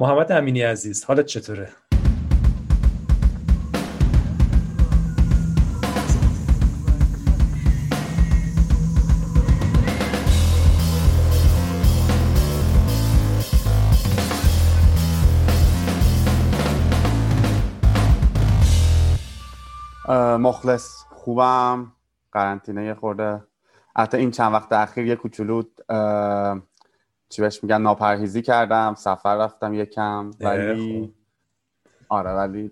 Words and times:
محمد 0.00 0.32
امینی 0.32 0.62
عزیز 0.62 1.04
حالت 1.04 1.26
چطوره؟ 1.26 1.68
مخلص 20.38 21.04
خوبم. 21.10 21.92
قرنطینه 22.32 22.84
یه 22.84 22.94
خورده. 22.94 23.42
حتی 23.96 24.16
این 24.16 24.30
چند 24.30 24.52
وقت 24.52 24.72
اخیر 24.72 25.06
یه 25.06 25.16
کوچولو 25.16 25.62
چی 27.30 27.42
بهش 27.42 27.62
میگن 27.64 27.82
ناپرهیزی 27.82 28.42
کردم 28.42 28.94
سفر 28.98 29.36
رفتم 29.36 29.74
یکم 29.74 30.30
ولی 30.40 31.14
آره 32.08 32.30
ولی 32.30 32.70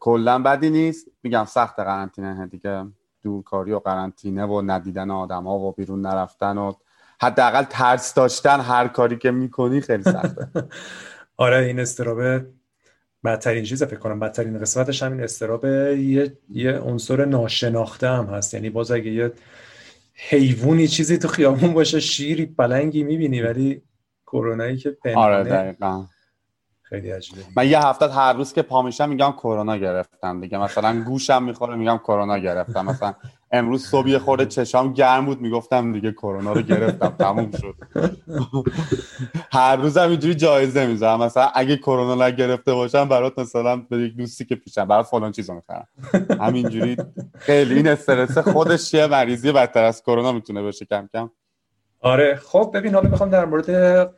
کلا 0.00 0.38
بدی 0.38 0.70
نیست. 0.70 1.06
میگم 1.22 1.44
سخت 1.44 1.76
قرنطینه 1.80 2.46
دیگه. 2.46 2.84
دورکاری 3.22 3.72
و 3.72 3.78
قرنطینه 3.78 4.44
و 4.44 4.62
ندیدن 4.66 5.10
آدم 5.10 5.44
ها 5.44 5.58
و 5.58 5.72
بیرون 5.72 6.00
نرفتن 6.00 6.58
و 6.58 6.72
حداقل 7.20 7.62
ترس 7.62 8.14
داشتن 8.14 8.60
هر 8.60 8.88
کاری 8.88 9.18
که 9.18 9.30
می‌کنی 9.30 9.80
خیلی 9.80 10.02
سخته. 10.02 10.48
آره 11.36 11.56
این 11.56 11.80
استرابه 11.80 12.46
بدترین 13.24 13.64
چیز 13.64 13.82
فکر 13.82 13.96
کنم. 13.96 14.20
بدترین 14.20 14.58
قسمتش 14.58 15.02
همین 15.02 15.22
استراب 15.22 15.64
یه 15.64 16.38
یه 16.48 16.78
عنصر 16.78 17.24
ناشناخته 17.24 18.08
هم 18.08 18.24
هست. 18.24 18.54
یعنی 18.54 18.70
باز 18.70 18.90
اگه 18.90 19.10
یه 19.10 19.32
حیوانی 20.14 20.88
چیزی 20.88 21.18
تو 21.18 21.28
خیابون 21.28 21.72
باشه 21.72 22.00
شیری 22.00 22.46
پلنگی 22.46 23.02
می‌بینی 23.02 23.40
ولی 23.42 23.82
کرونایی 24.32 24.76
که 24.76 24.90
پنهانه 24.90 25.36
آره 25.36 25.44
دقیقا. 25.44 26.04
خیلی 26.82 27.10
عجیبه 27.10 27.42
من 27.56 27.68
یه 27.68 27.86
هفته 27.86 28.08
هر 28.08 28.32
روز 28.32 28.52
که 28.52 28.62
پا 28.62 28.82
میشم 28.82 29.08
میگم 29.08 29.32
کرونا 29.32 29.76
گرفتم 29.76 30.40
دیگه. 30.40 30.58
مثلا 30.58 31.02
گوشم 31.02 31.42
می‌خوره 31.42 31.76
میگم 31.76 31.98
کرونا 31.98 32.38
گرفتم. 32.38 32.84
مثلا 32.84 33.14
امروز 33.50 33.86
صبح 33.86 34.18
خورده 34.18 34.46
چشام 34.46 34.92
گرم 34.92 35.26
بود 35.26 35.40
می‌گفتم 35.40 35.92
دیگه 35.92 36.12
کرونا 36.12 36.52
رو 36.52 36.62
گرفتم. 36.62 37.08
تموم 37.18 37.50
شد. 37.50 37.74
هر 39.52 39.76
روزم 39.76 40.08
اینجوری 40.08 40.34
جایزه 40.34 40.86
می‌ذارم. 40.86 41.22
مثلا 41.22 41.50
اگه 41.54 41.76
کرونا 41.76 42.26
نگرفته 42.26 42.74
باشم 42.74 43.08
برات 43.08 43.38
مثلا 43.38 43.76
به 43.76 43.98
یک 43.98 44.16
دوستی 44.16 44.44
که 44.44 44.54
پیشم 44.54 44.84
برات 44.84 45.06
فلان 45.06 45.32
چیزو 45.32 45.54
می‌خرم. 45.54 45.88
همینجوری. 46.40 46.96
خیلی 47.38 47.74
این 47.74 47.88
استرس 47.88 48.38
خودش 48.38 48.94
یه 48.94 49.06
مریضی 49.06 49.52
بدتر 49.52 49.84
از 49.84 50.02
کرونا 50.02 50.32
می‌تونه 50.32 50.62
باشه 50.62 50.84
کم 50.84 51.08
کم. 51.12 51.30
آره 52.02 52.34
خب 52.34 52.70
ببین 52.74 52.94
حالا 52.94 53.10
می‌خوام 53.10 53.30
در 53.30 53.44
مورد 53.44 53.70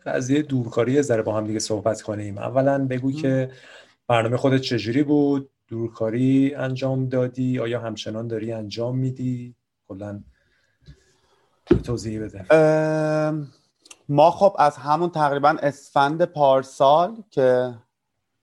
قضیه 0.03 0.43
دورکاری 0.43 1.03
ذره 1.03 1.23
با 1.23 1.37
هم 1.37 1.47
دیگه 1.47 1.59
صحبت 1.59 2.03
کنیم. 2.03 2.39
اولا 2.39 2.87
بگو 2.87 3.13
که 3.13 3.51
برنامه 4.09 4.37
خودت 4.37 4.61
چجوری 4.61 5.03
بود؟ 5.03 5.51
دورکاری 5.69 6.55
انجام 6.55 7.09
دادی؟ 7.09 7.59
آیا 7.59 7.81
همچنان 7.81 8.29
داری 8.29 8.53
انجام 8.53 8.99
میدی؟ 8.99 9.55
کلا 9.89 10.23
توضیح 11.85 12.23
بده. 12.23 12.45
ما 14.09 14.31
خب 14.31 14.57
از 14.59 14.77
همون 14.77 15.11
تقریبا 15.11 15.57
اسفند 15.63 16.25
پارسال 16.25 17.23
که 17.31 17.75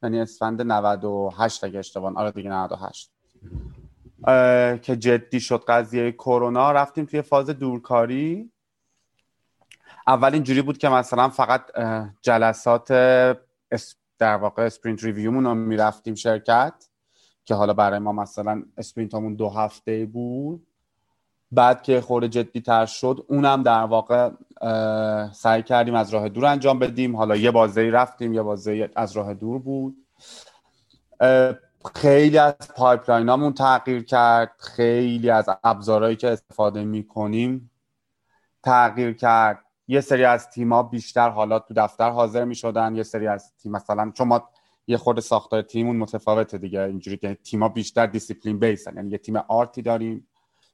یعنی 0.03 0.19
اسفند 0.19 0.61
98 0.61 1.63
اگه 1.63 1.79
اشتباه 1.79 2.17
آره 2.17 2.31
دیگه 2.31 2.49
98 2.49 3.11
که 4.81 4.95
جدی 4.95 5.39
شد 5.39 5.63
قضیه 5.67 6.11
کرونا 6.11 6.71
رفتیم 6.71 7.05
توی 7.05 7.21
فاز 7.21 7.49
دورکاری. 7.49 8.51
اول 10.07 10.33
اینجوری 10.33 10.61
بود 10.61 10.77
که 10.77 10.89
مثلا 10.89 11.29
فقط 11.29 11.61
جلسات 12.21 12.87
در 14.19 14.35
واقع 14.35 14.63
sprint 14.63 15.03
review 15.03 15.30
مون 15.30 15.43
رو 15.43 15.55
می‌رفتیم 15.55 16.15
شرکت 16.15 16.73
که 17.45 17.55
حالا 17.55 17.73
برای 17.73 17.99
ما 17.99 18.11
مثلا 18.11 18.63
sprint 18.77 19.13
همون 19.13 19.35
دو 19.35 19.49
هفته 19.49 20.05
بود. 20.05 20.67
بعد 21.51 21.83
که 21.83 22.01
خورده 22.01 22.27
جدی 22.27 22.61
تر 22.61 22.85
شد 22.85 23.25
اونم 23.27 23.63
در 23.63 23.83
واقع 23.83 24.29
سعی 25.33 25.63
کردیم 25.63 25.95
از 25.95 26.13
راه 26.13 26.29
دور 26.29 26.45
انجام 26.45 26.79
بدیم. 26.79 27.15
حالا 27.15 27.35
یه 27.35 27.51
بازه 27.51 27.89
رفتیم 27.89 28.33
یه 28.33 28.41
بازه 28.41 28.89
از 28.95 29.11
راه 29.11 29.33
دور 29.33 29.59
بود. 29.59 29.95
خیلی 31.95 32.37
از 32.37 32.55
pipeline 32.75 33.32
امون 33.32 33.53
تغییر 33.53 34.03
کرد 34.03 34.51
خیلی 34.59 35.29
از 35.29 35.49
ابزارهایی 35.63 36.15
که 36.15 36.29
استفاده 36.29 36.83
می‌کنیم 36.83 37.71
تغییر 38.63 39.13
کرد. 39.13 39.59
یه 39.91 40.01
سری 40.01 40.25
از 40.25 40.49
تیما 40.49 40.83
بیشتر 40.83 41.29
حالا 41.29 41.59
تو 41.59 41.73
دفتر 41.73 42.09
حاضر 42.09 42.45
می 42.45 42.55
شدن 42.55 42.95
یه 42.95 43.03
سری 43.03 43.27
از 43.27 43.53
تیم 43.55 43.71
مثلا 43.71 44.11
چون 44.15 44.27
ما 44.27 44.49
یه 44.87 44.97
خورد 44.97 45.19
ساختار 45.19 45.61
تیمون 45.61 45.95
متفاوته 45.95 46.57
دیگه 46.57 46.81
اینجوری 46.81 47.17
که 47.17 47.37
تیما 47.43 47.69
بیشتر 47.69 48.05
discipline 48.05 48.59
base 48.59 48.88
ن 48.88 48.95
یعنی 48.95 49.11
یه 49.11 49.17
تیم 49.17 49.35
art 49.35 49.70
ی 49.70 49.81
داریم 49.81 50.27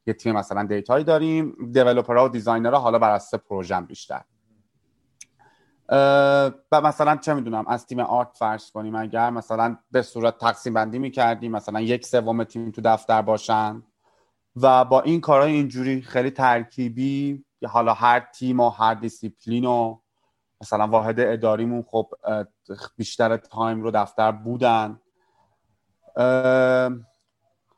یه 0.08 0.14
تیم 0.14 0.36
مثلا 0.36 0.64
data 0.64 0.91
یی 0.91 1.04
داریم 1.04 1.72
developer 1.72 2.20
ها 2.20 2.26
و 2.26 2.30
designer 2.30 2.74
ها 2.74 2.80
حالا 2.80 3.00
بر 3.00 3.12
اساس 3.12 3.42
پروژه 3.42 3.82
بیشتر. 3.82 4.22
و 6.72 6.82
مثلا 6.84 7.16
چه 7.16 7.34
می‌دونم 7.34 7.68
از 7.68 7.86
تیم 7.86 8.00
art 8.00 8.38
فرض 8.40 8.72
کنیم 8.72 8.96
اگر 8.96 9.30
مثلا 9.30 9.78
به 9.92 10.02
صورت 10.02 10.38
تقسیم 10.38 10.74
بندی 10.74 11.00
می‌کردیم 11.00 11.52
مثلا 11.52 11.82
یک 11.82 12.06
سوم 12.06 12.44
تیم 12.44 12.72
تو 12.72 12.82
دفتر 12.82 13.22
باشن 13.22 13.84
و 14.56 14.86
با 14.86 15.02
این 15.02 15.22
کارهای 15.22 15.52
اینجوری 15.52 16.02
خیلی 16.02 16.32
ترکیبی 16.32 17.47
حالا 17.66 17.94
هر 17.94 18.20
تیم 18.20 18.60
و 18.60 18.70
هر 18.70 18.94
دیسیپلین 18.94 19.66
و 19.66 19.98
مثلا 20.62 20.88
واحد 20.88 21.20
اداریمون 21.20 21.84
خب 21.84 22.10
بیشتر 22.98 23.38
time 23.38 23.82
رو 23.82 23.92
دفتر 23.92 24.32
بودن. 24.32 25.00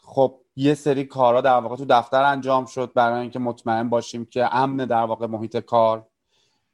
خب 0.02 0.40
یه 0.56 0.74
سری 0.74 1.04
کارا 1.04 1.42
در 1.42 1.60
واقع 1.60 1.76
تو 1.76 1.86
دفتر 1.90 2.24
انجام 2.24 2.66
شد 2.66 2.94
برای 2.94 3.22
اینکه 3.22 3.40
مطمئن 3.40 3.90
باشیم 3.90 4.26
که 4.26 4.56
امن 4.56 4.78
در 4.78 5.04
واقع 5.04 5.28
محیط 5.28 5.58
کار 5.58 6.08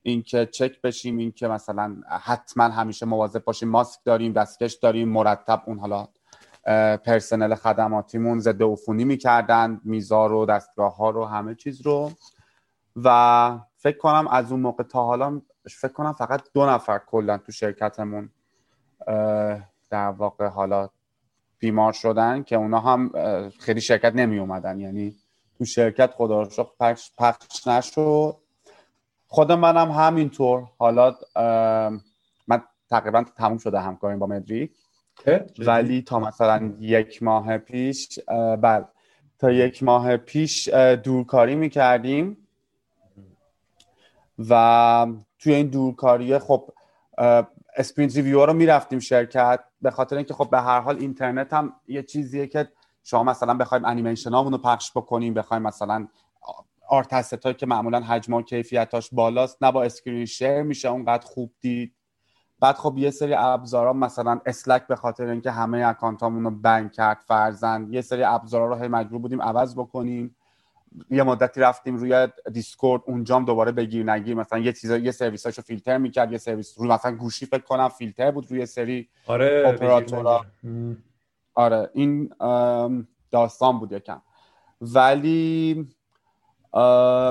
اینکه 0.02 0.46
چک 0.46 0.82
بشیم 0.82 1.18
اینکه 1.18 1.48
مثلا 1.48 1.96
حتما 2.22 2.64
همیشه 2.64 3.06
مواظب 3.06 3.44
باشیم 3.44 3.70
ماسک 3.70 4.00
داریم 4.06 4.34
دستکش 4.34 4.74
داریم 4.74 5.10
مرتب 5.10 5.64
اون 5.66 5.80
حالا 5.80 6.08
پرسنل 6.98 7.56
خدماتیمون 7.56 8.40
ضد 8.40 8.64
عفونی 8.64 9.06
می‌کردن 9.06 9.82
میزار 9.84 10.34
و 10.34 10.46
دستگاه 10.46 10.96
ها 10.96 11.10
رو 11.10 11.26
همه 11.26 11.56
چیز 11.56 11.82
رو. 11.82 12.12
و 12.96 13.60
فکر 13.78 13.98
کنم 13.98 14.28
از 14.28 14.52
اون 14.52 14.62
موقع 14.62 14.84
تا 14.84 15.04
حالا 15.04 15.42
فکر 15.70 15.92
کنم 15.92 16.14
فقط 16.14 16.42
دو 16.54 16.66
نفر 16.66 16.98
کلا 16.98 17.38
تو 17.38 17.52
شرکتمون 17.52 18.30
در 19.90 20.10
واقع 20.18 20.48
حالا 20.48 20.90
بیمار 21.60 21.94
شدن 21.94 22.44
که 22.44 22.56
اونا 22.56 22.80
هم 22.80 23.12
خیلی 23.60 23.82
شرکت 23.82 24.16
نمی 24.16 24.40
اومدن 24.40 24.80
یعنی 24.80 25.16
تو 25.58 25.66
شرکت 25.66 26.12
خدا 26.12 26.42
رو 26.42 26.50
پخش, 26.80 27.12
پخش 27.18 27.68
نشد. 27.68 28.38
خود 29.28 29.52
منم 29.52 29.92
همینطور. 29.92 30.64
حالا 30.78 31.16
من 32.48 32.62
تقریبا 32.90 33.26
تموم 33.38 33.58
شده 33.58 33.80
همکاریم 33.80 34.20
با 34.20 34.28
مدریک. 34.28 34.72
ولی 35.58 36.02
تا 36.02 36.20
مثلا 36.20 36.74
یک 36.80 37.24
ماه 37.24 37.58
پیش 37.58 38.20
بله 38.62 38.86
تا 39.40 39.52
یک 39.52 39.84
ماه 39.84 40.18
پیش 40.18 40.70
دورکاری 41.04 41.56
می‌کردیم. 41.56 42.45
و 44.50 45.08
توی 45.40 45.54
این 45.54 45.68
دورکاری 45.68 46.40
خب 46.40 46.70
sprint 47.76 48.16
review 48.16 48.46
رو 48.46 48.54
می‌رفتیم 48.54 49.00
شرکت 49.00 49.60
به 49.82 49.92
خاطر 49.92 50.16
اینکه 50.16 50.34
خب 50.34 50.50
به 50.50 50.62
هر 50.62 50.80
حال 50.80 50.98
اینترنت 50.98 51.54
هم 51.54 51.74
یه 51.88 52.04
چیزیه 52.04 52.48
که 52.48 52.72
شما 53.04 53.24
مثلا 53.24 53.54
بخوایم 53.54 53.86
انیمیشن 53.86 54.32
رو 54.32 54.58
پخش 54.58 54.92
بکنیم 54.92 55.34
بخوایم 55.34 55.64
مثلا 55.64 56.08
art 56.90 57.46
هایی 57.46 57.56
که 57.56 57.66
معمولا 57.66 58.00
حجم 58.00 58.34
و 58.34 58.42
کیفیتاش 58.42 59.10
بالاست 59.14 59.64
نه 59.64 59.72
با 59.72 59.84
screen 59.84 60.26
share 60.26 60.62
میشه 60.62 60.90
اونقدر 60.90 61.26
خوب 61.26 61.52
دید. 61.62 61.96
بعد 62.60 62.76
خب 62.76 62.98
یه 62.98 63.12
سری 63.12 63.34
ابزارا 63.34 63.94
مثلا 63.94 64.42
Slack 64.46 64.88
به 64.88 64.96
خاطر 64.96 65.28
اینکه 65.28 65.52
همه 65.52 65.88
account 65.88 66.27
امون 66.27 66.44
رو 66.44 66.52
ban 66.52 66.92
کرد 66.92 67.18
فرضاً 67.28 67.88
یه 67.90 68.02
سری 68.02 68.24
ابزارا 68.24 68.68
رو 68.68 68.76
هی 68.76 68.88
مجبور 68.88 69.20
بودیم 69.20 69.42
عوض 69.42 69.76
بکنیم. 69.76 70.36
یه 71.10 71.24
مدتی 71.24 71.60
رفتیم 71.60 71.96
روی 71.96 72.28
Discord 72.54 73.02
اونجام 73.06 73.46
دوباره 73.46 73.72
بگیر 73.72 74.12
نگیر. 74.12 74.36
مثلا 74.36 74.60
یه 74.60 74.74
چیزا 74.74 74.98
یه 74.98 75.12
سرویساشو 75.12 75.62
فیلتر 75.62 75.98
می‌کرد 75.98 76.32
یه 76.32 76.38
سرویس 76.38 76.74
روی 76.78 76.90
مثلا 76.90 77.16
گوشی 77.16 77.46
فکر 77.46 77.64
کنم 77.64 77.90
فیلتر 77.90 78.32
بود 78.32 78.52
روی 78.52 78.66
سری 78.66 79.10
آره 79.28 79.64
اپراتورا. 79.68 80.46
آره 81.54 81.90
این 81.94 82.30
داستان 83.32 83.80
بود 83.80 83.92
یکم. 83.92 84.22
ولی 84.82 85.88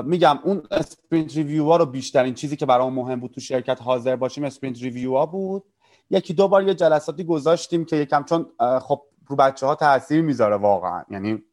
میگم 0.03 0.39
اون 0.43 0.63
sprint 0.71 1.35
review 1.35 1.65
ها 1.65 1.77
رو 1.77 1.85
بیشترین 1.85 2.33
چیزی 2.33 2.55
که 2.55 2.65
برای 2.65 2.89
مهم 2.89 3.19
بود 3.19 3.31
تو 3.31 3.41
شرکت 3.41 3.81
حاضر 3.81 4.15
باشیم 4.15 4.43
sprint 4.43 4.81
review 4.81 5.17
ها 5.17 5.25
بود. 5.25 5.63
یکی 6.09 6.33
دو 6.33 6.47
بار 6.47 6.63
یه 6.63 6.73
جلساتی 6.73 7.23
گذاشتیم 7.23 7.85
که 7.85 7.95
یکم 7.95 8.23
چون 8.23 8.45
خب 8.79 9.01
رو 9.27 9.35
بچه 9.35 9.65
ها 9.65 9.75
تاثیر 9.75 10.21
می‌ذاره 10.21 10.55
واقعا. 10.55 11.03
یعنی 11.09 11.43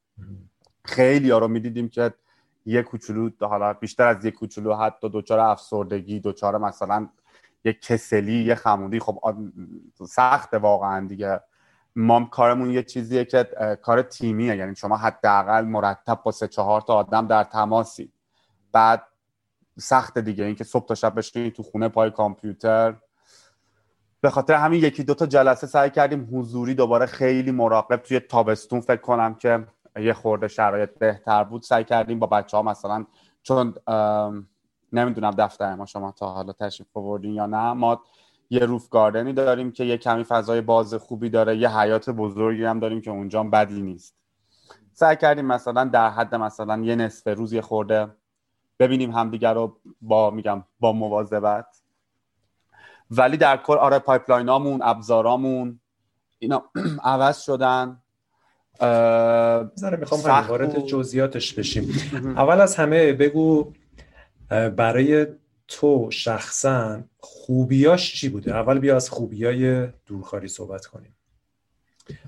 خیلی 0.85 1.31
ها 1.31 1.39
رو 1.39 1.49
می‌دیدیم 1.49 1.89
که 1.89 2.15
یه 2.67 2.83
کوچولو 2.83 3.31
حالا 3.41 3.73
بیشتر 3.73 4.07
از 4.07 4.25
یه 4.25 4.31
کوچولو 4.31 4.75
حتی 4.75 5.09
دوچار 5.09 5.39
افسردگی 5.39 6.21
دوچار 6.21 6.59
مثلا 6.59 7.09
یه 7.65 7.73
کسلی 7.73 8.45
یه 8.45 8.55
خمودی. 8.55 9.01
خب 9.01 9.37
سخته 10.07 10.59
واقعا 10.59 11.07
دیگه. 11.07 11.41
ما 11.97 12.25
کارمون 12.25 12.71
یه 12.71 12.83
چیزیه 12.83 13.25
که 13.25 13.49
کار 13.83 14.03
تیمیه. 14.03 14.57
یعنی 14.57 14.75
شما 14.75 14.97
حداقل 14.97 15.65
مرتب 15.65 16.21
با 16.25 16.31
سه 16.31 16.49
چهار 16.49 16.81
تا 16.81 16.95
آدم 16.95 17.27
در 17.27 17.45
تماسی. 17.45 18.13
بعد 18.73 19.03
سخت 19.79 20.19
دیگه. 20.19 20.45
اینکه 20.45 20.65
صبح 20.65 20.87
تا 20.87 20.95
شب 20.95 21.15
بشینی 21.19 21.51
تو 21.51 21.63
خونه 21.63 21.89
پای 21.89 22.11
کامپیوتر. 22.11 22.95
به 24.21 24.31
خاطر 24.31 24.55
همین 24.55 24.85
یکی 24.85 25.05
دو 25.05 25.15
تا 25.15 25.27
جلسه 25.27 25.67
سعی 25.67 25.91
کردیم 25.91 26.29
حضوری 26.33 26.75
دوباره 26.75 27.07
خیلی 27.07 27.51
مراقب 27.51 27.97
توی 27.97 28.21
تابستون 28.21 28.81
فکر 28.81 29.01
کنم 29.01 29.35
که 29.35 29.67
یه 29.97 30.13
خورده 30.13 30.49
شرایط 30.49 30.91
بهتر 30.99 31.45
بود 31.45 31.63
سعی 31.63 31.85
کردیم 31.85 32.19
با 32.19 32.27
بچه 32.27 32.57
ها 32.57 32.63
مثلا 32.63 33.07
چون 33.43 33.75
نمی‌دونم 34.93 35.31
دفتر 35.31 35.75
ما 35.75 35.87
شما 35.87 36.13
تا 36.13 36.33
حالا 36.33 36.53
تشریف 36.53 36.97
آوردین 36.97 37.35
یا 37.35 37.47
نه 37.47 37.73
ما 37.73 38.03
یه 38.51 38.61
روف 38.61 38.89
گاردنی 38.89 39.33
داریم 39.33 39.73
که 39.73 39.85
یه 39.85 39.97
کمی 39.97 40.25
فضای 40.25 40.61
باز 40.61 40.95
خوبی 40.95 41.31
داره 41.31 41.57
یه 41.57 41.79
حیات 41.79 42.11
بزرگی 42.11 42.65
هم 42.65 42.81
داریم 42.81 43.01
که 43.01 43.11
اونجا 43.11 43.43
بدی 43.43 43.83
نیست. 43.83 44.17
سعی 44.93 45.17
کردیم 45.17 45.47
مثلا 45.47 45.85
در 45.85 46.11
حد 46.11 46.35
مثلا 46.35 46.83
یه 46.83 46.97
نصف 46.97 47.27
روز 47.27 47.53
یه 47.53 47.61
خورده 47.61 48.09
ببینیم 48.79 49.11
همدیگر 49.11 49.55
رو 49.55 49.77
با 50.01 50.31
میگم 50.31 50.65
با 50.81 50.93
مواظبت. 50.93 51.83
ولی 53.11 53.37
در 53.37 53.57
کل 53.57 53.79
آره 53.79 53.99
pipeline 53.99 54.60
امون 54.60 54.83
ابزارامون 54.83 55.81
اینا 56.39 56.63
عوض 57.05 57.41
شدن. 57.41 58.03
بذاره 58.83 59.97
می‌خوام 59.97 60.21
وارد 60.21 60.87
جزئیاتش 60.87 61.55
بشیم. 61.55 61.95
اول 62.37 62.61
از 62.61 62.77
همه 62.77 63.13
بگو 63.13 63.73
برای 64.49 65.27
تو 65.69 66.11
شخصا 66.11 67.03
خوبیاش 67.19 68.15
چی 68.15 68.29
بوده؟ 68.29 68.55
اول 68.55 68.79
بیا 68.79 68.97
از 68.97 69.11
خوبیای 69.11 69.89
دورکاری 70.07 70.49
صحبت 70.49 70.87
کنیم. 70.87 71.17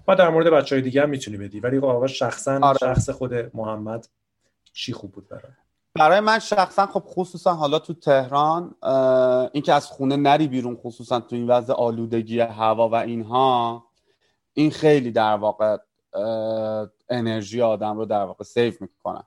و 0.08 0.16
در 0.16 0.28
مورد 0.28 0.50
بچه 0.50 0.74
های 0.74 0.82
دیگه 0.82 1.02
هم 1.02 1.10
می‌تونی 1.10 1.36
بدی 1.36 1.60
ولی 1.60 1.80
خب 1.80 2.06
شخصا 2.06 2.58
آره. 2.62 2.78
شخص 2.78 3.10
خود 3.10 3.34
محمد 3.56 4.08
چی 4.72 4.92
خوب 4.92 5.12
بود 5.12 5.28
برای 5.28 5.52
برای 5.94 6.20
من 6.20 6.38
شخصا 6.38 6.86
خب 6.86 7.02
خصوصا 7.06 7.54
حالا 7.54 7.78
تو 7.78 7.94
تهران 7.94 8.74
اینکه 9.52 9.72
از 9.72 9.86
خونه 9.86 10.16
نری 10.16 10.48
بیرون 10.48 10.76
خصوصا 10.76 11.20
تو 11.20 11.36
این 11.36 11.46
وضع 11.46 11.72
آلودگی 11.72 12.40
هوا 12.40 12.88
و 12.88 12.94
اینها 12.94 13.84
این 14.54 14.70
خیلی 14.70 15.10
در 15.10 15.34
واقع 15.34 15.76
انرژی 17.08 17.62
آدم 17.62 17.96
رو 17.96 18.04
در 18.04 18.24
واقع 18.24 18.44
سیف 18.44 18.82
می‌کنه 18.82 19.22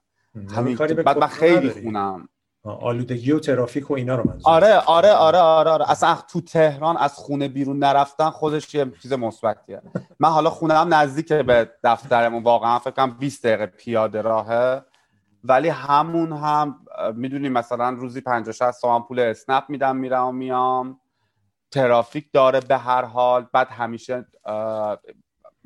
همین 0.55 0.75
بعد 0.77 1.17
من 1.17 1.27
خیلی 1.27 1.69
خونم. 1.69 2.29
آلودگی 2.63 3.31
و 3.31 3.39
ترافیک 3.39 3.91
و 3.91 3.93
اینا 3.93 4.15
رو 4.15 4.29
منظور 4.29 4.53
آره 4.53 4.77
آره 4.77 5.11
آره 5.11 5.37
آره 5.37 5.71
آره. 5.71 5.91
اصلا 5.91 6.17
تو 6.31 6.41
تهران 6.41 6.97
از 6.97 7.13
خونه 7.13 7.47
بیرون 7.47 7.79
نرفتن 7.79 8.29
خودش 8.29 8.75
یه 8.75 8.91
چیز 9.01 9.13
مثبتیه. 9.13 9.81
من 10.19 10.29
حالا 10.29 10.49
خونه 10.49 10.73
هم 10.73 10.93
نزدیک 10.93 11.33
به 11.33 11.71
دفترمون 11.83 12.43
واقعا 12.43 12.79
فکر 12.79 12.91
کنم 12.91 13.17
20 13.19 13.45
دقیقه 13.45 13.65
پیاده 13.65 14.21
راهه. 14.21 14.81
ولی 15.43 15.69
همون 15.69 16.33
هم 16.33 16.79
می‌دونی 17.15 17.49
مثلا 17.49 17.89
روزی 17.89 18.21
50 18.21 18.53
60 18.53 18.81
تومن 18.81 19.01
پول 19.01 19.19
اسنپ 19.19 19.63
میدم 19.69 19.95
میرم 19.95 20.25
و 20.27 20.31
میام. 20.31 20.99
ترافیک 21.71 22.25
داره 22.33 22.59
به 22.59 22.77
هر 22.77 23.05
حال. 23.05 23.47
بعد 23.53 23.67
همیشه 23.67 24.25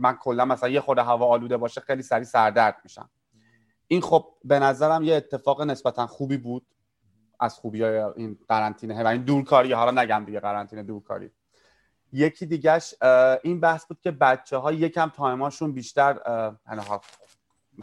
من 0.02 0.16
کلا 0.16 0.46
مثلا 0.46 0.70
یه 0.70 0.82
خورده 0.82 1.04
هوا 1.04 1.26
آلوده 1.26 1.58
باشه 1.58 1.82
خیلی 1.82 2.04
سریع 2.04 2.24
سردرد 2.24 2.78
میشم. 2.84 3.10
این 3.88 4.02
خب 4.02 4.26
به 4.44 4.60
نظرم 4.60 5.04
یه 5.04 5.16
اتفاق 5.16 5.62
نسبتا 5.62 6.08
خوبی 6.08 6.38
بود 6.38 6.66
از 7.40 7.56
خوبی 7.56 7.84
های 7.84 7.98
این 7.98 8.40
قرنطینه. 8.50 9.04
و 9.04 9.08
این 9.08 9.22
دورکاری 9.22 9.74
حالا 9.74 10.02
نگم 10.02 10.24
دیگه 10.26 10.40
قرنطینه 10.40 10.84
دورکاری. 10.84 11.32
یکی 12.14 12.46
دیگهش 12.46 12.96
این 13.44 13.60
بحث 13.60 13.86
بود 13.86 14.02
که 14.02 14.12
بچه 14.12 14.58
ها 14.58 14.72
یکم 14.72 15.10
تایماشون 15.10 15.72
بیشتر 15.72 16.20
یعنی 16.68 16.82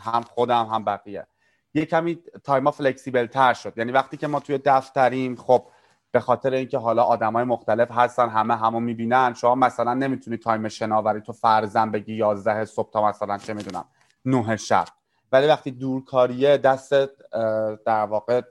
هم 0.01 0.23
خودم 0.23 0.67
هم 0.67 0.85
بقیه. 0.85 1.27
یه 1.75 1.85
کمی 1.85 2.23
time 2.45 2.66
ا 2.66 2.71
flexible 2.71 3.27
تر 3.27 3.55
شد. 3.55 3.79
یعنی 3.79 3.93
وقتی 3.93 4.17
که 4.17 4.27
ما 4.27 4.41
توی 4.41 4.59
دفتریم 4.65 5.37
خب 5.37 5.67
به 6.11 6.21
خاطر 6.21 6.53
اینکه 6.55 6.79
حالا 6.79 7.03
آدمای 7.03 7.45
مختلف 7.45 7.89
هستن 7.91 8.29
همه 8.29 8.57
همو 8.57 8.81
می‌بینن. 8.81 9.35
شما 9.35 9.55
مثلا 9.55 9.95
نمی‌تونی 9.95 10.37
time 10.37 10.69
شناوری 10.69 11.21
تو 11.21 11.33
فرضاً 11.33 11.91
بگی 11.91 12.15
11 12.15 12.65
صبح 12.65 12.91
تا 12.91 13.09
مثلا 13.09 13.39
چه 13.39 13.55
می‌دونم 13.55 13.85
9 14.25 14.57
شب. 14.57 14.85
ولی 15.33 15.47
وقتی 15.47 15.71
دورکاریه 15.71 16.57
دست 16.57 16.93
در 17.87 18.05
واقع 18.05 18.43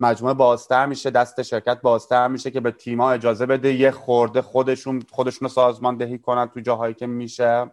مجموعه 0.00 0.34
بازتر 0.34 0.86
میشه 0.86 1.10
دست 1.10 1.42
شرکت 1.42 1.80
بازتر 1.80 2.28
میشه 2.28 2.50
که 2.50 2.60
به 2.60 2.70
تیما 2.70 3.10
اجازه 3.10 3.46
بده 3.46 3.74
یه 3.74 3.90
خورده 3.90 4.42
خودشون 4.42 5.02
خودشون 5.10 5.48
رو 5.48 5.54
سازماندهی 5.54 6.18
کنن 6.18 6.46
تو 6.46 6.60
جاهایی 6.60 6.94
که 6.94 7.06
میشه. 7.06 7.70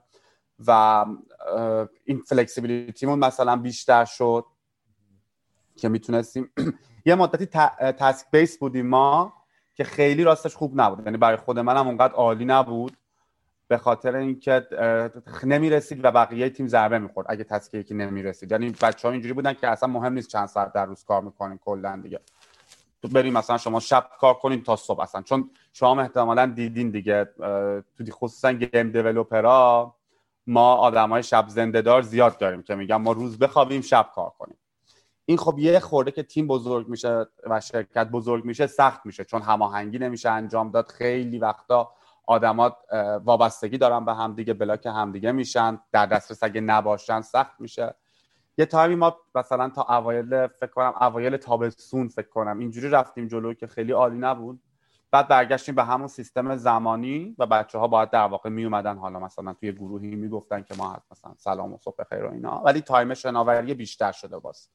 و 0.67 1.05
این 2.05 2.21
فلکسیبیلیتیمون 2.27 3.19
مثلا 3.19 3.55
بیشتر 3.55 4.05
شد. 4.05 4.45
که 5.77 5.89
می‌تونستیم 5.89 6.51
یه 7.05 7.15
مدتی 7.15 7.45
تسک 7.91 8.25
بیس 8.31 8.57
بودیم 8.57 8.87
ما 8.87 9.33
که 9.73 9.83
خیلی 9.83 10.23
راستش 10.23 10.55
خوب 10.55 10.81
نبود. 10.81 11.05
یعنی 11.05 11.17
برای 11.17 11.37
خود 11.37 11.59
منم 11.59 11.87
اونقدر 11.87 12.13
عالی 12.13 12.45
نبود 12.45 12.97
به 13.67 13.77
خاطر 13.77 14.15
اینکه 14.15 14.67
نمی‌رسید 15.43 16.05
و 16.05 16.11
بقیه 16.11 16.49
تیم 16.49 16.67
ضربه 16.67 16.99
می‌خورد 16.99 17.27
اگه 17.29 17.43
تسکیه 17.43 17.83
که 17.83 17.95
نمی‌رسید. 17.95 18.51
یعنی 18.51 18.69
بچه 18.81 19.07
ها 19.07 19.11
اینجوری 19.11 19.33
بودن 19.33 19.53
که 19.53 19.67
اصلا 19.67 19.89
مهم 19.89 20.13
نیست 20.13 20.29
چند 20.29 20.47
ساعت 20.47 20.73
در 20.73 20.85
روز 20.85 21.03
کار 21.03 21.21
می‌کنین 21.21 21.57
کلا 21.57 21.99
دیگه. 22.03 22.19
تو 23.01 23.07
بریم 23.07 23.33
مثلا 23.33 23.57
شما 23.57 23.79
شب 23.79 24.09
کار 24.19 24.33
کنین 24.33 24.63
تا 24.63 24.75
صبح 24.75 25.01
اصلا. 25.01 25.21
چون 25.21 25.49
شما 25.73 26.01
احتمالا 26.01 26.45
دیدین 26.45 26.89
دیگه 26.89 27.29
تو 27.97 28.03
خصوصا 28.11 28.51
گیم 28.53 28.91
دیولوپرا 28.91 29.95
ما 30.47 30.75
آدم 30.75 31.09
های 31.09 31.23
شب 31.23 31.45
زنده 31.47 31.81
دار 31.81 32.01
زیاد 32.01 32.37
داریم 32.37 32.63
که 32.63 32.75
میگم 32.75 33.01
ما 33.01 33.11
روز 33.11 33.39
بخوابیم 33.39 33.81
شب 33.81 34.09
کار 34.15 34.29
کنیم. 34.29 34.57
این 35.25 35.37
خب 35.37 35.59
یه 35.59 35.79
خورده 35.79 36.11
که 36.11 36.23
تیم 36.23 36.47
بزرگ 36.47 36.87
میشه 36.87 37.25
و 37.49 37.59
شرکت 37.59 38.07
بزرگ 38.07 38.45
میشه 38.45 38.67
سخت 38.67 39.05
میشه 39.05 39.23
چون 39.23 39.41
هماهنگی 39.41 39.99
نمیشه 39.99 40.29
انجام 40.29 40.71
داد. 40.71 40.87
خیلی 40.87 41.39
وقتا 41.39 41.91
آدما 42.27 42.77
وابستگی 43.23 43.77
دارن 43.77 44.05
به 44.05 44.13
همدیگه 44.13 44.53
بلاک 44.53 44.85
همدیگه 44.85 45.31
میشن 45.31 45.79
در 45.91 46.05
دسترس 46.05 46.43
اگه 46.43 46.61
نباشن 46.61 47.21
سخت 47.21 47.59
میشه. 47.59 47.95
یه 48.57 48.65
تایمی 48.65 48.95
ما 48.95 49.17
مثلا 49.35 49.69
تا 49.69 49.81
اوایل 49.89 50.47
فکر 50.47 50.71
کنم 50.71 50.93
اوایل 51.01 51.37
تابستون 51.37 52.07
فکر 52.07 52.29
کنم 52.29 52.59
اینجوری 52.59 52.89
رفتیم 52.89 53.27
جلو 53.27 53.53
که 53.53 53.67
خیلی 53.67 53.91
عالی 53.91 54.17
نبود. 54.17 54.61
بعد 55.11 55.27
برگشتیم 55.27 55.75
به 55.75 55.83
همون 55.83 56.07
سیستم 56.07 56.55
زمانی 56.55 57.35
و 57.39 57.45
بچه 57.45 57.77
ها 57.77 57.87
باید 57.87 58.09
در 58.09 58.27
واقع 58.27 58.49
می 58.49 58.65
اومدن 58.65 58.97
حالا 58.97 59.19
مثلا 59.19 59.53
توی 59.53 59.71
گروهی 59.71 60.15
می‌گفتن 60.15 60.61
که 60.63 60.75
ما 60.77 60.97
مثلا 61.11 61.33
سلام 61.37 61.73
و 61.73 61.77
صبح 61.77 62.03
بخیر 62.03 62.23
و 62.23 62.31
اینا 62.31 62.61
ولی 62.65 62.81
time 62.81 63.13
شناوری 63.13 63.73
بیشتر 63.73 64.11
شده 64.11 64.39
باز. 64.39 64.69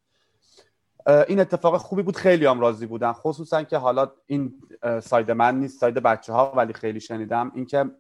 این 1.29 1.41
اتفاق 1.41 1.77
خوبی 1.77 2.03
بود. 2.03 2.17
خیلی 2.17 2.47
هم 2.47 2.61
راضی 2.61 2.87
بودن. 2.87 3.13
خصوصا 3.13 3.63
که 3.63 3.77
حالا 3.77 4.11
این 4.27 4.55
side 5.03 5.31
من 5.31 5.61
نیست 5.61 5.81
side 5.81 5.95
بچه 5.95 6.33
ها 6.33 6.53
ولی 6.57 6.73
خیلی 6.73 7.01
شنیدم. 7.01 7.53
اینکه 7.55 7.91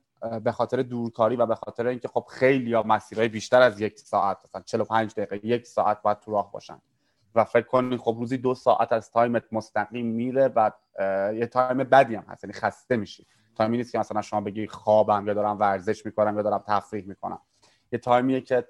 به 0.44 0.52
خاطر 0.52 0.82
دورکاری 0.82 1.36
و 1.36 1.46
به 1.46 1.54
خاطر 1.54 1.86
اینکه 1.86 2.08
خب 2.08 2.24
خیلی 2.30 2.70
یا 2.70 2.82
مسیرهای 2.82 3.28
بیشتر 3.28 3.62
از 3.62 3.80
یک 3.80 3.98
ساعت 3.98 4.38
مثلا 4.44 4.62
45 4.62 5.14
دقیقه 5.14 5.46
یک 5.46 5.66
ساعت 5.66 6.02
باید 6.02 6.20
تو 6.20 6.32
راه 6.32 6.52
باشن. 6.52 6.80
و 7.34 7.44
فکر 7.44 7.66
کنید 7.66 8.00
خب 8.00 8.16
روزی 8.18 8.38
دو 8.38 8.54
ساعت 8.54 8.92
از 8.92 9.10
تایمت 9.10 9.44
مستقیم 9.52 10.06
میره 10.06 10.48
و 10.56 10.70
یه 11.34 11.46
time 11.46 11.76
بدی 11.76 12.14
هم 12.14 12.24
هست. 12.28 12.44
یعنی 12.44 12.54
خسته 12.54 12.96
میشی. 12.96 13.26
time 13.56 13.72
ی 13.72 13.76
نیست 13.76 13.92
که 13.92 13.98
مثلا 13.98 14.22
شما 14.22 14.40
بگی 14.40 14.66
خوابم 14.66 15.26
یا 15.26 15.34
دارم 15.34 15.58
ورزش 15.58 16.06
می‌کنم 16.06 16.36
یا 16.36 16.42
دارم 16.42 16.64
تفریح 16.66 17.04
می‌کنم. 17.06 17.40
یه 17.92 17.98
time 17.98 18.26
یه 18.26 18.40
که 18.40 18.68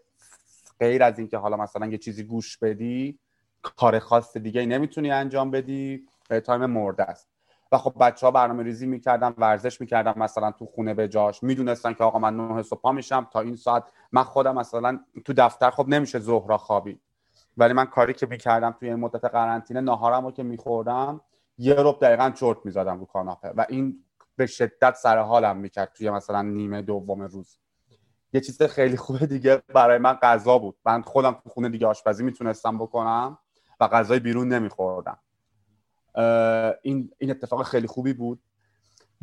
غیر 0.80 1.02
از 1.02 1.18
اینکه 1.18 1.38
حالا 1.38 1.56
مثلا 1.56 1.86
یه 1.86 1.98
چیزی 1.98 2.22
گوش 2.22 2.58
بدی 2.58 3.18
کار 3.62 3.98
خاص 3.98 4.36
دیگه 4.36 4.66
نمی‌تونی 4.66 5.10
انجام 5.10 5.50
بدی 5.50 6.06
time 6.44 6.66
مرده 6.66 7.02
است. 7.02 7.28
و 7.72 7.78
خب 7.78 7.94
بچه 8.00 8.26
ها 8.26 8.30
برنامه 8.30 8.62
ریزی 8.62 8.86
می‌کردن 8.86 9.34
ورزش 9.38 9.80
می‌کردن 9.80 10.14
مثلا 10.16 10.50
تو 10.50 10.66
خونه 10.66 10.94
به 10.94 11.08
جاش. 11.08 11.42
می‌دونستن 11.42 11.92
که 11.92 12.04
آقا 12.04 12.18
من 12.18 12.36
نه 12.36 12.62
صبح 12.62 12.90
میشم 12.90 13.28
تا 13.32 13.40
این 13.40 13.56
ساعت. 13.56 13.84
من 14.12 14.22
خودم 14.22 14.54
مثلا 14.54 15.00
تو 15.24 15.32
دفتر 15.32 15.70
خب 15.70 15.88
نمیشه 15.88 16.18
ظهر 16.18 16.56
خوابی. 16.56 17.00
ولی 17.56 17.72
من 17.72 17.84
کاری 17.84 18.12
که 18.12 18.26
می‌کردم 18.26 18.70
توی 18.70 18.88
این 18.88 18.98
مدت 18.98 19.24
قرنطینه 19.24 19.80
ناهارم 19.80 20.24
رو 20.24 20.32
که 20.32 20.42
میخوردم 20.42 21.20
یه 21.58 21.74
رب 21.78 21.98
دقیقا 22.00 22.30
چرت 22.30 22.56
می‌زدم 22.64 22.98
رو 22.98 23.06
کاناپه. 23.06 23.48
و 23.56 23.66
این 23.68 24.04
به 24.36 24.46
شدت 24.46 24.94
سر 24.94 25.18
حالم 25.18 25.56
می‌کرد 25.56 25.92
توی 25.92 26.10
مثلا 26.10 26.42
نیمه 26.42 26.82
دوم 26.82 27.22
روز. 27.22 27.58
یه 28.32 28.40
چیز 28.40 28.62
خیلی 28.62 28.96
خوبه 28.96 29.26
دیگه 29.26 29.62
برای 29.74 29.98
من 29.98 30.12
غذا 30.12 30.58
بود. 30.58 30.76
من 30.84 31.02
خودم 31.02 31.32
تو 31.32 31.50
خونه 31.50 31.68
دیگه 31.68 31.86
آشپزی 31.86 32.24
می‌تونستم 32.24 32.78
بکنم. 32.78 33.38
و 33.80 33.88
غذای 33.88 34.18
بیرون 34.20 34.48
نمیخوردم. 34.48 35.18
این 36.82 37.10
این 37.18 37.30
اتفاق 37.30 37.62
خیلی 37.62 37.86
خوبی 37.86 38.12
بود. 38.12 38.40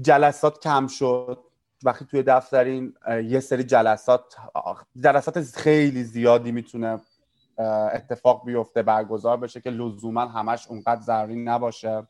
جلسات 0.01 0.63
کم 0.63 0.87
شد. 0.87 1.43
وقتی 1.83 2.05
توی 2.05 2.23
دفترین 2.23 2.93
یه 3.23 3.39
سری 3.39 3.63
جلسات 3.63 4.35
جلسات 5.03 5.41
خیلی 5.41 6.03
زیادی 6.03 6.51
می‌تونه 6.51 6.99
اتفاق 7.93 8.45
بیفته 8.45 8.83
برگزار 8.83 9.37
بشه 9.37 9.61
که 9.61 9.69
لزوما 9.69 10.21
همش 10.21 10.67
اونقدر 10.67 11.01
ضروری 11.01 11.43
نباشه. 11.43 12.07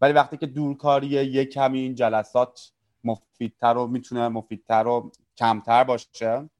ولی 0.00 0.12
وقتی 0.12 0.36
که 0.36 0.46
دورکاری 0.46 1.06
یک 1.06 1.52
کمی 1.52 1.78
این 1.78 1.94
جلسات 1.94 2.72
مفیدتر 3.04 3.76
و 3.76 3.86
می‌تونه 3.86 4.28
مفیدتر 4.28 4.86
و 4.86 5.10
کمتر 5.36 5.84
باشه 5.84 6.50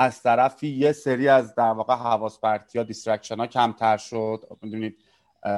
از 0.00 0.22
طرفی 0.22 0.68
یه 0.68 0.92
سری 0.92 1.28
از 1.28 1.54
در 1.54 1.72
واقع 1.72 1.94
حواس 1.94 2.40
پرتی 2.40 2.78
یا 2.78 2.84
distraction 2.84 3.36
ها 3.36 3.46
کمتر 3.46 3.96
شد. 3.96 4.44
می‌دونید 4.62 4.96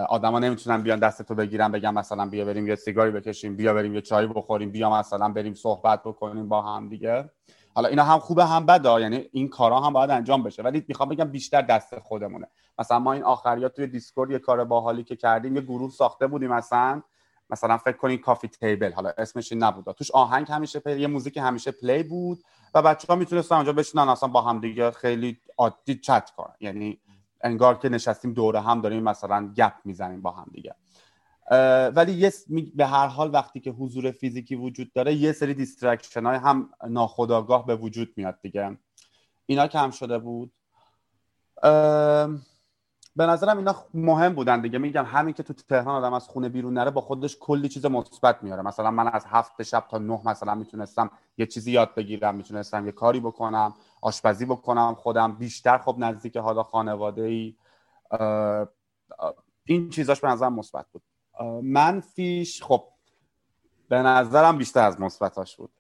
آدما 0.09 0.39
نمی‌تونن 0.39 0.83
بیان 0.83 0.99
دستتو 0.99 1.35
بگیرن 1.35 1.73
بگم 1.73 1.95
مثلا 1.95 2.27
بیا 2.27 2.45
بریم 2.45 2.67
یه 2.67 2.75
سیگاری 2.75 3.11
بکشیم 3.11 3.57
بیا 3.57 3.75
بریم 3.75 3.95
یه 3.95 4.01
چای 4.01 4.27
بخوریم 4.27 4.71
بیا 4.71 4.91
مثلا 4.91 5.29
بریم 5.29 5.55
صحبت 5.55 6.03
بکنیم 6.03 6.49
با 6.49 6.63
هم 6.63 6.89
دیگه. 6.89 7.31
حالا 7.75 7.89
اینا 7.89 8.05
هم 8.05 8.19
خوبه 8.19 8.45
هم 8.45 8.67
بده. 8.67 9.01
یعنی 9.01 9.29
این 9.33 9.49
کارا 9.49 9.81
هم 9.81 9.93
باید 9.93 10.11
انجام 10.11 10.43
بشه. 10.43 10.63
ولی 10.63 10.85
می‌خوام 10.89 11.09
بگم 11.09 11.25
بیشتر 11.25 11.63
دست 11.63 11.99
خودمونه. 11.99 12.47
مثلا 12.79 12.99
ما 12.99 13.13
این 13.13 13.23
آخریات 13.23 13.75
توی 13.75 13.87
Discord 13.87 14.31
یه 14.31 14.39
کار 14.39 14.65
باحالی 14.65 15.05
که 15.05 15.17
کردیم 15.17 15.57
یه 15.57 15.63
گروه 15.63 15.91
ساخته 15.91 16.27
بودیم 16.27 16.53
مثلا 16.53 17.03
مثلا 17.53 17.79
فکر 17.79 17.97
کنید 17.97 18.21
coffee 18.21 18.49
table 18.49 18.93
حالا 18.93 19.13
اسمش 19.19 19.53
این 19.53 19.63
نبود. 19.63 19.95
توش 19.95 20.11
آهنگ 20.11 20.51
همیشه 20.51 20.81
play 20.81 21.01
یه 21.01 21.07
موزیک 21.07 21.37
همیشه 21.37 21.71
play 21.71 22.03
بود 22.03 22.45
و 22.75 22.83
بچه 22.83 23.07
ها 23.09 23.15
می‌تونستن 23.15 23.55
اونجا 23.55 23.73
بشینن 23.73 24.09
اصلا 24.09 24.29
با 24.29 24.43
هم 24.43 24.61
دیگه 24.61 24.91
خیلی 24.91 25.41
عادی 25.59 25.95
چت 25.95 26.31
کنن. 26.31 26.55
یعنی 26.61 27.01
انگار 27.41 27.79
که 27.79 27.89
نشستیم 27.89 28.33
دوره 28.33 28.61
هم 28.61 28.81
داریم 28.81 29.03
مثلا 29.03 29.53
گپ 29.57 29.75
می‌زنیم 29.85 30.23
با 30.23 30.31
هم 30.31 30.47
دیگه. 30.53 30.75
ولی 31.95 32.13
یه 32.13 32.33
به 32.75 32.87
هر 32.87 33.07
حال 33.07 33.35
وقتی 33.35 33.61
که 33.61 33.71
حضور 33.71 34.11
فیزیکی 34.11 34.55
وجود 34.55 34.93
داره 34.93 35.15
یه 35.15 35.33
سری 35.33 35.55
distraction 35.55 36.27
های 36.27 36.37
هم 36.37 36.71
ناخداگاه 36.89 37.67
به 37.67 37.77
وجود 37.77 38.13
میاد 38.17 38.39
دیگه. 38.43 38.79
اینا 39.47 39.67
کم 39.67 39.91
شده 39.91 40.19
بود. 40.19 40.53
به 43.17 43.27
نظرم 43.27 43.59
اینا 43.59 43.75
مهم 43.95 44.35
بودن 44.35 44.61
دیگه. 44.61 44.79
میگم 44.79 45.05
همین 45.05 45.35
که 45.35 45.43
تو 45.43 45.53
تهران 45.53 46.05
آدم 46.05 46.13
از 46.13 46.29
خونه 46.29 46.49
بیرون 46.49 46.75
نره 46.75 46.91
با 46.91 47.01
خودش 47.01 47.37
کلی 47.41 47.69
چیز 47.69 47.87
مثبت 47.87 48.43
میاره. 48.43 48.63
مثلا 48.63 48.91
من 48.91 49.09
از 49.09 49.25
هفت 49.29 49.63
شب 49.63 49.85
تا 49.91 49.99
نه 49.99 50.21
مثلا 50.25 50.55
می‌تونستم 50.55 51.11
یه 51.39 51.47
چیزی 51.47 51.73
یاد 51.73 51.95
بگیرم 51.95 52.35
می‌تونستم 52.35 52.87
یه 52.87 52.93
کاری 52.93 53.21
بکنم 53.21 53.75
آشپزی 54.01 54.47
بکنم 54.47 54.95
خودم 54.95 55.33
بیشتر 55.33 55.79
خب 55.79 55.97
نزدیک 55.99 56.37
حالا 56.37 56.63
خانواده 56.63 57.23
ای 57.23 57.57
این 59.65 59.91
چیزاش 59.91 60.21
به 60.21 60.29
نظرم 60.29 60.55
مثبت 60.55 60.87
بود. 60.93 61.03
منفیش 61.63 62.63
خب 62.63 62.85
به 63.89 64.03
نظرم 64.03 64.59
بیشتر 64.59 64.85
از 64.85 65.01
مثبتاش 65.01 65.57
بود. 65.57 65.71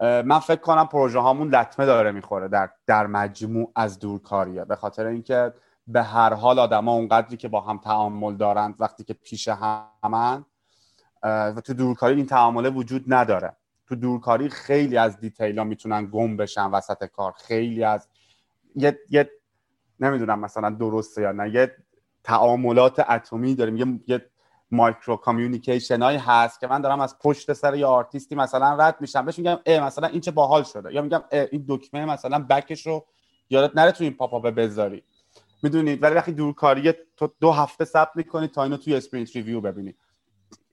من 0.00 0.38
فکر 0.38 0.60
کنم 0.60 0.86
پروژه 0.86 1.18
هامون 1.18 1.54
لطمه 1.54 1.86
داره 1.86 2.12
می‌خوره 2.12 2.48
در 2.48 2.70
در 2.86 3.06
مجموع 3.06 3.72
از 3.74 3.98
دورکاریه. 3.98 4.64
به 4.64 4.76
خاطر 4.76 5.06
اینکه 5.06 5.52
به 5.86 6.02
هر 6.02 6.34
حال 6.34 6.58
آدما 6.58 6.92
اونقدری 6.92 7.36
که 7.36 7.48
با 7.48 7.60
هم 7.60 7.78
تعامل 7.78 8.36
دارند 8.36 8.74
وقتی 8.78 9.04
که 9.04 9.14
پیش 9.14 9.48
همن 10.04 10.44
و 11.22 11.60
تو 11.64 11.74
دورکاری 11.74 12.16
این 12.16 12.26
تعامله 12.26 12.70
وجود 12.70 13.04
نداره. 13.06 13.56
تو 13.86 13.94
دورکاری 13.94 14.48
خیلی 14.48 14.96
از 14.96 15.20
detail 15.20 15.58
ها 15.58 15.64
می‌تونن 15.64 16.06
گم 16.06 16.36
بشن 16.36 16.70
وسط 16.70 17.04
کار. 17.04 17.32
خیلی 17.36 17.84
از 17.84 18.08
یه, 18.76 18.98
یه 19.10 19.30
نمی‌دونم 20.00 20.38
مثلا 20.38 20.70
درسته 20.70 21.22
یا 21.22 21.32
نه 21.32 21.54
یه 21.54 21.76
تعاملات 22.24 23.10
اتمی 23.10 23.54
داریم. 23.54 23.76
یه, 23.76 24.00
یه 24.06 24.26
micro 24.70 25.16
communication 25.16 26.02
هایی 26.02 26.18
هست 26.18 26.60
که 26.60 26.66
من 26.66 26.80
دارم 26.80 27.00
از 27.00 27.18
پشت 27.18 27.52
سر 27.52 27.74
یه 27.74 27.86
آرتیستی 27.86 28.34
مثلا 28.34 28.74
رد 28.74 28.96
میشم. 29.00 29.24
بهش 29.24 29.38
میگم 29.38 29.58
ای 29.66 29.80
مثلا 29.80 30.08
این 30.08 30.20
چه 30.20 30.30
باحال 30.30 30.62
شده؟ 30.62 30.94
یا 30.94 31.02
میگم 31.02 31.22
این 31.32 31.64
دکمه 31.68 32.04
مثلا 32.04 32.38
بکش 32.38 32.86
رو 32.86 33.06
یادت 33.50 33.76
نره 33.76 33.92
تو 33.92 34.04
این 34.04 34.12
پاپ 34.12 34.46
بذاری. 34.46 35.02
می‌دونید. 35.62 36.02
ولی 36.02 36.14
وقتی 36.14 36.32
دورکاری 36.32 36.92
تو 37.16 37.28
دو 37.40 37.52
هفته 37.52 37.84
صبر 37.84 38.10
می‌کنید 38.14 38.50
تا 38.50 38.62
اینو 38.62 38.76
توی 38.76 38.94
sprint 38.94 39.36
review 39.36 39.60
ببینید 39.60 39.96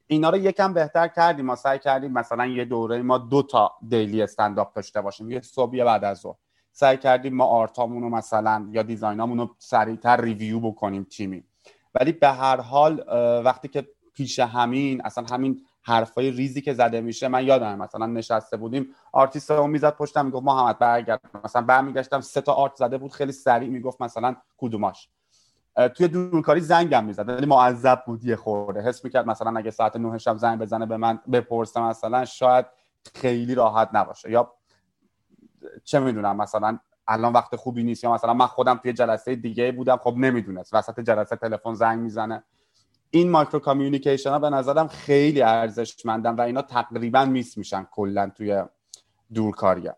اینا 0.07 0.29
رو 0.29 0.37
یکم 0.37 0.73
بهتر 0.73 1.07
کردیم. 1.07 1.45
ما 1.45 1.55
سعی 1.55 1.79
کردیم 1.79 2.11
مثلا 2.11 2.45
یه 2.45 2.65
دوره 2.65 3.01
ما 3.01 3.17
دو 3.17 3.41
تا 3.41 3.71
daily 3.89 4.21
stand-up 4.21 4.73
داشته 4.73 5.01
باشیم. 5.01 5.31
یه 5.31 5.41
صبح 5.41 5.75
یه 5.75 5.83
بعد 5.83 6.03
از 6.03 6.17
ظهر. 6.17 6.35
سعی 6.71 6.97
کردیم 6.97 7.35
ما 7.35 7.45
art 7.45 7.74
امون 7.74 8.03
رو 8.03 8.09
مثلا 8.09 8.67
یا 8.71 8.83
design 8.83 9.19
امون 9.19 9.37
رو 9.37 9.55
سریعتر 9.57 10.21
review 10.21 10.59
بکنیم 10.59 11.03
تیمی. 11.03 11.43
ولی 11.95 12.11
به 12.11 12.29
هر 12.29 12.61
حال 12.61 13.03
وقتی 13.45 13.67
که 13.67 13.87
پیش 14.13 14.39
همین 14.39 15.01
اصلا 15.05 15.23
همین 15.31 15.61
حرفای 15.81 16.31
ریزی 16.31 16.61
که 16.61 16.73
زده 16.73 17.01
میشه 17.01 17.27
من 17.27 17.45
یادم 17.45 17.77
مثلا 17.77 18.05
نشسته 18.05 18.57
بودیم 18.57 18.95
آرتیست 19.11 19.51
اون 19.51 19.69
می‌زد 19.69 19.95
پشتم 19.95 20.25
می‌گفت 20.25 20.45
محمد 20.45 20.79
برگرد. 20.79 21.21
مثلا 21.43 21.61
برمیگشتم 21.61 22.21
سه 22.21 22.41
تا 22.41 22.53
art 22.53 22.75
زده 22.75 22.97
بود 22.97 23.11
خیلی 23.11 23.31
سریع 23.31 23.69
می‌گفت 23.69 24.01
مثلا 24.01 24.35
کدوماش. 24.57 25.09
توی 25.95 26.07
دورکاری 26.07 26.61
زنگم 26.61 27.05
می‌زد 27.05 27.29
ولی 27.29 27.45
معذب 27.45 28.03
بود 28.05 28.23
یه 28.23 28.35
خورده. 28.35 28.81
حس 28.81 29.03
می‌کرد 29.05 29.27
مثلا 29.27 29.59
اگه 29.59 29.71
ساعت 29.71 29.95
9 29.95 30.17
شب 30.17 30.37
زنگ 30.37 30.59
بزنه 30.59 30.85
به 30.85 30.97
من 30.97 31.19
بپرسه 31.31 31.81
مثلا 31.81 32.25
شاید 32.25 32.65
خیلی 33.15 33.55
راحت 33.55 33.89
نباشه. 33.93 34.31
یا 34.31 34.53
چه 35.83 35.99
می‌دونم 35.99 36.37
مثلا 36.37 36.79
الان 37.07 37.33
وقت 37.33 37.55
خوبی 37.55 37.83
نیست 37.83 38.03
یا 38.03 38.13
مثلا 38.13 38.33
من 38.33 38.47
خودم 38.47 38.75
توی 38.75 38.93
جلسه 38.93 39.35
دیگه 39.35 39.71
بودم 39.71 39.97
خب 39.97 40.13
نمی‌دونست. 40.17 40.73
وسط 40.73 40.99
جلسه 40.99 41.35
تلفن 41.35 41.73
زنگ 41.73 41.99
می‌زنه. 41.99 42.43
این 43.11 43.29
مایکرو 43.29 43.59
کامیونیکیشن 43.59 44.29
ها 44.29 44.39
به 44.39 44.49
نظرم 44.49 44.87
خیلی 44.87 45.41
ارزشمندن 45.41 46.35
و 46.35 46.41
اینا 46.41 46.61
تقریبا 46.61 47.25
میس 47.25 47.57
میشن 47.57 47.87
کلا 47.91 48.31
توی 48.37 48.63
دورکاری 49.33 49.89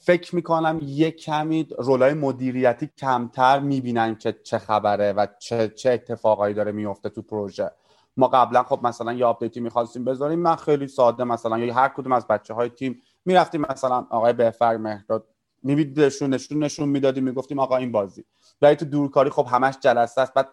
فکر 0.00 0.34
می‌کنم 0.34 0.80
یه 0.82 1.10
کمی 1.10 1.68
رولای 1.78 2.14
مدیریتی 2.14 2.90
کمتر 2.98 3.58
می‌بینن 3.58 4.14
که 4.14 4.32
چه 4.44 4.58
خبره 4.58 5.12
و 5.12 5.26
چه, 5.38 5.68
چه 5.68 5.90
اتفاقایی 5.90 6.54
داره 6.54 6.72
میفته 6.72 7.08
تو 7.08 7.22
پروژه. 7.22 7.70
ما 8.16 8.28
قبلا 8.28 8.62
خب 8.62 8.80
مثلا 8.82 9.12
یه 9.12 9.24
آپدیتی 9.24 9.60
می‌خواستیم 9.60 10.04
بذاریم 10.04 10.38
من 10.38 10.56
خیلی 10.56 10.88
ساده 10.88 11.24
مثلا 11.24 11.58
یا 11.58 11.74
هر 11.74 11.88
کدوم 11.88 12.12
از 12.12 12.26
بچه 12.26 12.54
های 12.54 12.68
تیم 12.68 13.02
می‌رفتیم 13.24 13.66
مثلا 13.70 14.06
آقای 14.10 14.32
بهفر 14.32 14.76
مهداد 14.76 15.24
میدیدشون 15.62 16.34
نشون 16.34 16.64
نشون 16.64 16.88
می‌دادیم 16.88 17.24
می‌گفتیم 17.24 17.58
آقا 17.58 17.76
این 17.76 17.92
بازی. 17.92 18.24
ولی 18.62 18.76
تو 18.76 18.84
دورکاری 18.84 19.30
خب 19.30 19.46
همش 19.50 19.78
جلسه 19.80 20.20
است. 20.20 20.34
بعد 20.34 20.48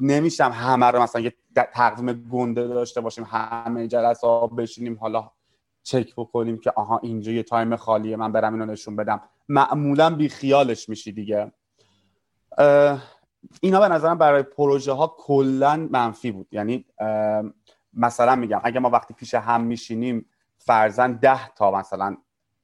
نمیشم 0.00 0.50
همه 0.54 0.86
رو 0.86 1.02
مثلا 1.02 1.22
یه 1.22 1.34
تقویم 1.54 2.12
گنده 2.12 2.66
داشته 2.66 3.00
باشیم 3.00 3.24
همه 3.28 3.88
جلسه 3.88 4.26
ها 4.26 4.46
بشینیم 4.46 4.98
حالا 4.98 5.30
چک 5.82 6.14
بکنیم 6.16 6.58
که 6.58 6.72
آها 6.76 7.00
اینجا 7.02 7.32
یه 7.32 7.42
time 7.42 7.76
خالیه 7.76 8.16
من 8.16 8.32
برم 8.32 8.52
اینو 8.52 8.66
نشون 8.66 8.96
بدم. 8.96 9.20
معمولا 9.48 10.10
بی 10.10 10.28
خیالش 10.28 10.88
میشی 10.88 11.12
دیگه. 11.12 11.52
اینا 13.60 13.80
به 13.80 13.88
نظرم 13.88 14.18
برای 14.18 14.42
پروژه 14.42 14.92
ها 14.92 15.16
کلا 15.18 15.88
منفی 15.90 16.32
بود. 16.32 16.48
یعنی 16.52 16.84
مثلا 17.94 18.34
میگم 18.34 18.60
اگه 18.64 18.80
ما 18.80 18.90
وقتی 18.90 19.14
پیش 19.14 19.34
هم 19.34 19.60
میشینیم 19.60 20.26
فرضا 20.58 21.12
ده 21.12 21.48
تا 21.48 21.70
مثلا 21.70 22.16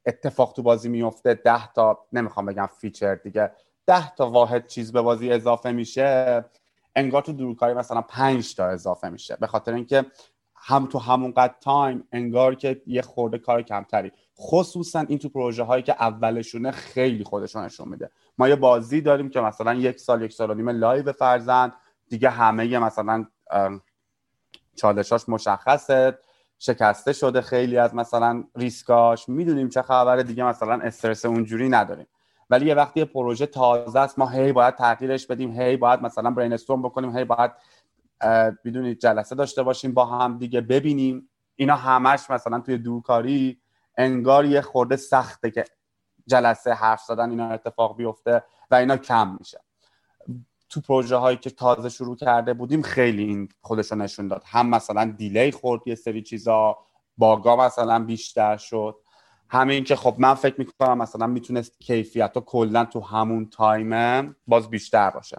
اتفاق 0.05 0.53
تو 0.53 0.63
بازی 0.63 0.89
میفته 0.89 1.33
ده 1.33 1.73
تا 1.73 1.99
نمی‌خوام 2.11 2.45
بگم 2.45 2.69
feature 2.77 3.15
دیگه 3.15 3.51
ده 3.87 4.15
تا 4.15 4.29
واحد 4.29 4.67
چیز 4.67 4.91
به 4.91 5.01
بازی 5.01 5.31
اضافه 5.31 5.71
میشه 5.71 6.45
انگار 6.95 7.21
تو 7.21 7.33
دورکاری 7.33 7.73
مثلا 7.73 8.01
پنج 8.01 8.55
تا 8.55 8.65
اضافه 8.65 9.09
میشه. 9.09 9.37
به 9.39 9.47
خاطر 9.47 9.73
اینکه 9.73 10.05
هم 10.55 10.85
تو 10.85 10.99
همون 10.99 11.31
قد 11.31 11.55
time 11.61 12.07
انگار 12.11 12.55
که 12.55 12.81
یه 12.87 13.01
خورده 13.01 13.37
کار 13.37 13.61
کمتری. 13.61 14.11
خصوصا 14.37 14.99
این 14.99 15.19
تو 15.19 15.29
پروژه 15.29 15.63
هایی 15.63 15.83
که 15.83 15.95
اولشونه 15.99 16.71
خیلی 16.71 17.23
خودشون 17.23 17.63
نشون 17.63 17.89
میده. 17.89 18.09
ما 18.37 18.49
یه 18.49 18.55
بازی 18.55 19.01
داریم 19.01 19.29
که 19.29 19.41
مثلا 19.41 19.73
یک 19.73 19.99
سال 19.99 20.21
یک 20.21 20.33
سال 20.33 20.51
و 20.51 20.53
نیم 20.53 20.69
live 20.69 21.11
فرضا 21.11 21.73
دیگه 22.09 22.29
همه 22.29 22.79
مثلا 22.79 23.25
چالشاش 24.75 25.29
مشخصه 25.29 26.17
شکسته 26.59 27.13
شده 27.13 27.41
خیلی 27.41 27.77
از 27.77 27.95
مثلا 27.95 28.43
ریسکاش. 28.55 29.29
می‌دونیم 29.29 29.69
چه 29.69 29.81
خبره 29.81 30.23
دیگه 30.23 30.43
مثلا 30.43 30.79
استرس 30.83 31.25
اونجوری 31.25 31.69
نداریم. 31.69 32.07
ولی 32.49 32.65
یه 32.65 32.75
وقتی 32.75 33.05
پروژه 33.05 33.45
تازه 33.45 33.99
است 33.99 34.19
ما 34.19 34.29
هی 34.29 34.53
باید 34.53 34.75
تغییرش 34.75 35.27
بدیم 35.27 35.61
هی 35.61 35.77
باید 35.77 36.01
مثلا 36.01 36.31
brainstorm 36.31 36.81
بکنیم 36.81 37.17
هی 37.17 37.23
باید 37.23 37.51
بدونید 38.65 38.99
جلسه 38.99 39.35
داشته 39.35 39.63
باشیم 39.63 39.93
با 39.93 40.05
هم 40.05 40.37
دیگه 40.37 40.61
ببینیم. 40.61 41.29
اینا 41.55 41.75
همش 41.75 42.29
مثلا 42.29 42.59
توی 42.59 42.77
دورکاری 42.77 43.59
انگار 43.97 44.45
یه 44.45 44.61
خورده 44.61 44.95
سخته 44.95 45.51
که 45.51 45.65
جلسه 46.27 46.73
حرف 46.73 47.01
زدن 47.01 47.29
اینا 47.29 47.49
اتفاق 47.49 47.97
بیفته 47.97 48.43
و 48.71 48.75
اینا 48.75 48.97
کم 48.97 49.37
میشه. 49.39 49.61
تو 50.69 50.81
پروژه 50.81 51.15
هایی 51.15 51.37
که 51.37 51.49
تازه 51.49 51.89
شروع 51.89 52.15
کرده 52.15 52.53
بودیم 52.53 52.81
خیلی 52.81 53.23
این 53.23 53.49
خودش 53.61 53.91
نشون 53.91 54.27
داد. 54.27 54.43
هم 54.45 54.69
مثلا 54.69 55.05
دیلی 55.17 55.51
خورد 55.51 55.81
یه 55.87 55.95
سری 55.95 56.21
چیزا 56.21 56.77
باگا 57.17 57.55
مثلا 57.55 58.03
بیشتر 58.03 58.57
شد. 58.57 58.95
همین 59.49 59.83
که 59.83 59.95
خب 59.95 60.15
من 60.17 60.33
فکر 60.33 60.55
می‌کنم 60.57 60.97
مثلا 60.97 61.27
می‌تونست 61.27 61.79
کیفیت 61.79 62.31
ها 62.35 62.41
کلا 62.41 62.85
تو 62.85 62.99
همون 62.99 63.49
تایم 63.49 64.35
باز 64.47 64.69
بیشتر 64.69 65.09
باشه. 65.09 65.37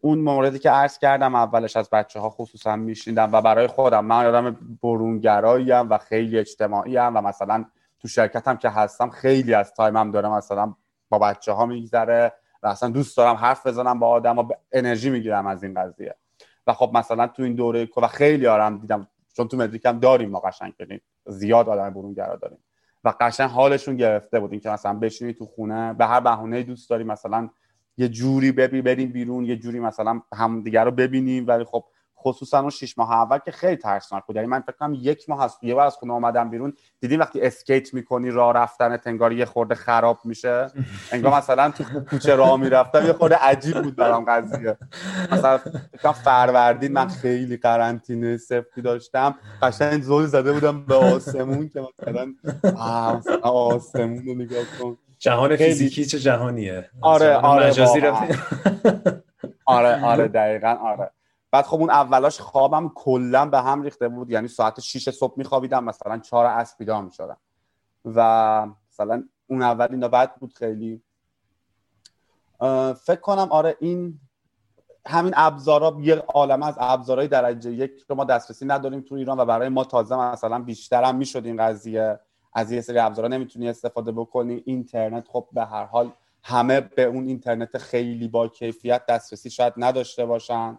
اون 0.00 0.18
موردی 0.18 0.58
که 0.58 0.70
عرض 0.70 0.98
کردم 0.98 1.34
اولش 1.34 1.76
از 1.76 1.90
بچه 1.90 2.20
ها 2.20 2.30
خصوصا 2.30 2.76
میشنیدم 2.76 3.32
و 3.32 3.40
برای 3.40 3.66
خودم. 3.66 4.04
من 4.04 4.22
یادم 4.22 4.76
برونگرایی 4.82 5.70
و 5.70 5.98
خیلی 5.98 6.38
اجتماعی 6.38 6.96
و 6.96 7.20
مثلا 7.20 7.64
تو 8.00 8.08
شرکتم 8.08 8.56
که 8.56 8.68
هستم 8.68 9.10
خیلی 9.10 9.54
از 9.54 9.74
تایمم 9.74 10.10
دارم 10.10 10.32
مثلا 10.32 10.74
با 11.08 11.18
بچه 11.18 11.52
ها 11.52 11.66
میگذره 11.66 12.32
و 12.62 12.66
اصلا 12.66 12.88
دوست 12.88 13.16
دارم 13.16 13.36
حرف 13.36 13.66
بزنم 13.66 13.98
با 13.98 14.08
آدم 14.08 14.38
و 14.38 14.48
انرژی 14.72 15.10
می‌گیرم 15.10 15.46
از 15.46 15.64
این 15.64 15.74
قضیه. 15.74 16.14
و 16.66 16.72
خب 16.72 16.90
مثلا 16.94 17.26
تو 17.26 17.42
این 17.42 17.54
دوره 17.54 17.88
و 17.96 18.06
خیلی 18.06 18.46
آرام 18.46 18.78
دیدم 18.78 19.08
چون 19.36 19.48
تو 19.48 19.56
مدریک 19.56 19.82
داریم 19.82 20.30
ما 20.30 20.40
قشنگ 20.40 20.72
زیاد 21.26 21.68
آدم 21.68 21.90
برونگرا 21.90 22.36
داریم. 22.36 22.58
و 23.04 23.14
قشنگ 23.20 23.50
حالشون 23.50 23.96
گرفته 23.96 24.40
بود. 24.40 24.60
که 24.60 24.70
مثلا 24.70 24.94
بشینی 24.94 25.32
تو 25.32 25.46
خونه 25.46 25.92
به 25.92 26.06
هر 26.06 26.20
بهونه 26.20 26.62
دوست 26.62 26.90
داری 26.90 27.04
مثلا 27.04 27.50
یه 27.96 28.08
جوری 28.08 28.52
ببی 28.52 28.82
بریم 28.82 29.12
بیرون 29.12 29.44
یه 29.44 29.56
جوری 29.56 29.80
مثلا 29.80 30.20
هم 30.34 30.62
دیگر 30.62 30.84
رو 30.84 30.90
ببینیم. 30.90 31.46
ولی 31.46 31.64
خب 31.64 31.84
خصوصا 32.24 32.60
اون 32.60 32.70
شش 32.70 32.98
ماه 32.98 33.12
اول 33.12 33.38
که 33.38 33.50
خیلی 33.52 33.76
ترسناک 33.76 34.24
بود. 34.26 34.36
یعنی 34.36 34.48
من 34.48 34.60
فکر 34.60 34.76
کنم 34.80 34.94
یک 35.00 35.28
ماه 35.30 35.44
هست 35.44 35.64
یه 35.64 35.74
بار 35.74 35.86
از 35.86 35.96
خونه 35.96 36.12
اومدم 36.12 36.50
بیرون 36.50 36.72
دیدی 37.00 37.16
وقتی 37.16 37.40
اسکیت 37.40 37.94
می‌کنی 37.94 38.30
راه 38.30 38.52
رفتن 38.54 38.98
انگار 39.06 39.32
یه 39.32 39.44
خورده 39.44 39.74
خراب 39.74 40.18
میشه. 40.24 40.66
انگار 41.12 41.34
مثلا 41.36 41.70
تو 41.70 41.84
کوچه 42.10 42.34
راه 42.34 42.56
می‌رفتم 42.60 43.06
یه 43.06 43.12
خورده 43.12 43.36
عجیب 43.36 43.82
بود 43.82 43.96
برام 43.96 44.24
قضیه. 44.24 44.76
مثلا 45.32 45.58
فکر 45.58 46.12
فروردین 46.12 46.92
من 46.92 47.08
خیلی 47.08 47.56
قرنطینه 47.56 48.36
سفتی 48.36 48.82
داشتم. 48.82 49.34
قشنگ 49.62 50.02
زل 50.02 50.26
زده 50.26 50.52
بودم 50.52 50.86
به 50.86 50.94
آسمون 50.94 51.68
که 51.68 51.80
مثلا 52.02 52.34
آسمون 53.42 54.26
رو 54.26 54.34
نگاه 54.34 54.64
کن. 54.80 54.98
جهان 55.18 55.56
فیزیکی 55.56 56.04
چه 56.04 56.18
جهانیه؟ 56.18 56.90
آره 57.00 57.34
آره 57.34 57.72
آره 59.66 60.04
آره 60.04 60.28
دقیقا 60.28 60.68
آره. 60.68 61.10
بعد 61.54 61.64
خب 61.64 61.80
اون 61.80 61.90
اولاش 61.90 62.40
خوابم 62.40 62.88
کلا 62.94 63.46
به 63.46 63.60
هم 63.60 63.82
ریخته 63.82 64.08
بود. 64.08 64.30
یعنی 64.30 64.48
ساعت 64.48 64.80
6 64.80 65.10
صبح 65.10 65.34
میخوابیدم 65.36 65.84
مثلا 65.84 66.18
4 66.18 66.46
عصر 66.46 66.74
بیدار 66.78 67.02
می‌شدم. 67.02 67.36
و 68.04 68.66
مثلا 68.90 69.24
اون 69.46 69.62
اول 69.62 69.86
اینا 69.90 70.08
بد 70.08 70.34
بود 70.34 70.52
خیلی. 70.52 71.02
فکر 73.06 73.20
کنم 73.20 73.48
آره 73.50 73.76
این 73.80 74.20
همین 75.06 75.32
ابزارا 75.36 75.96
یه 76.00 76.14
عالم 76.14 76.62
از 76.62 76.74
ابزارهای 76.78 77.28
درجه 77.28 77.72
یک 77.72 78.06
که 78.06 78.14
ما 78.14 78.24
دسترسی 78.24 78.66
نداریم 78.66 79.00
تو 79.00 79.14
ایران 79.14 79.40
و 79.40 79.44
برای 79.44 79.68
ما 79.68 79.84
تازه 79.84 80.16
مثلا 80.16 80.58
بیشتر 80.58 81.04
هم 81.04 81.16
می‌شد 81.16 81.46
این 81.46 81.56
قضیه. 81.56 82.20
از 82.52 82.72
یه 82.72 82.80
سری 82.80 82.98
ابزارا 82.98 83.28
نمی‌تونی 83.28 83.68
استفاده 83.68 84.12
بکنی. 84.12 84.62
اینترنت 84.66 85.28
خب 85.28 85.48
به 85.52 85.64
هر 85.64 85.84
حال 85.84 86.10
همه 86.42 86.80
به 86.80 87.04
اون 87.04 87.26
اینترنت 87.26 87.78
خیلی 87.78 88.28
با 88.28 88.48
کیفیت 88.48 89.06
دسترسی 89.06 89.50
شاید 89.50 89.72
نداشته 89.76 90.26
باشن. 90.26 90.78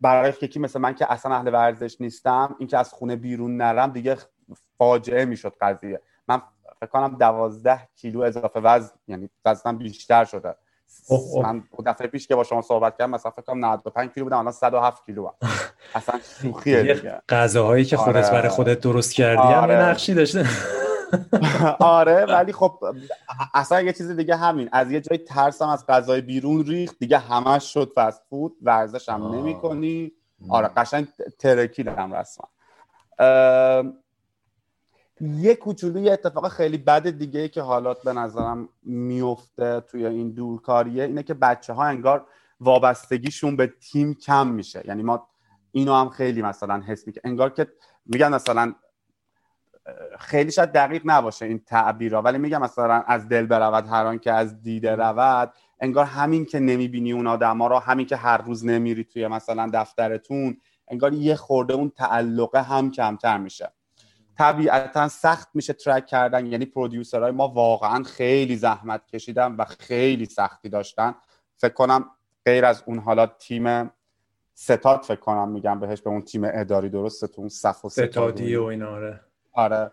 برای 0.00 0.32
یکی 0.42 0.58
مثل 0.58 0.80
من 0.80 0.94
که 0.94 1.12
اصلا 1.12 1.34
اهل 1.34 1.48
ورزش 1.48 2.00
نیستم 2.00 2.56
اینکه 2.58 2.78
از 2.78 2.92
خونه 2.92 3.16
بیرون 3.16 3.56
نرم 3.56 3.90
دیگه 3.90 4.16
فاجعه 4.78 5.24
می‌شد 5.24 5.56
قضیه 5.60 6.00
من 6.28 6.42
فکر 6.80 6.90
کنم 6.90 7.16
دوازده 7.18 7.88
کیلو 7.96 8.20
اضافه 8.20 8.60
وزن 8.60 8.94
یعنی 9.08 9.30
وزنم 9.44 9.78
بیشتر 9.78 10.24
شده 10.24 10.54
من 11.42 11.62
دفعه 11.86 12.06
پیش 12.06 12.28
که 12.28 12.34
با 12.34 12.44
شما 12.44 12.62
صحبت 12.62 12.98
کردم 12.98 13.10
مثلا 13.10 13.30
فکر 13.30 13.42
کنم 13.42 13.64
95 13.64 14.10
کیلو 14.10 14.26
بودم 14.26 14.38
الان 14.38 14.52
107 14.52 15.06
کیلو 15.06 15.26
هم. 15.26 15.34
اصلا 15.94 16.20
شوخیه 16.42 16.82
دیگه 16.82 17.22
غذاهایی 17.28 17.84
که 17.84 17.96
خودت 17.96 18.24
آره. 18.24 18.30
برای 18.30 18.48
خودت 18.48 18.80
درست 18.80 19.14
کردی 19.14 19.42
آره. 19.42 19.76
هم 19.76 19.82
نقشی 19.82 20.14
داشته 20.14 20.46
آره 21.98 22.24
ولی 22.24 22.52
خب 22.52 22.78
اصلا 23.54 23.82
یه 23.82 23.92
چیز 23.92 24.10
دیگه 24.10 24.36
همین. 24.36 24.68
از 24.72 24.90
یه 24.90 25.00
جای 25.00 25.18
ترسم 25.18 25.68
از 25.68 25.86
غذای 25.86 26.20
بیرون 26.20 26.64
ریخت 26.64 26.98
دیگه 26.98 27.18
همش 27.18 27.72
شد 27.74 27.92
فست 27.94 28.22
فود 28.30 28.56
ورزش 28.62 29.08
هم 29.08 29.34
نمی 29.34 29.54
کنی 29.54 30.12
آره 30.48 30.68
قشنگ 30.68 31.08
ترکیدم 31.38 32.14
رسما. 32.14 32.48
یه 35.20 35.54
کوچولو 35.54 36.00
یه 36.00 36.12
اتفاق 36.12 36.48
خیلی 36.48 36.78
بد 36.78 37.08
دیگه 37.08 37.40
ای 37.40 37.48
که 37.48 37.62
حالات 37.62 38.02
به 38.02 38.12
نظرم 38.12 38.68
میفته 38.82 39.80
توی 39.80 40.06
این 40.06 40.30
دورکاریه 40.30 41.04
اینه 41.04 41.22
که 41.22 41.34
بچه 41.34 41.72
ها 41.72 41.84
انگار 41.84 42.26
وابستگیشون 42.60 43.56
به 43.56 43.66
تیم 43.66 44.14
کم 44.14 44.48
میشه. 44.48 44.82
یعنی 44.84 45.02
ما 45.02 45.28
اینو 45.72 45.94
هم 45.94 46.08
خیلی 46.08 46.42
مثلا 46.42 46.82
حس 46.86 47.08
که 47.08 47.20
انگار 47.24 47.50
که 47.50 47.66
میگن 48.06 48.34
مثلا 48.34 48.74
خیلی 50.18 50.50
شاید 50.50 50.72
دقیق 50.72 51.02
نباشه 51.04 51.46
این 51.46 51.58
تعبیرها 51.66 52.22
ولی 52.22 52.38
میگم 52.38 52.60
مثلا 52.60 53.04
از 53.06 53.28
دل 53.28 53.46
برود 53.46 53.86
هر 53.86 54.16
که 54.16 54.32
از 54.32 54.62
دیده 54.62 54.96
رود 54.96 55.52
انگار 55.80 56.04
همین 56.04 56.44
که 56.44 56.60
نمی‌بینی 56.60 57.12
اون 57.12 57.26
آدما 57.26 57.66
رو 57.66 57.78
همین 57.78 58.06
که 58.06 58.16
هر 58.16 58.38
روز 58.38 58.66
نمیری 58.66 59.04
توی 59.04 59.28
مثلا 59.28 59.70
دفترتون 59.74 60.56
انگار 60.88 61.12
یه 61.12 61.34
خورده 61.34 61.74
اون 61.74 61.90
تعلقه 61.90 62.62
هم 62.62 62.90
کمتر 62.90 63.38
میشه. 63.38 63.72
طبیعتا 64.38 65.08
سخت 65.08 65.48
میشه 65.54 65.72
ترک 65.72 66.06
کردن 66.06 66.46
یعنی 66.46 66.64
پرودیوسرهای 66.64 67.30
ما 67.30 67.48
واقعا 67.48 68.02
خیلی 68.02 68.56
زحمت 68.56 69.06
کشیدن 69.06 69.54
و 69.54 69.64
خیلی 69.64 70.26
سختی 70.26 70.68
داشتن. 70.68 71.14
فکر 71.56 71.72
کنم 71.72 72.04
غیر 72.44 72.64
از 72.64 72.82
اون 72.86 72.98
حالا 72.98 73.26
تیم 73.26 73.90
ستاد 74.54 75.02
فکر 75.02 75.20
کنم 75.20 75.48
میگم 75.48 75.80
بهش 75.80 76.00
به 76.00 76.10
اون 76.10 76.22
تیم 76.22 76.42
اداری 76.44 76.88
درسته 76.88 77.26
تو 77.26 77.40
اون 77.40 77.48
صف 77.48 77.84
و 77.84 77.88
ستادی 77.88 78.56
و 78.56 78.64
اینا 78.64 78.90
آره. 78.90 79.20
آره. 79.52 79.90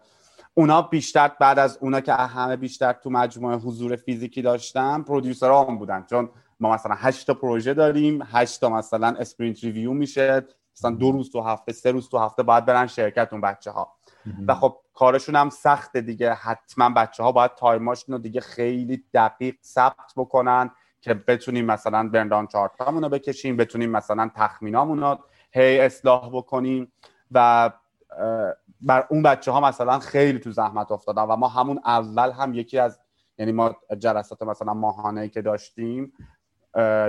اونا 0.53 0.81
بیشتر 0.81 1.31
بعد 1.39 1.59
از 1.59 1.77
اونا 1.81 2.01
که 2.01 2.13
همه 2.13 2.55
بیشتر 2.55 2.93
تو 2.93 3.09
مجموعه 3.09 3.55
حضور 3.55 3.95
فیزیکی 3.95 4.41
داشتن 4.41 5.01
producer 5.01 5.51
هم 5.51 5.77
بودن. 5.77 6.05
چون 6.09 6.29
ما 6.59 6.73
مثلا 6.73 6.95
هشت 6.97 7.27
تا 7.27 7.33
پروژه 7.33 7.73
داریم 7.73 8.21
هشت 8.31 8.61
تا 8.61 8.69
مثلا 8.69 9.07
sprint 9.07 9.63
review 9.63 9.93
میشه. 9.93 10.47
مثلا 10.77 10.91
دو 10.91 11.11
روز 11.11 11.31
تو 11.31 11.41
هفته 11.41 11.71
سه 11.71 11.91
روز 11.91 12.09
تو 12.09 12.17
هفته 12.17 12.43
باید 12.43 12.65
برن 12.65 12.87
شرکت 12.87 13.27
اون 13.31 13.41
بچه 13.41 13.71
ها 13.71 13.93
و 14.47 14.55
خب 14.55 14.77
کارشون 14.93 15.35
هم 15.35 15.49
سخته 15.49 16.01
دیگه. 16.01 16.33
حتما 16.33 16.89
بچه 16.89 17.23
ها 17.23 17.31
باید 17.31 17.55
time 17.55 17.85
اشون 17.85 18.15
رو 18.15 18.21
دیگه 18.21 18.41
خیلی 18.41 19.03
دقیق 19.13 19.55
ثبت 19.63 20.13
بکنن 20.17 20.71
که 21.01 21.13
بتونیم 21.13 21.65
مثلا 21.65 22.09
برندان 22.09 22.47
چارت 22.47 22.71
رو 22.81 23.09
بکشیم 23.09 23.57
بتونیم 23.57 23.89
مثلا 23.89 24.31
تخمینامون 24.35 24.99
رو 24.99 25.19
هی 25.51 25.79
اصلاح 25.79 26.29
بکنیم. 26.33 26.91
و 27.31 27.69
بر 28.81 29.07
اون 29.09 29.23
بچه 29.23 29.51
ها 29.51 29.61
مثلا 29.61 29.99
خیلی 29.99 30.39
تو 30.39 30.51
زحمت 30.51 30.91
افتادن 30.91 31.21
و 31.23 31.35
ما 31.35 31.47
همون 31.47 31.79
اول 31.85 32.31
هم 32.31 32.53
یکی 32.53 32.79
از 32.79 32.99
یعنی 33.37 33.51
ما 33.51 33.75
جلسات 33.99 34.43
مثلا 34.43 34.73
ماهانه 34.73 35.29
که 35.29 35.41
داشتیم 35.41 36.13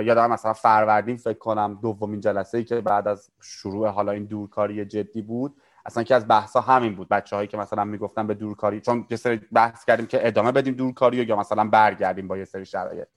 یادم 0.03 0.31
مثلا 0.31 0.53
فروردین 0.53 1.17
فکر 1.17 1.37
کنم 1.37 1.79
دومین 1.81 2.19
جلسه 2.19 2.57
ای 2.57 2.63
که 2.63 2.81
بعد 2.81 3.07
از 3.07 3.31
شروع 3.41 3.87
حالا 3.87 4.11
این 4.11 4.25
دورکاری 4.25 4.85
جدی 4.85 5.21
بود 5.21 5.55
اصلا 5.85 6.03
که 6.03 6.15
از 6.15 6.27
بحثا 6.27 6.61
همین 6.61 6.95
بود. 6.95 7.09
بچه 7.09 7.35
هایی 7.35 7.47
که 7.47 7.57
مثلا 7.57 7.83
می‌گفتن 7.85 8.27
به 8.27 8.33
دورکاری 8.33 8.81
چون 8.81 9.07
یه 9.09 9.17
سری 9.17 9.41
بحث 9.53 9.85
کردیم 9.85 10.05
که 10.05 10.27
ادامه 10.27 10.51
بدیم 10.51 10.73
دورکاری 10.73 11.17
یا 11.17 11.35
مثلا 11.35 11.69
برگردیم 11.69 12.27
با 12.27 12.37
یه 12.37 12.45
سری 12.45 12.65
شرایط. 12.65 13.07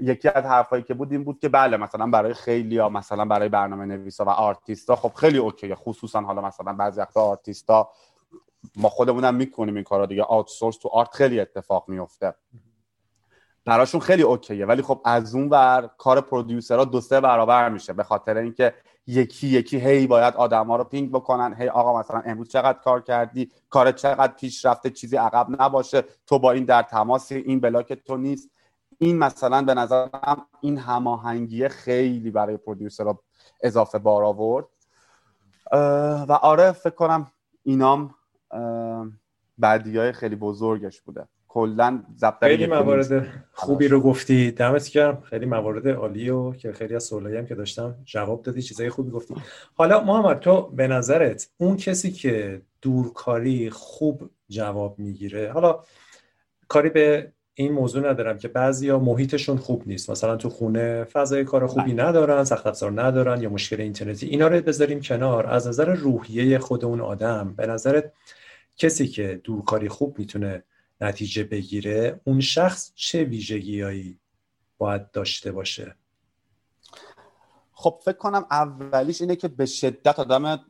یکی 0.00 0.28
از 0.28 0.44
حرفایی 0.44 0.82
که 0.82 0.94
بود 0.94 1.12
این 1.12 1.24
بود 1.24 1.38
که 1.38 1.48
بله 1.48 1.76
مثلا 1.76 2.06
برای 2.06 2.34
خیلی 2.34 2.78
ها 2.78 2.88
مثلا 2.88 3.24
برای 3.24 3.48
برنامه 3.48 3.84
نویسا 3.84 4.24
و 4.24 4.28
آرتیستا 4.28 4.96
خب 4.96 5.12
خیلی 5.14 5.38
okay 5.38 5.62
ه. 5.62 5.74
خصوصا 5.74 6.20
حالا 6.20 6.42
مثلا 6.42 6.72
بعضی 6.72 7.00
وقتا 7.00 7.20
آرتیستا 7.20 7.90
ما 8.76 8.88
خودمونم 8.88 9.34
می‌کنیم 9.34 9.74
این 9.74 9.84
کارا 9.84 10.06
دیگه. 10.06 10.22
outsource 10.22 10.76
تو 10.76 10.88
art 10.88 11.14
خیلی 11.14 11.40
اتفاق 11.40 11.88
میفته 11.88 12.34
براشون 13.64 14.00
خیلی 14.00 14.22
okay 14.22 14.51
ه. 14.51 14.66
ولی 14.66 14.82
خب 14.82 15.00
از 15.04 15.34
اون 15.34 15.48
ور 15.48 15.90
کار 15.98 16.20
producer 16.20 16.77
ها 16.77 16.84
دو 16.84 17.00
سه 17.00 17.20
برابر 17.20 17.68
میشه. 17.68 17.92
به 17.92 18.02
خاطر 18.02 18.36
اینکه 18.36 18.74
یکی 19.06 19.48
یکی 19.48 19.80
هی 19.80 20.06
باید 20.06 20.34
آدما 20.34 20.76
رو 20.76 20.84
ping 20.84 21.10
بکنن. 21.10 21.54
هی 21.58 21.68
آقا 21.68 22.00
مثلا 22.00 22.22
امروز 22.26 22.48
چقدر 22.48 22.78
کار 22.78 23.02
کردی؟ 23.02 23.50
کار 23.70 23.92
چقدر 23.92 24.32
پیش 24.32 24.64
رفته؟ 24.64 24.90
چیزی 24.90 25.16
عقب 25.16 25.46
نباشه. 25.62 26.04
تو 26.26 26.38
با 26.38 26.52
این 26.52 26.64
در 26.64 26.82
تماسی 26.82 27.34
این 27.34 27.60
block 27.60 27.92
تو 27.92 28.16
نیست. 28.16 28.50
این 28.98 29.18
مثلا 29.18 29.62
به 29.62 29.74
نظرم 29.74 30.46
این 30.60 30.78
هماهنگی 30.78 31.68
خیلی 31.68 32.30
برای 32.30 32.56
پرودیوسر 32.56 33.14
اضافه 33.62 33.98
بار 33.98 34.24
آورد. 34.24 34.66
و 36.28 36.32
آره 36.42 36.72
فکر 36.72 36.94
کنم 36.94 37.32
اینام 37.62 38.14
بعدی 39.58 39.98
های 39.98 40.12
خیلی 40.12 40.36
بزرگش 40.36 41.00
بوده. 41.00 41.28
کلا 41.48 42.02
خیلی 42.40 42.66
موارد 42.66 43.26
خوبی 43.52 43.88
رو 43.88 44.00
گفتی. 44.00 44.50
دمت 44.50 44.90
گرم. 44.90 45.20
خیلی 45.20 45.46
موارد 45.46 45.88
عالی 45.88 46.30
و 46.30 46.52
که 46.52 46.72
خیلی 46.72 46.94
از 46.94 47.04
سوالایی 47.04 47.36
هم 47.36 47.46
که 47.46 47.54
داشتم 47.54 47.94
جواب 48.04 48.42
دادی 48.42 48.62
چیزای 48.62 48.90
خوبی 48.90 49.10
گفتی. 49.10 49.34
حالا 49.74 50.00
محمد 50.00 50.38
تو 50.38 50.62
به 50.62 50.88
نظرت 50.88 51.50
اون 51.56 51.76
کسی 51.76 52.12
که 52.12 52.62
دورکاری 52.82 53.70
خوب 53.70 54.30
جواب 54.48 54.98
می‌گیره 54.98 55.52
حالا 55.52 55.80
کاری 56.68 56.88
به 56.88 57.32
این 57.54 57.72
موضوع 57.72 58.10
ندارم 58.10 58.38
که 58.38 58.48
بعضیا 58.48 58.98
محیطشون 58.98 59.56
خوب 59.56 59.82
نیست. 59.86 60.10
مثلا 60.10 60.36
تو 60.36 60.50
خونه 60.50 61.04
فضای 61.04 61.44
کار 61.44 61.66
خوبی 61.66 61.92
بله. 61.92 62.04
ندارن 62.04 62.44
سخت 62.44 62.66
افزار 62.66 63.02
ندارن 63.02 63.42
یا 63.42 63.50
مشکل 63.50 63.80
اینترنتی. 63.80 64.26
اینا 64.26 64.48
رو 64.48 64.60
بذاریم 64.60 65.00
کنار. 65.00 65.46
از 65.46 65.68
نظر 65.68 65.94
روحیه 65.94 66.58
خود 66.58 66.84
اون 66.84 67.00
آدم 67.00 67.54
به 67.56 67.66
نظرت 67.66 68.12
کسی 68.76 69.08
که 69.08 69.40
دورکاری 69.44 69.88
خوب 69.88 70.18
می‌تونه 70.18 70.62
نتیجه 71.00 71.44
بگیره 71.44 72.20
اون 72.24 72.40
شخص 72.40 72.92
چه 72.94 73.24
ویژگیهایی 73.24 74.18
باید 74.78 75.10
داشته 75.10 75.52
باشه؟ 75.52 75.94
خب 77.72 78.00
فکر 78.04 78.16
کنم 78.16 78.46
اولیش 78.50 79.20
اینه 79.20 79.36
که 79.36 79.48
به 79.48 79.66
شدت 79.66 80.18
آدم 80.18 80.60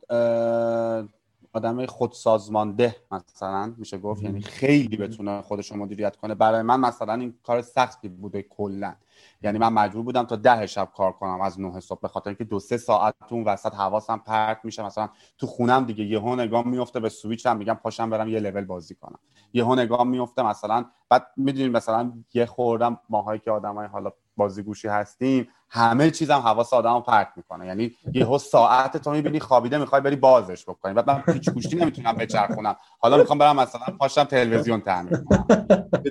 آدم 1.55 1.87
خودسازمانده 1.87 2.97
مثلا 3.11 3.75
میشه 3.77 3.99
گفت 3.99 4.23
یعنی 4.23 4.43
خیلی 4.43 4.97
بتونه 4.97 5.43
خودش 5.43 5.71
رو 5.71 5.77
مدیریت 5.77 6.17
کنه. 6.17 6.35
برای 6.35 6.63
من 6.63 6.81
مثلا 6.81 7.15
این 7.15 7.35
کار 7.43 7.63
سختی 7.63 8.09
بوده 8.09 8.43
کلا. 8.43 8.95
یعنی 9.43 9.59
من 9.59 9.73
مجبور 9.73 10.03
بودم 10.03 10.23
تا 10.23 10.37
ده 10.37 10.67
شب 10.67 10.89
کار 10.97 11.13
کنم 11.13 11.41
از 11.41 11.61
نه 11.61 11.81
صبح 11.81 12.01
به 12.01 12.09
خاطر 12.09 12.31
اینکه 12.31 12.45
دو 12.45 12.61
سه 12.61 12.77
ساعت 12.77 13.15
اون 13.31 13.45
وسط 13.45 13.75
حواسم 13.75 14.19
پرت 14.19 14.61
میشه. 14.65 14.83
مثلا 14.83 15.09
تو 15.39 15.47
خونم 15.47 15.85
دیگه 15.85 16.05
یهو 16.05 16.37
نگاه 16.37 16.67
میفته 16.67 17.01
به 17.01 17.09
سویچ 17.09 17.47
هم 17.47 17.57
میگم 17.57 17.75
پاشم 17.75 18.11
برم 18.11 18.29
یه 18.29 18.41
لول 18.41 18.65
بازی 18.65 18.95
کنم. 18.95 19.19
یهو 19.53 19.75
نگاه 19.75 20.05
میفته 20.05 20.43
مثلا 20.43 20.85
بعد 21.09 21.27
می‌دونید 21.37 21.77
مثلا 21.77 22.13
یه 22.35 22.47
خوردم 22.47 23.01
ماهایی 23.09 23.41
که 23.41 23.51
آدمای 23.51 23.87
حالا 23.87 24.13
بازیگوشی 24.37 24.89
هستیم 24.89 25.49
همه 25.75 26.11
چیزم 26.11 26.35
حواس 26.39 26.73
آدمو 26.73 27.01
پرت 27.01 27.29
می‌کنه. 27.37 27.67
یعنی 27.67 27.93
یهو 28.13 28.39
ساعت 28.39 28.97
تو 28.97 29.11
می‌بینی 29.11 29.41
خوابیده 29.41 29.79
می‌خوای 29.79 30.01
بری 30.01 30.17
بازش 30.17 30.65
بکنی. 30.65 30.95
بعد 30.95 31.11
من 31.11 31.21
پیچ 31.21 31.51
گوشتی 31.51 31.77
نمی‌تونم 31.77 32.13
بچرخونم. 32.13 32.77
حالا 32.99 33.17
می‌خوام 33.17 33.39
برم 33.39 33.57
مثلا 33.57 33.81
پاشم 33.99 34.25
تلویزیون 34.25 34.81
تعمیر 34.81 35.17
کنم. 35.17 35.47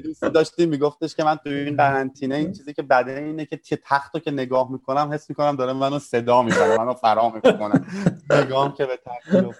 دوست 0.03 0.21
داشتیم 0.21 0.69
میگفتش 0.69 1.15
که 1.15 1.23
من 1.23 1.35
تو 1.35 1.49
این 1.49 1.77
قرنطینه 1.77 2.35
این 2.35 2.51
چیزی 2.51 2.73
که 2.73 2.81
بده 2.81 3.11
اینه 3.11 3.45
که 3.45 3.79
تختو 3.83 4.19
که 4.19 4.31
نگاه 4.31 4.71
می‌کنم 4.71 5.09
حس 5.13 5.29
می‌کنم 5.29 5.55
داره 5.55 5.73
منو 5.73 5.99
صدا 5.99 6.41
می‌زنه 6.41 6.77
منو 6.77 6.93
فرا 6.93 7.29
می‌کنه. 7.29 7.81
نگاهم 8.29 8.71
که 8.71 8.85
به 8.85 8.99
تخت 9.05 9.55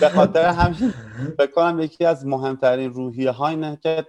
به 0.00 0.08
خاطر 0.08 0.44
همین 0.44 0.94
فکر 1.38 1.50
کنم 1.50 1.80
یکی 1.80 2.04
از 2.04 2.26
مهمترین 2.26 2.92
روحیه 2.92 3.30
ها 3.30 3.48
اینه 3.48 3.78
که 3.82 4.06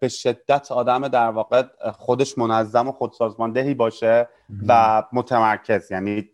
به 0.00 0.08
شدت 0.08 0.72
آدم 0.72 1.08
در 1.08 1.28
واقع 1.30 1.62
خودش 1.98 2.38
منظم 2.38 2.88
و 2.88 2.92
خودسازماندهی 2.92 3.74
باشه. 3.74 4.28
و 4.68 5.02
متمرکز 5.12 5.90
یعنی 5.90 6.30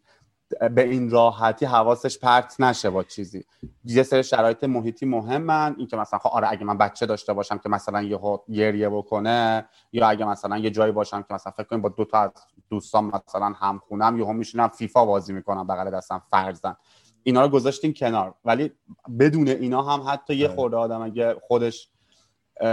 به 0.70 0.82
این 0.82 1.10
راحتی 1.10 1.66
حواسش 1.66 2.18
پرت 2.18 2.60
نشه 2.60 2.90
با 2.90 3.02
چیزی. 3.02 3.44
یه 3.84 4.02
سری 4.02 4.22
شرایط 4.22 4.64
محیطی 4.64 5.06
مهمن 5.06 5.74
این 5.78 5.86
که 5.86 5.96
مثلا 5.96 6.18
خب 6.18 6.30
آره 6.32 6.50
اگه 6.50 6.64
من 6.64 6.78
بچه 6.78 7.06
داشته 7.06 7.32
باشم 7.32 7.58
که 7.58 7.68
مثلا 7.68 8.02
یه 8.02 8.18
گریه 8.52 8.88
بکنه 8.88 9.68
یا 9.92 10.08
اگه 10.08 10.24
مثلا 10.24 10.58
یه 10.58 10.70
جایی 10.70 10.92
باشم 10.92 11.22
که 11.22 11.34
مثلا 11.34 11.52
فکر 11.52 11.64
کنیم 11.64 11.82
با 11.82 11.88
دو 11.88 12.04
تا 12.04 12.18
از 12.18 12.30
دوستان 12.70 13.04
مثلا 13.04 13.46
هم 13.46 13.78
خونم 13.88 14.18
یهو 14.18 14.32
میشینم 14.32 14.68
فیفا 14.68 15.04
بازی 15.04 15.32
می‌کنم 15.32 15.66
بغل 15.66 15.90
دستم 15.90 16.22
فرزن. 16.30 16.76
اینا 17.22 17.42
رو 17.42 17.48
گذاشتیم 17.48 17.92
کنار. 17.92 18.34
ولی 18.44 18.72
بدون 19.18 19.48
اینا 19.48 19.82
هم 19.82 20.12
حتی 20.12 20.34
یه 20.34 20.46
آره. 20.46 20.56
خورده 20.56 20.76
آدم 20.76 21.02
اگه 21.02 21.34
خودش 21.34 21.88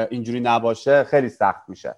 اینجوری 0.09 0.39
نباشه 0.39 1.03
خیلی 1.03 1.29
سخت 1.29 1.61
میشه. 1.69 1.95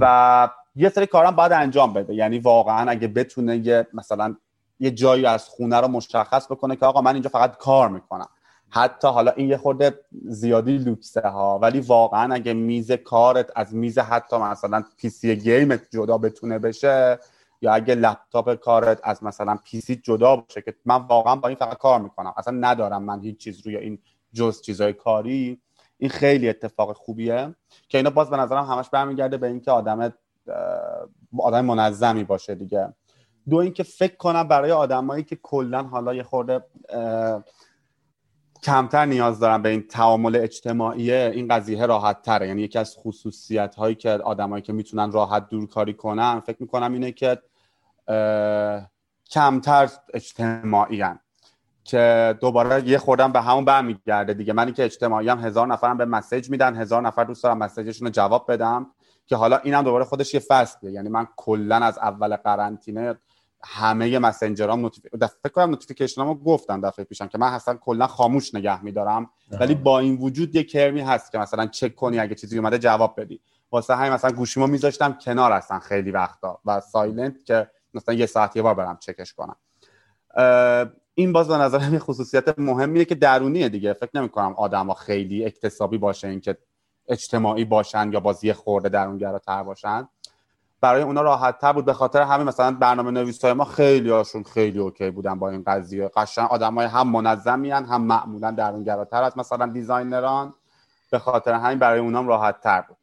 و 0.00 0.48
یه 0.76 0.88
سری 0.88 1.06
کارم 1.06 1.36
باید 1.36 1.52
انجام 1.52 1.92
بده. 1.92 2.14
یعنی 2.14 2.38
واقعا 2.38 2.90
اگه 2.90 3.08
بتونه 3.08 3.56
یه 3.56 3.86
مثلا 3.92 4.36
یه 4.80 4.90
جایی 4.90 5.26
از 5.26 5.48
خونه 5.48 5.80
رو 5.80 5.88
مشخص 5.88 6.46
بکنه 6.46 6.76
که 6.76 6.86
آقا 6.86 7.00
من 7.00 7.12
اینجا 7.14 7.30
فقط 7.30 7.56
کار 7.56 7.88
می‌کنم. 7.88 8.28
حتی 8.68 9.08
حالا 9.08 9.30
این 9.30 9.48
یه 9.48 9.56
خورده 9.56 10.00
زیادی 10.24 10.78
لوکسه 10.78 11.20
ها 11.20 11.58
ولی 11.58 11.80
واقعا 11.80 12.34
اگه 12.34 12.52
میز 12.52 12.92
کارت 12.92 13.52
از 13.56 13.74
میز 13.74 13.98
حتی 13.98 14.36
مثلا 14.36 14.84
PC 14.96 15.36
game 15.36 15.71
ت 15.71 15.80
جدا 15.90 16.18
بتونه 16.18 16.58
بشه 16.58 17.18
یا 17.62 17.74
اگه 17.74 17.94
لپتاپ 17.94 18.54
کارت 18.54 19.00
از 19.04 19.24
مثلا 19.24 19.58
PC 19.64 19.96
جدا 19.96 20.36
باشه 20.36 20.62
که 20.62 20.74
من 20.84 20.96
واقعا 20.96 21.36
با 21.36 21.48
این 21.48 21.56
فقط 21.56 21.78
کار 21.78 22.00
می‌کنم. 22.00 22.34
اصلا 22.36 22.54
ندارم 22.60 23.02
من 23.02 23.20
هیچ 23.20 23.36
چیز 23.36 23.66
روی 23.66 23.76
این 23.76 23.98
جز 24.32 24.62
چیزای 24.62 24.92
کاری. 24.92 25.60
این 25.98 26.10
خیلی 26.10 26.48
اتفاق 26.48 26.96
خوبیه 26.96 27.54
که 27.88 27.98
اینا 27.98 28.10
باز 28.10 28.30
به 28.30 28.36
نظرم 28.36 28.64
همش 28.64 28.88
برمیگرده 28.90 29.36
به 29.36 29.46
اینکه 29.46 29.70
آدم 29.70 30.12
آدم 31.38 31.64
منظمی 31.64 32.24
باشه 32.24 32.54
دیگه. 32.54 32.94
دو 33.50 33.56
اینکه 33.56 33.82
فکر 33.82 34.16
کنم 34.16 34.48
برای 34.48 34.72
آدمایی 34.72 35.24
که 35.24 35.36
کلا 35.42 35.82
حالا 35.82 36.14
یه 36.14 36.22
خورده 36.22 36.64
کمتر 38.62 39.06
نیاز 39.06 39.40
دارن 39.40 39.62
به 39.62 39.68
این 39.68 39.88
تعامل 39.88 40.36
اجتماعیه 40.36 41.32
این 41.34 41.48
قضیه 41.48 41.86
راحت 41.86 42.22
تره 42.22 42.48
یعنی 42.48 42.62
یکی 42.62 42.78
از 42.78 42.96
خصوصیت 42.98 43.74
هایی 43.74 43.94
که 43.94 44.10
آدمایی 44.10 44.62
که 44.62 44.72
می‌تونن 44.72 45.12
راحت 45.12 45.48
دورکاری 45.48 45.94
کنن 45.94 46.40
فکر 46.40 46.56
می‌کنم 46.60 46.92
اینه 46.92 47.12
که 47.12 47.38
کمتر 49.30 49.90
اجتماعی 50.14 51.00
هن. 51.00 51.20
که 51.84 52.34
دوباره 52.40 52.88
یه 52.88 52.98
خوردم 52.98 53.32
به 53.32 53.40
همون 53.40 53.64
برمیگرده 53.64 54.34
دیگه. 54.34 54.52
منی 54.52 54.72
که 54.72 54.84
اجتماعی 54.84 55.28
هم 55.28 55.38
هزار 55.38 55.66
نفرم 55.66 55.96
به 55.98 56.04
مسیج 56.04 56.50
میدن 56.50 56.76
هزار 56.76 57.02
نفر 57.02 57.24
دوست 57.24 57.42
دارم 57.42 57.58
مسیجشون 57.58 58.06
رو 58.06 58.12
جواب 58.12 58.52
بدم. 58.52 58.86
که 59.26 59.36
حالا 59.36 59.58
اینم 59.58 59.82
دوباره 59.82 60.04
خودش 60.04 60.34
یه 60.34 60.40
فصله. 60.40 60.92
یعنی 60.92 61.08
من 61.08 61.26
کلا 61.36 61.76
از 61.76 61.98
اول 61.98 62.36
قرنطینه 62.36 63.14
همه 63.66 64.18
messenger 64.18 64.74
ام 64.74 64.80
notif... 64.80 65.02
فکر 65.42 65.52
کنم 65.52 65.70
notification 65.70 66.25
امو 66.25 66.34
گفتم 66.34 66.80
دفعه 66.80 67.04
پیشم 67.04 67.26
که 67.26 67.38
من 67.38 67.52
اصلا 67.52 67.74
کلا 67.74 68.06
خاموش 68.06 68.54
نگه 68.54 68.84
میدارم. 68.84 69.30
ولی 69.60 69.74
با 69.74 69.98
این 69.98 70.16
وجود 70.16 70.54
یه 70.54 70.62
کرمی 70.62 71.00
هست 71.00 71.32
که 71.32 71.38
مثلا 71.38 71.66
چک 71.66 71.94
کنی 71.94 72.18
اگه 72.18 72.34
چیزی 72.34 72.58
اومده 72.58 72.78
جواب 72.78 73.20
بدی. 73.20 73.40
واسه 73.72 73.96
همین 73.96 74.12
مثلا 74.12 74.30
گوشیمو 74.30 74.66
میذاشتم 74.66 75.12
کنار 75.12 75.52
دستم 75.52 75.78
خیلی 75.78 76.10
وقتا 76.10 76.60
و 76.64 76.80
silent 76.80 77.44
که 77.44 77.70
مثلا 77.94 78.14
یه 78.14 78.26
ساعت 78.26 78.56
یه 78.56 78.62
بار 78.62 78.74
برم 78.74 78.98
چکش 79.00 79.34
کنم. 79.34 79.56
این 81.14 81.32
باز 81.32 81.48
به 81.48 81.56
نظر 81.56 81.92
یه 81.92 81.98
خصوصیت 81.98 82.58
مهمیه 82.58 83.04
که 83.04 83.14
درونیه 83.14 83.68
دیگه. 83.68 83.92
فکر 83.92 84.10
نمی 84.14 84.28
کنم 84.28 84.54
آدما 84.56 84.94
خیلی 84.94 85.44
اکتسابی 85.44 85.98
باشه 85.98 86.28
اینکه 86.28 86.58
اجتماعی 87.08 87.64
باشن 87.64 88.12
یا 88.12 88.20
یه 88.20 88.52
خورده 88.52 88.88
درونگراتر 88.88 89.62
باشن. 89.62 90.08
برای 90.80 91.02
اونا 91.02 91.22
راحت 91.22 91.58
تر 91.58 91.72
بود. 91.72 91.84
به 91.84 91.92
خاطر 91.92 92.22
همین 92.22 92.46
مثلا 92.46 92.70
برنامه 92.70 93.10
نویس 93.10 93.44
های 93.44 93.52
ما 93.52 93.64
خیلی 93.64 94.10
هاشون 94.10 94.42
خیلی 94.42 94.78
اوکی 94.78 95.10
بودن 95.10 95.38
با 95.38 95.50
این 95.50 95.62
قضیه. 95.66 96.10
قشنگ 96.16 96.48
آدم 96.50 96.74
های 96.74 96.86
هم 96.86 97.08
منظمی 97.08 97.70
هم 97.70 98.02
معمولا 98.02 98.50
درونگراتر 98.50 99.22
از 99.22 99.38
مثلا 99.38 99.66
designer 99.66 100.44
ان 100.44 100.54
به 101.10 101.18
خاطر 101.18 101.52
همین 101.52 101.78
برای 101.78 102.00
اونام 102.00 102.28
راحت 102.28 102.60
تر 102.60 102.80
بود. 102.80 102.96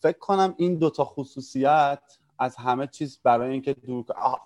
فکر 0.00 0.18
کنم 0.20 0.54
این 0.56 0.78
دوتا 0.78 1.04
خصوصیت 1.04 2.02
از 2.38 2.56
همه 2.56 2.86
چیز 2.86 3.18
برای 3.24 3.50
اینکه 3.50 3.74
دور 3.74 4.04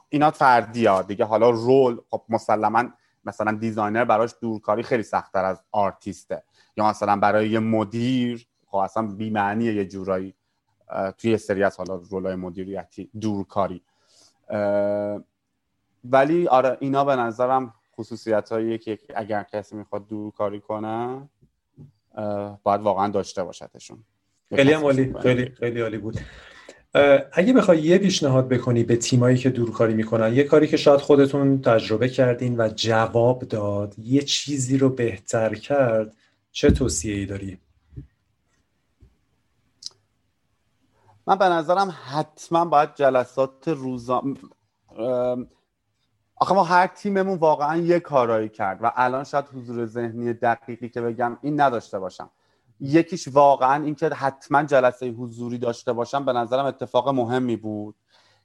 اینا 0.08 0.30
فردی 0.30 0.86
ها 0.86 1.02
دیگه. 1.02 1.24
حالا 1.24 1.50
role 1.50 2.00
خب 2.10 2.22
مسلما 2.28 2.84
مثلا 3.24 3.52
designer 3.52 4.04
براش 4.04 4.34
دورکاری 4.40 4.82
خیلی 4.82 5.02
سختتر 5.02 5.44
از 5.44 5.62
آرتیسته. 5.72 6.42
یا 6.76 6.88
مثلا 6.88 7.16
برای 7.16 7.48
یه 7.48 7.58
مدیر 7.58 8.46
خب 8.66 8.76
اصلا 8.76 9.06
بی‌معنیه 9.06 9.74
یه 9.74 9.84
جورایی 9.84 10.34
توی 11.18 11.30
یه 11.30 11.36
سری 11.36 11.62
از 11.62 11.76
حالا 11.76 11.94
role 12.10 12.29
ای 12.29 12.34
مدیریتی 12.34 13.10
دورکاری. 13.20 13.82
ولی 16.04 16.48
آره 16.48 16.76
اینا 16.80 17.04
به 17.04 17.16
نظرم 17.16 17.74
خصوصیت 17.96 18.52
هایی 18.52 18.78
که 18.78 18.98
اگر 19.14 19.42
کسی 19.42 19.76
می‌خواد 19.76 20.08
دورکاری 20.08 20.60
کنه 20.60 21.28
باید 22.62 22.80
واقعا 22.80 23.08
داشته 23.08 23.44
باشدشون. 23.44 23.98
خیلی 24.54 24.72
عالی. 24.72 25.14
خیلی 25.22 25.50
خیلی 25.50 25.80
عالی 25.80 25.98
بود. 25.98 26.20
اگه 27.32 27.52
بخوای 27.52 27.78
یه 27.78 27.98
پیشنهاد 27.98 28.48
بکنی 28.48 28.82
به 28.82 28.96
تیمایی 28.96 29.36
که 29.36 29.50
دورکاری 29.50 29.94
می‌کنن 29.94 30.34
یه 30.34 30.44
کاری 30.44 30.66
که 30.66 30.76
شاید 30.76 31.00
خودتون 31.00 31.62
تجربه 31.62 32.08
کردین 32.08 32.60
و 32.60 32.68
جواب 32.68 33.42
داد 33.42 33.98
یه 33.98 34.22
چیزی 34.22 34.78
رو 34.78 34.88
بهتر 34.88 35.54
کرد 35.54 36.16
چه 36.52 36.70
توصیه 36.70 37.14
ای 37.14 37.26
داری؟ 37.26 37.58
من 41.26 41.38
به 41.38 41.44
نظرم 41.44 41.94
حتما 42.04 42.64
باید 42.64 42.94
جلسات 42.94 43.68
روزا 43.68 44.22
آخه 46.36 46.54
ما 46.54 46.64
هر 46.64 46.86
تیممون 46.86 47.38
واقعا 47.38 47.76
یه 47.76 48.00
کارایی 48.00 48.48
کرد 48.48 48.78
و 48.82 48.92
الان 48.96 49.24
شاید 49.24 49.44
حضور 49.54 49.86
ذهنی 49.86 50.32
دقیقی 50.32 50.88
که 50.88 51.00
بگم 51.00 51.38
این 51.42 51.60
نداشته 51.60 51.98
باشم 51.98 52.30
یکیش 52.80 53.28
واقعا 53.28 53.84
اینکه 53.84 54.08
حتما 54.08 54.62
جلسه 54.62 55.10
حضوری 55.10 55.58
داشته 55.58 55.92
باشم 55.92 56.24
به 56.24 56.32
نظرم 56.32 56.64
اتفاق 56.64 57.08
مهمی 57.08 57.56
بود 57.56 57.94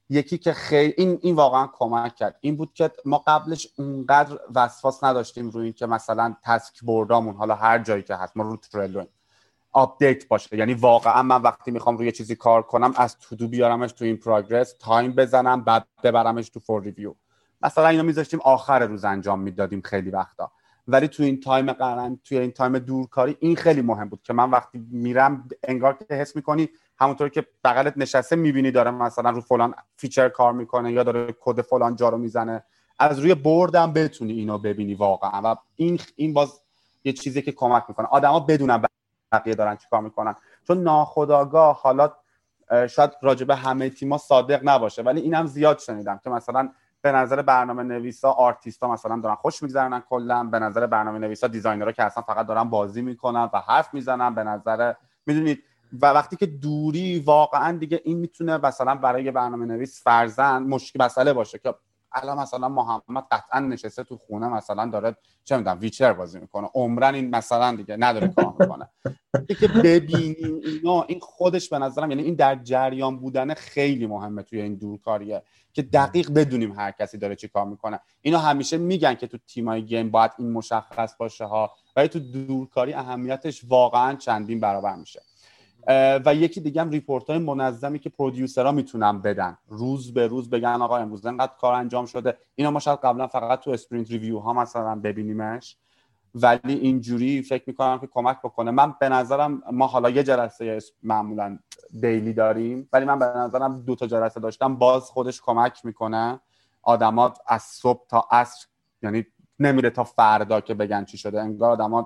یکی 0.09 0.37
که 0.37 0.53
خیلی 0.53 0.93
این 0.97 1.19
این 1.21 1.35
واقعا 1.35 1.69
کمک 1.73 2.15
کرد. 2.15 2.37
این 2.41 2.55
بود 2.55 2.73
که 2.73 2.91
ما 3.05 3.23
قبلش 3.27 3.67
اونقدر 3.77 4.39
وسواس 4.55 5.03
نداشتیم 5.03 5.49
روی 5.49 5.63
اینکه 5.63 5.85
مثلا 5.85 6.35
تسک 6.43 6.83
بردامون 6.83 7.35
حالا 7.35 7.55
هر 7.55 7.79
جایی 7.79 8.03
که 8.03 8.15
هست 8.15 8.37
ما 8.37 8.43
رو 8.43 8.57
ترلو 8.57 9.03
update 9.71 10.27
باشه. 10.27 10.57
یعنی 10.57 10.73
واقعا 10.73 11.23
من 11.23 11.41
وقتی 11.41 11.71
می‌خوام 11.71 11.97
روی 11.97 12.11
چیزی 12.11 12.35
کار 12.35 12.61
کنم 12.61 12.93
از 12.95 13.17
to 13.19 13.34
do 13.34 13.47
بیارمش 13.47 13.91
تو 13.91 14.05
in 14.05 14.17
progress 14.17 14.75
time 14.79 15.12
بزنم 15.11 15.63
بعد 15.63 15.87
ببرمش 16.03 16.49
تو 16.49 16.59
for 16.60 16.84
review. 16.84 17.15
مثلا 17.61 17.87
اینو 17.87 18.03
میذاشتیم 18.03 18.39
آخر 18.43 18.79
روز 18.79 19.05
انجام 19.05 19.39
می‌دادیم 19.39 19.81
خیلی 19.81 20.09
وقتا. 20.09 20.51
ولی 20.87 21.07
تو 21.07 21.23
این 21.23 21.39
time 21.39 21.73
قرن 21.73 22.19
توی 22.23 22.37
این 22.37 22.51
time 22.51 22.79
دورکاری 22.79 23.37
این 23.39 23.55
خیلی 23.55 23.81
مهم 23.81 24.09
بود 24.09 24.21
که 24.23 24.33
من 24.33 24.49
وقتی 24.49 24.87
میرم 24.91 25.47
انگار 25.63 25.93
که 25.93 26.15
حس 26.15 26.35
می‌کنی 26.35 26.69
همونطور 26.99 27.29
که 27.29 27.45
بغلت 27.63 27.93
نشسته 27.97 28.36
می‌بینی 28.36 28.71
داره 28.71 28.91
مثلا 28.91 29.29
رو 29.29 29.41
فلان 29.41 29.73
feature 29.97 30.29
کار 30.29 30.53
می‌کنه 30.53 30.91
یا 30.91 31.03
داره 31.03 31.36
کد 31.41 31.62
فلان 31.62 31.95
جا 31.95 32.10
رو 32.10 32.17
می‌زنه. 32.17 32.63
از 32.99 33.19
روی 33.19 33.36
board 33.36 33.84
م 33.84 33.93
بتونی 33.93 34.34
اینو 34.34 34.58
ببینی 34.58 34.93
واقعا. 34.95 35.41
و 35.43 35.55
این 35.75 35.99
این 36.15 36.34
باز 36.34 36.62
یه 37.03 37.13
چیزی 37.13 37.41
که 37.41 37.51
کمک 37.51 37.84
می‌کنه. 37.88 38.08
آدما 38.08 38.39
بدونن 38.39 38.81
بقیه 39.31 39.55
دارن 39.55 39.75
چیکار 39.75 40.01
می‌کنن. 40.01 40.36
چون 40.67 40.84
ناخداگاه 40.84 41.79
حالا 41.81 42.12
شاید 42.89 43.12
راجبه 43.21 43.55
همه 43.55 43.89
تیما 43.89 44.17
صادق 44.17 44.62
نباشه 44.63 45.01
ولی 45.01 45.21
اینم 45.21 45.45
زیاد 45.45 45.79
شنیدم 45.79 46.19
که 46.23 46.29
مثلا 46.29 46.69
به 47.01 47.12
نظر 47.12 47.41
برنامه 47.41 47.84
نویسا 47.84 48.31
آرتیستا 48.31 48.91
مثلا 48.91 49.19
دارن 49.19 49.36
خوش 49.36 49.63
میگذرنن 49.63 50.03
کلا. 50.10 50.43
به 50.43 50.60
نظر 50.60 50.88
برنامه 50.88 51.19
نویسا 51.19 51.47
دیزاینرها 51.47 51.91
که 51.91 52.03
اصلا 52.03 52.23
فقط 52.23 52.47
دارن 52.47 52.63
بازی 52.63 53.01
می‌کنن 53.01 53.49
و 53.53 53.60
حرف 53.67 53.93
می‌زنن. 53.93 54.36
به 54.36 54.43
نظر 54.43 54.93
می‌دونید 55.25 55.63
و 56.01 56.05
وقتی 56.05 56.36
که 56.36 56.45
دوری 56.45 57.19
واقعا 57.19 57.77
دیگه 57.77 58.01
این 58.03 58.17
می‌تونه 58.17 58.58
مثلا 58.58 58.95
برای 58.95 59.31
برنامه 59.31 59.65
نویس 59.65 60.03
فرزن 60.03 60.63
مشکل 60.63 61.03
مسئله 61.03 61.34
باشه 61.34 61.60
که 61.60 61.75
الان 62.12 62.38
مثلا 62.38 62.69
محمد 62.69 63.23
قطعا 63.31 63.60
نشسته 63.60 64.03
تو 64.03 64.17
خونه 64.17 64.47
مثلا 64.47 64.86
داره 64.86 65.15
چه 65.43 65.58
می‌دونم 65.58 65.79
Witcher 65.79 66.13
بازی 66.13 66.39
می‌کنه 66.39 66.69
عمرا 66.73 67.15
این 67.15 67.36
مثلا 67.36 67.75
دیگه 67.75 67.97
نداره 67.99 68.27
کار 68.27 68.55
می‌کنه. 68.60 68.89
که 69.60 69.67
ببینیم 69.67 70.62
اینا 70.65 71.01
این 71.03 71.19
خودش 71.19 71.69
به 71.69 71.79
نظرم 71.79 72.12
یعنی 72.12 72.23
این 72.23 72.36
در 72.36 72.55
جریان 72.55 73.17
بودن 73.17 73.53
خیلی 73.53 74.08
مهمه 74.08 74.43
توی 74.43 74.62
این 74.62 74.75
دورکاریه 74.75 75.41
که 75.73 75.81
دقیق 75.81 76.31
بدونیم 76.34 76.71
هر 76.71 76.91
کسی 76.91 77.17
داره 77.17 77.36
چی 77.36 77.47
کار 77.47 77.65
می‌کنه. 77.65 77.99
اینو 78.21 78.38
همیشه 78.38 78.77
میگن 78.77 79.13
که 79.13 79.27
تو 79.27 79.38
تیمای 79.47 79.86
game 79.86 80.12
باید 80.12 80.31
این 80.38 80.51
مشخص 80.51 81.15
باشه 81.19 81.45
ها 81.45 81.71
ولی 81.95 82.08
تو 82.08 82.19
دورکاری 82.19 82.93
اهمیتش 82.93 83.62
واقعا 83.67 84.15
چندین 84.15 84.60
برابر 84.60 84.95
میشه. 84.95 85.21
و 86.26 86.36
یکی 86.36 86.62
دیگه 86.62 86.82
هم 86.82 86.89
report 86.89 87.29
های 87.30 87.39
منظمی 87.39 88.00
که 88.00 88.10
producer 88.10 88.65
ها 88.65 88.71
می‌تونن 88.71 89.21
بدن. 89.21 89.58
روز 89.67 90.13
به 90.13 90.28
روز 90.28 90.50
بگن 90.50 90.82
آقا 90.82 90.98
امروز 90.98 91.26
انقدر 91.26 91.52
کار 91.60 91.74
انجام 91.74 92.06
شده. 92.06 92.38
اینا 92.56 92.71
ما 92.71 92.80
شاید 92.80 93.00
قبلا 93.00 93.28
فقط 93.28 93.60
تو 93.60 93.71
sprint 93.71 94.12
review 94.12 94.39
ها 94.39 94.54
مثلا 94.54 94.95
ببینیمش. 94.95 95.78
ولی 96.36 96.74
اینجوری 96.74 97.41
فکر 97.41 97.63
می‌کنم 97.67 98.00
که 98.00 98.08
کمک 98.08 98.38
بکنه. 98.43 98.71
من 98.71 98.95
به 99.00 99.10
نظرم 99.10 99.63
ما 99.71 99.88
حالا 99.88 100.10
یه 100.10 100.24
جلسه 100.24 100.80
معمولا 101.04 101.60
دیلی 102.02 102.34
داریم. 102.34 102.89
ولی 102.93 103.06
من 103.06 103.19
به 103.19 103.26
نظرم 103.26 103.82
دو 103.82 103.95
تا 103.95 104.08
جلسه 104.08 104.39
داشتم. 104.39 104.76
باز 104.76 105.04
خودش 105.04 105.41
کمک 105.41 105.86
می‌کنه. 105.86 106.39
آدمات 106.82 107.38
از 107.48 107.62
صبح 107.62 108.08
تا 108.08 108.28
عصر 108.32 108.67
یعنی 109.04 109.26
نمیره 109.60 109.89
تا 109.89 110.04
فردا 110.04 110.62
که 110.62 110.74
بگن 110.74 111.06
چی 111.06 111.17
شده. 111.17 111.41
انگار 111.41 111.71
آدمات 111.71 112.06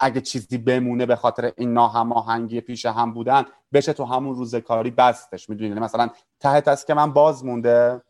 اگه 0.00 0.20
چیزی 0.20 0.58
بمونه 0.58 1.06
به 1.06 1.16
خاطر 1.16 1.52
این 1.56 1.72
ناهماهنگی 1.72 2.60
پیش 2.60 2.86
هم 2.86 3.14
بودن 3.14 3.44
بشه 3.72 3.92
تو 3.92 4.04
همون 4.04 4.34
روز 4.34 4.54
کاری 4.54 4.90
بستش. 4.90 5.50
می‌دونی؟ 5.50 5.68
یعنی 5.68 5.80
مثلا 5.80 6.08
ته 6.40 6.70
است 6.70 6.86
که 6.86 6.94
من 6.94 7.12
باز 7.12 7.44
مونده 7.44 8.02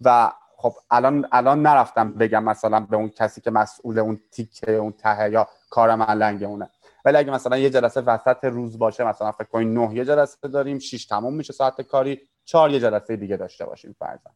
و 0.00 0.32
خب 0.56 0.72
الان 0.90 1.28
الان 1.32 1.62
نرفتم 1.62 2.12
بگم 2.12 2.44
مثلا 2.44 2.80
به 2.80 2.96
اون 2.96 3.08
کسی 3.08 3.40
که 3.40 3.50
مسئول 3.50 3.98
اون 3.98 4.20
تیکه 4.30 4.72
اون 4.72 4.92
ته 4.92 5.30
یا 5.30 5.48
کار 5.70 5.94
من 5.94 6.18
لنگ 6.18 6.42
اونه. 6.42 6.70
ولی 7.04 7.16
اگه 7.16 7.30
مثلا 7.30 7.58
یه 7.58 7.70
جلسه 7.70 8.00
وسط 8.00 8.44
روز 8.44 8.78
باشه 8.78 9.04
مثلا 9.04 9.32
فکر 9.32 9.48
کنید 9.48 9.78
نه 9.78 9.94
یه 9.94 10.04
جلسه 10.04 10.48
داریم 10.48 10.78
شش 10.78 11.06
تموم 11.06 11.34
میشه 11.34 11.52
ساعت 11.52 11.80
کاری 11.82 12.20
چهار 12.44 12.70
یه 12.70 12.80
جلسه 12.80 13.16
دیگه 13.16 13.36
داشته 13.36 13.66
باشیم 13.66 13.96
فرضاً. 13.98 14.30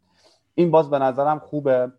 این 0.54 0.70
باز 0.70 0.90
به 0.90 0.98
نظرم 0.98 1.38
خوبه. 1.38 1.92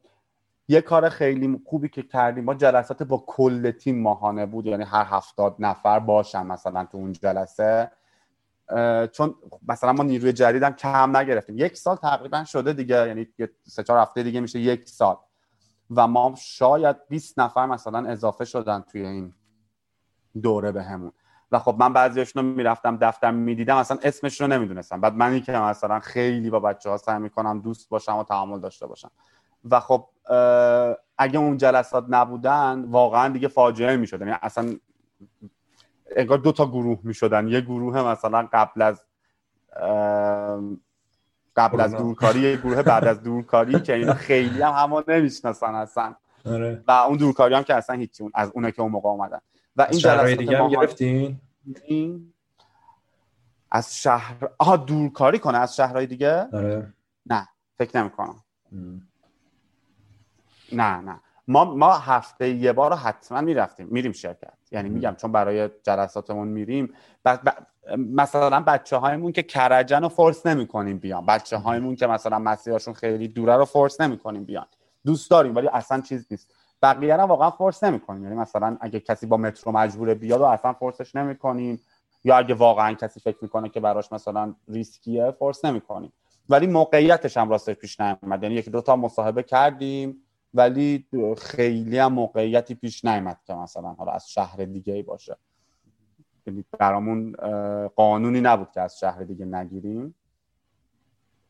یه 0.67 0.81
کار 0.81 1.09
خیلی 1.09 1.61
خوبی 1.65 1.89
که 1.89 2.03
کردیم. 2.03 2.43
ما 2.43 2.53
جلسات 2.53 3.03
با 3.03 3.23
کل 3.27 3.71
تیم 3.71 4.01
ماهانه 4.01 4.45
بود. 4.45 4.65
یعنی 4.65 4.83
هر 4.83 5.05
هفتاد 5.09 5.55
نفر 5.59 5.99
باشن 5.99 6.45
مثلا 6.45 6.85
تو 6.85 6.97
اون 6.97 7.11
جلسه. 7.11 7.91
چون 9.11 9.35
مثلا 9.67 9.93
ما 9.93 10.03
نیروی 10.03 10.33
جدیدم 10.33 10.71
کم 10.71 11.17
نگرفتیم. 11.17 11.57
یک 11.57 11.77
سال 11.77 11.95
تقریبا 11.95 12.43
شده 12.43 12.73
دیگه. 12.73 13.07
یعنی 13.07 13.27
سه 13.63 13.83
چهار 13.83 13.99
هفته 13.99 14.23
دیگه 14.23 14.39
میشه 14.39 14.59
یک 14.59 14.89
سال. 14.89 15.17
و 15.95 16.07
ما 16.07 16.33
شاید 16.37 17.07
20 17.09 17.39
نفر 17.39 17.65
مثلا 17.65 18.09
اضافه 18.09 18.45
شدن 18.45 18.81
توی 18.91 19.05
این 19.05 19.33
دوره 20.41 20.71
بهمون 20.71 21.11
و 21.51 21.59
خب 21.59 21.75
من 21.79 21.93
بعضیاشون 21.93 22.43
رو 22.43 22.55
می‌رفتم 22.55 22.97
دفتر 22.97 23.31
می‌دیدم. 23.31 23.77
اصلا 23.77 23.97
اسمش 24.03 24.41
رو 24.41 24.47
نمی‌دونستم. 24.47 25.01
بعد 25.01 25.13
منی 25.13 25.41
که 25.41 25.51
مثلا 25.51 25.99
خیلی 25.99 26.49
با 26.49 26.59
بچه 26.59 26.89
ها 26.89 26.97
سعی 26.97 27.19
می‌کنم 27.19 27.59
دوست 27.61 27.89
باشم 27.89 28.17
و 28.17 28.23
تعامل 28.23 28.59
داشته 28.59 28.87
باشم. 28.87 29.11
و 29.71 29.79
خب 29.79 30.07
اگه 31.17 31.39
اون 31.39 31.57
جلسات 31.57 32.05
نبودن 32.09 32.85
واقعا 32.87 33.33
دیگه 33.33 33.47
فاجعه 33.47 33.97
می‌شد. 33.97 34.19
یعنی 34.19 34.33
اصلا 34.41 34.75
انگار 36.15 36.37
دو 36.37 36.51
تا 36.51 36.65
گروه 36.65 36.99
می‌شدن. 37.03 37.47
یه 37.47 37.61
گروه 37.61 38.01
مثلا 38.01 38.49
قبل 38.53 38.81
از 38.81 39.01
قبل 41.55 41.81
از 41.81 41.95
دورکاری 41.95 42.39
یه 42.39 42.57
گروه 42.57 42.81
بعد 42.81 43.05
از 43.07 43.23
دورکاری 43.23 43.79
که 43.79 43.93
اینا 43.93 44.13
خیلی 44.13 44.61
هم 44.61 44.71
همون 44.71 45.03
نمی‌شناسن 45.07 45.75
اصلا. 45.75 46.15
آره. 46.45 46.83
و 46.87 46.91
اون 46.91 47.17
دورکاری 47.17 47.55
هم 47.55 47.63
که 47.63 47.75
اصلا 47.75 47.95
هیچی 47.95 48.23
اون 48.23 48.31
از 48.35 48.51
اونه 48.53 48.71
که 48.71 48.81
اون 48.81 48.91
موقع 48.91 49.09
اومدن. 49.09 49.39
و 49.75 49.87
این 49.89 49.99
جلسات 49.99 50.37
دیگه 50.37 50.57
هم 50.57 50.67
گرفتین؟ 50.67 51.39
از 53.71 53.97
شهر 53.97 54.35
آها 54.57 54.77
دورکاری 54.77 55.39
کنه 55.39 55.57
از 55.57 55.75
شهرهای 55.75 56.05
دیگه؟ 56.05 56.47
آره. 56.53 56.93
نه 57.25 57.47
فکر 57.77 58.01
نمی 58.01 58.09
کنم 58.09 58.43
نه 60.71 61.01
نه. 61.01 61.21
ما 61.47 61.65
ما 61.65 61.93
هفته 61.93 62.49
یه 62.49 62.73
بار 62.73 62.91
رو 62.91 62.95
حتما 62.95 63.41
می‌رفتیم. 63.41 63.87
میریم 63.91 64.11
شرکت. 64.11 64.53
یعنی 64.71 64.89
میگم 64.89 65.15
چون 65.17 65.31
برای 65.31 65.69
جلساتمون 65.83 66.47
میریم 66.47 66.93
ب... 67.25 67.29
ب... 67.29 67.49
مثلا 67.97 68.59
بچه 68.59 68.97
هایمون 68.97 69.31
که 69.31 69.43
کرجن 69.43 70.01
رو 70.01 70.09
force 70.09 70.45
نمی 70.45 70.67
کنیم 70.67 70.97
بیان. 70.97 71.25
بچه 71.25 71.57
هایمون 71.57 71.95
که 71.95 72.07
مثلا 72.07 72.39
مسیرشون 72.39 72.93
خیلی 72.93 73.27
دوره 73.27 73.55
رو 73.55 73.65
force 73.65 74.01
نمی 74.01 74.17
کنیم 74.17 74.43
بیان. 74.43 74.65
دوست 75.05 75.31
داریم 75.31 75.55
ولی 75.55 75.67
اصلا 75.67 76.01
چیز 76.01 76.27
نیست. 76.31 76.53
بقیه 76.81 77.15
رو 77.15 77.23
واقعا 77.23 77.51
force 77.51 77.83
نمی 77.83 77.99
کنیم 77.99 78.23
یعنی 78.23 78.35
مثلا 78.35 78.77
اگه 78.81 78.99
کسی 78.99 79.25
با 79.25 79.37
مترو 79.37 79.71
مجبوره 79.71 80.13
بیاد 80.15 80.41
و 80.41 80.43
اصلا 80.43 80.73
force 80.73 81.03
ش 81.03 81.15
نمی 81.15 81.35
کنیم 81.35 81.81
یا 82.23 82.37
اگه 82.37 82.55
واقعا 82.55 82.93
کسی 82.93 83.19
فکر 83.19 83.37
می‌کنه 83.41 83.69
که 83.69 83.79
براش 83.79 84.11
مثلا 84.11 84.55
ریسکیه 84.67 85.31
force 85.31 85.65
نمی 85.65 85.81
کنیم 85.81 86.13
ولی 86.49 86.67
موقعیتش 86.67 87.37
هم 87.37 87.49
راستش 87.49 87.75
پیش 87.75 87.99
نیومد. 87.99 88.43
یعنی 88.43 88.55
یک 88.55 88.69
دو 88.69 88.81
تا 88.81 88.95
مصاحبه 88.95 89.43
کردیم. 89.43 90.24
ولی 90.55 91.05
خیلی 91.37 91.97
هم 91.97 92.13
موقعیتی 92.13 92.75
پیش 92.75 93.05
نیامد 93.05 93.39
که 93.47 93.53
مثلا 93.53 93.89
حالا 93.89 94.11
از 94.11 94.29
شهر 94.31 94.65
دیگه 94.65 94.93
ای 94.93 95.03
باشه. 95.03 95.37
یعنی 96.47 96.65
برامون 96.79 97.35
قانونی 97.95 98.41
نبود 98.41 98.71
که 98.71 98.81
از 98.81 98.99
شهر 98.99 99.23
دیگه 99.23 99.45
نگیریم. 99.45 100.15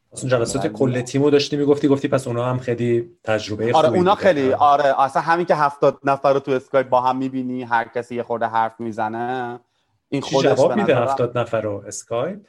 اون 0.10 0.30
جلسات 0.30 0.68
کل 0.68 1.02
تیمو 1.02 1.30
داشتی 1.30 1.58
می‌گفتی 1.58 1.88
گفتی 1.88 2.08
پس 2.08 2.28
اونا 2.28 2.46
هم 2.46 2.60
خیلی 2.60 3.18
تجربه 3.24 3.74
آره 3.74 3.90
اونا 3.90 4.16
خیلی 4.16 4.54
آره 4.54 5.02
اصلا 5.02 5.22
همین 5.22 5.46
که 5.46 5.56
هفتاد 5.56 6.00
نفر 6.04 6.34
رو 6.34 6.40
تو 6.40 6.52
اسکایپ 6.52 6.90
با 6.90 7.02
هم 7.02 7.18
می‌بینی 7.18 7.64
هر 7.64 7.88
کسی 7.88 8.16
یه 8.16 8.24
خورده 8.24 8.46
حرف 8.46 8.80
می‌زنه 8.80 9.60
این 10.10 10.22
خودش 10.22 10.56
جواب 10.56 10.74
میده 10.74 10.96
هفتاد 10.96 11.38
نفر 11.38 11.62
رو؟ 11.62 11.84
اسکایپ؟ 11.88 12.40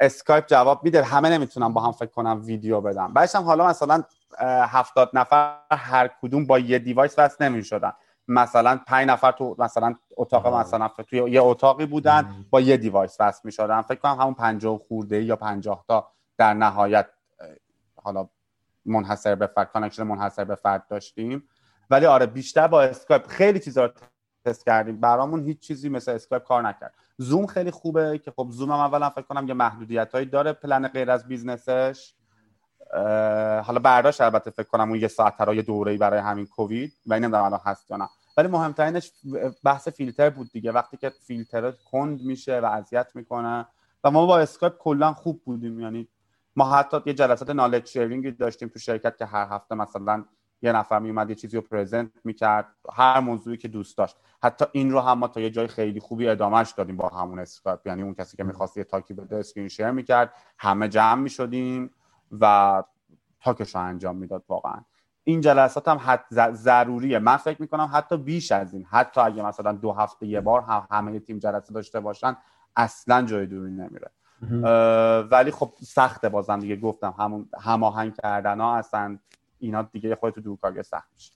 اسکایپ 0.00 0.46
جواب 0.46 0.84
میده. 0.84 1.02
همه 1.02 1.30
نمی‌تونم 1.30 1.72
با 1.72 1.80
هم 1.80 1.92
فکر 1.92 2.10
کنم 2.10 2.42
ویدیو 2.44 2.80
بدم 2.80 3.12
بعدش 3.12 3.34
هم 3.34 3.42
حالا 3.42 3.66
مثلا 3.66 4.02
هفتاد 4.40 5.10
نفر 5.14 5.56
هر 5.70 6.10
کدوم 6.22 6.46
با 6.46 6.58
یه 6.58 6.78
device 6.78 7.18
وصل 7.18 7.44
نمی‌شدن. 7.44 7.92
مثلا 8.28 8.80
پنج 8.86 9.08
نفر 9.08 9.32
تو 9.32 9.56
مثلا 9.58 9.94
اتاق 10.16 10.46
مثلا 10.46 10.88
توی 10.88 11.30
یه 11.30 11.42
اتاقی 11.42 11.86
بودن 11.86 12.46
با 12.50 12.60
یه 12.60 12.76
device 12.76 13.16
وصل 13.20 13.40
می‌شدن. 13.44 13.82
فکر 13.82 13.98
کنم 13.98 14.20
همون 14.20 14.34
پنجاه 14.34 14.78
خورده 14.88 15.22
یا 15.22 15.36
پنجاه 15.36 15.84
تا 15.88 16.08
در 16.38 16.54
نهایت 16.54 17.06
حالا 18.02 18.28
منحصر 18.84 19.34
به 19.34 19.46
فرد 19.46 19.72
connection 19.72 20.02
منحصر 20.02 20.44
به 20.44 20.54
فرد 20.54 20.88
داشتیم. 20.88 21.48
ولی 21.90 22.06
آره 22.06 22.26
بیشتر 22.26 22.68
با 22.68 22.82
اسکایپ. 22.82 23.26
خیلی 23.26 23.60
چیزا 23.60 23.84
رو 23.84 23.92
تست 24.44 24.64
کردیم. 24.64 25.00
برامون 25.00 25.44
هیچ 25.44 25.58
چیزی 25.60 25.88
مثل 25.88 26.12
اسکایپ 26.12 26.44
کار 26.44 26.62
نکرد. 26.62 26.94
زوم 27.18 27.46
خیلی 27.46 27.70
خوبه 27.70 28.18
که 28.18 28.30
خب 28.30 28.48
زوم 28.50 28.70
هم 28.72 28.78
اولا 28.78 29.10
فکر 29.10 29.22
کنم 29.22 29.48
یه 29.48 29.54
محدودیت 29.54 30.12
هایی 30.12 30.26
داره 30.26 30.52
پلن 30.52 30.88
غیر 30.88 31.10
از 31.10 31.28
business 31.28 31.90
ش. 31.90 32.14
حالا 33.62 33.78
برداشت 33.78 34.20
البته 34.20 34.50
فکر 34.50 34.68
کنم 34.68 34.88
اون 34.88 35.00
یه 35.00 35.08
ساعت 35.08 35.48
یه 35.48 35.62
دوره 35.62 35.98
برای 35.98 36.20
همین 36.20 36.46
کووید 36.46 36.92
و 37.06 37.14
این 37.14 37.24
الان 37.24 37.60
هست 37.64 37.90
یا 37.90 37.96
نه. 37.96 38.08
ولی 38.36 38.48
مهمترینش 38.48 39.12
بحث 39.64 39.88
فیلتر 39.88 40.30
بود 40.30 40.50
دیگه. 40.52 40.72
وقتی 40.72 40.96
که 40.96 41.10
فیلتر 41.26 41.70
کند 41.70 42.22
میشه 42.22 42.60
و 42.60 42.64
اذیت 42.64 43.06
می‌کنه 43.14 43.66
و 44.04 44.10
ما 44.10 44.26
با 44.26 44.38
اسکایپ 44.38 44.78
کلا 44.78 45.12
خوب 45.12 45.42
بودیم. 45.44 45.80
یعنی 45.80 46.08
ما 46.56 46.70
حتی 46.72 46.96
یه 47.06 47.14
جلسات 47.14 47.50
knowledge 47.50 47.86
sharing 47.86 48.36
داشتیم 48.36 48.68
تو 48.68 48.78
شرکت 48.78 49.18
که 49.18 49.24
هر 49.24 49.46
هفته 49.50 49.74
مثلا 49.74 50.24
یه 50.62 50.72
نفر 50.72 50.98
میومد 50.98 51.30
یه 51.30 51.34
چیزی 51.34 51.56
رو 51.56 51.62
present 51.62 52.10
می‌کرد. 52.24 52.66
هر 52.92 53.20
موضوعی 53.20 53.56
که 53.56 53.68
دوست 53.68 53.98
داشت. 53.98 54.16
حتی 54.42 54.64
این 54.72 54.90
رو 54.90 55.00
هم 55.00 55.18
ما 55.18 55.28
تا 55.28 55.40
یه 55.40 55.50
جای 55.50 55.66
خیلی 55.66 56.00
خوبی 56.00 56.28
ادامهش 56.28 56.70
دادیم 56.70 56.96
با 56.96 57.08
همون 57.08 57.38
اسکایپ. 57.38 57.86
یعنی 57.86 58.02
اون 58.02 58.14
کسی 58.14 58.36
که 58.36 58.44
می‌خواست 58.44 58.76
یه 58.76 58.84
talk 58.84 59.08
ی 59.08 59.14
بده 59.14 59.36
screen 59.36 59.68
share 59.68 59.90
می‌کرد 59.90 60.32
همه 60.58 60.88
جمع 60.88 61.22
می‌شدیم. 61.22 61.90
و 62.40 62.82
talk 63.40 63.63
ش 63.63 63.74
رو 63.74 63.80
انجام 63.80 64.16
می‌داد 64.16 64.44
واقعا. 64.48 64.80
این 65.24 65.40
جلسات 65.40 65.88
هم 65.88 66.00
حت 66.00 66.24
ضروریه. 66.52 67.18
من 67.18 67.36
فکر 67.36 67.62
می‌کنم 67.62 67.90
حتی 67.92 68.16
بیش 68.16 68.52
از 68.52 68.74
این. 68.74 68.86
حتی 68.90 69.20
اگه 69.20 69.42
مثلا 69.42 69.72
دو 69.72 69.92
هفته 69.92 70.26
یه 70.26 70.40
بار 70.40 70.60
هم 70.60 70.86
همه 70.90 71.20
تیم 71.20 71.38
جلسه 71.38 71.74
داشته 71.74 72.00
باشن 72.00 72.36
اصلا 72.76 73.22
جای 73.22 73.46
دوری 73.46 73.70
نمیره. 73.70 74.10
ولی 75.30 75.50
خب 75.50 75.72
سخته 75.82 76.28
بازم 76.28 76.58
دیگه. 76.58 76.76
گفتم 76.76 77.14
همون 77.18 77.48
هماهنگ 77.60 78.14
کردن 78.22 78.60
ها 78.60 78.76
اصلا 78.76 79.18
اینا 79.58 79.82
دیگه 79.82 80.14
خودتو 80.14 80.40
دورکاری 80.40 80.82
سخت 80.82 81.08
میشه. 81.14 81.32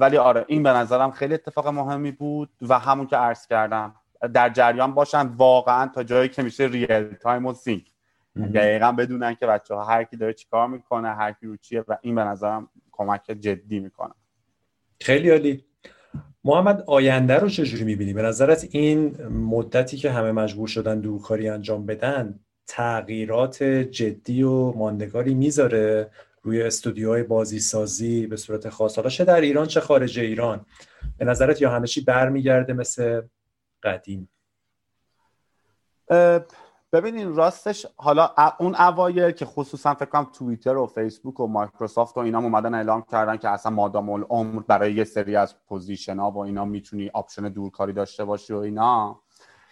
ولی 0.00 0.16
آره 0.16 0.44
این 0.48 0.62
به 0.62 0.70
نظرم 0.70 1.10
خیلی 1.10 1.34
اتفاق 1.34 1.68
مهمی 1.68 2.12
بود 2.12 2.50
و 2.68 2.78
همون 2.78 3.06
که 3.06 3.16
عرض 3.16 3.46
کردم 3.46 3.94
در 4.34 4.48
جریان 4.48 4.94
باشن 4.94 5.26
واقعا 5.26 5.88
تا 5.88 6.02
جایی 6.02 6.28
که 6.28 6.42
میشه 6.42 6.64
real 6.64 7.14
time 7.14 7.46
و 7.46 7.54
sync 7.54 7.92
دقیقا 8.46 8.92
بدونن 8.92 9.34
که 9.34 9.46
بچه 9.46 9.74
ها 9.74 9.84
هر 9.84 10.04
کی 10.04 10.16
داره 10.16 10.32
چیکار 10.32 10.68
می‌کنه 10.68 11.08
هر 11.08 11.32
کی 11.32 11.46
رو 11.46 11.56
چیه 11.56 11.84
و 11.88 11.98
این 12.02 12.14
به 12.14 12.24
نظرم 12.24 12.68
کمک 12.92 13.22
جدی 13.40 13.80
می‌کنه. 13.80 14.14
خیلی 15.00 15.30
عالی. 15.30 15.64
محمد 16.44 16.84
آینده 16.86 17.34
رو 17.34 17.48
چجوری 17.48 17.84
می‌بینی؟ 17.84 18.12
به 18.12 18.22
نظرت 18.22 18.68
این 18.70 19.26
مدتی 19.26 19.96
که 19.96 20.10
همه 20.10 20.32
مجبور 20.32 20.68
شدن 20.68 21.00
دورکاری 21.00 21.48
انجام 21.48 21.86
بدن 21.86 22.40
تغییرات 22.66 23.62
جدی 23.62 24.42
و 24.42 24.72
ماندگاری 24.72 25.34
می‌ذاره 25.34 26.10
روی 26.42 26.62
استودیوهای 26.62 27.22
بازی 27.22 27.60
سازی 27.60 28.26
به 28.26 28.36
صورت 28.36 28.68
خاص؟ 28.68 28.96
حالا 28.96 29.10
چه 29.10 29.24
در 29.24 29.40
ایران 29.40 29.66
چه 29.66 29.80
خارج 29.80 30.18
ایران؟ 30.18 30.66
به 31.18 31.24
نظرت 31.24 31.62
یا 31.62 31.70
همه 31.70 31.86
چی 31.86 32.00
برمیگرده 32.00 32.72
مثل 32.72 33.22
قدیم؟ 33.82 34.28
ببینین 36.92 37.34
راستش 37.34 37.86
حالا 37.96 38.30
اون 38.58 38.74
اوایل 38.74 39.30
که 39.30 39.44
خصوصا 39.44 39.94
فکر 39.94 40.04
کنم 40.04 40.24
توییتر 40.32 40.76
و 40.76 40.86
فیسبوک 40.86 41.40
و 41.40 41.46
مایکروسافت 41.46 42.16
و 42.16 42.20
اینا 42.20 42.38
اومدن 42.38 42.74
اعلام 42.74 43.02
کردن 43.02 43.36
که 43.36 43.48
اصلا 43.48 43.72
مادام 43.72 44.10
العمر 44.10 44.62
برای 44.66 44.92
یه 44.92 45.04
سری 45.04 45.36
از 45.36 45.54
position 45.66 46.18
ها 46.18 46.30
و 46.30 46.38
اینا 46.38 46.64
می‌تونی 46.64 47.10
option 47.14 47.48
دورکاری 47.48 47.92
داشته 47.92 48.24
باشی 48.24 48.52
و 48.52 48.56
اینا. 48.56 49.20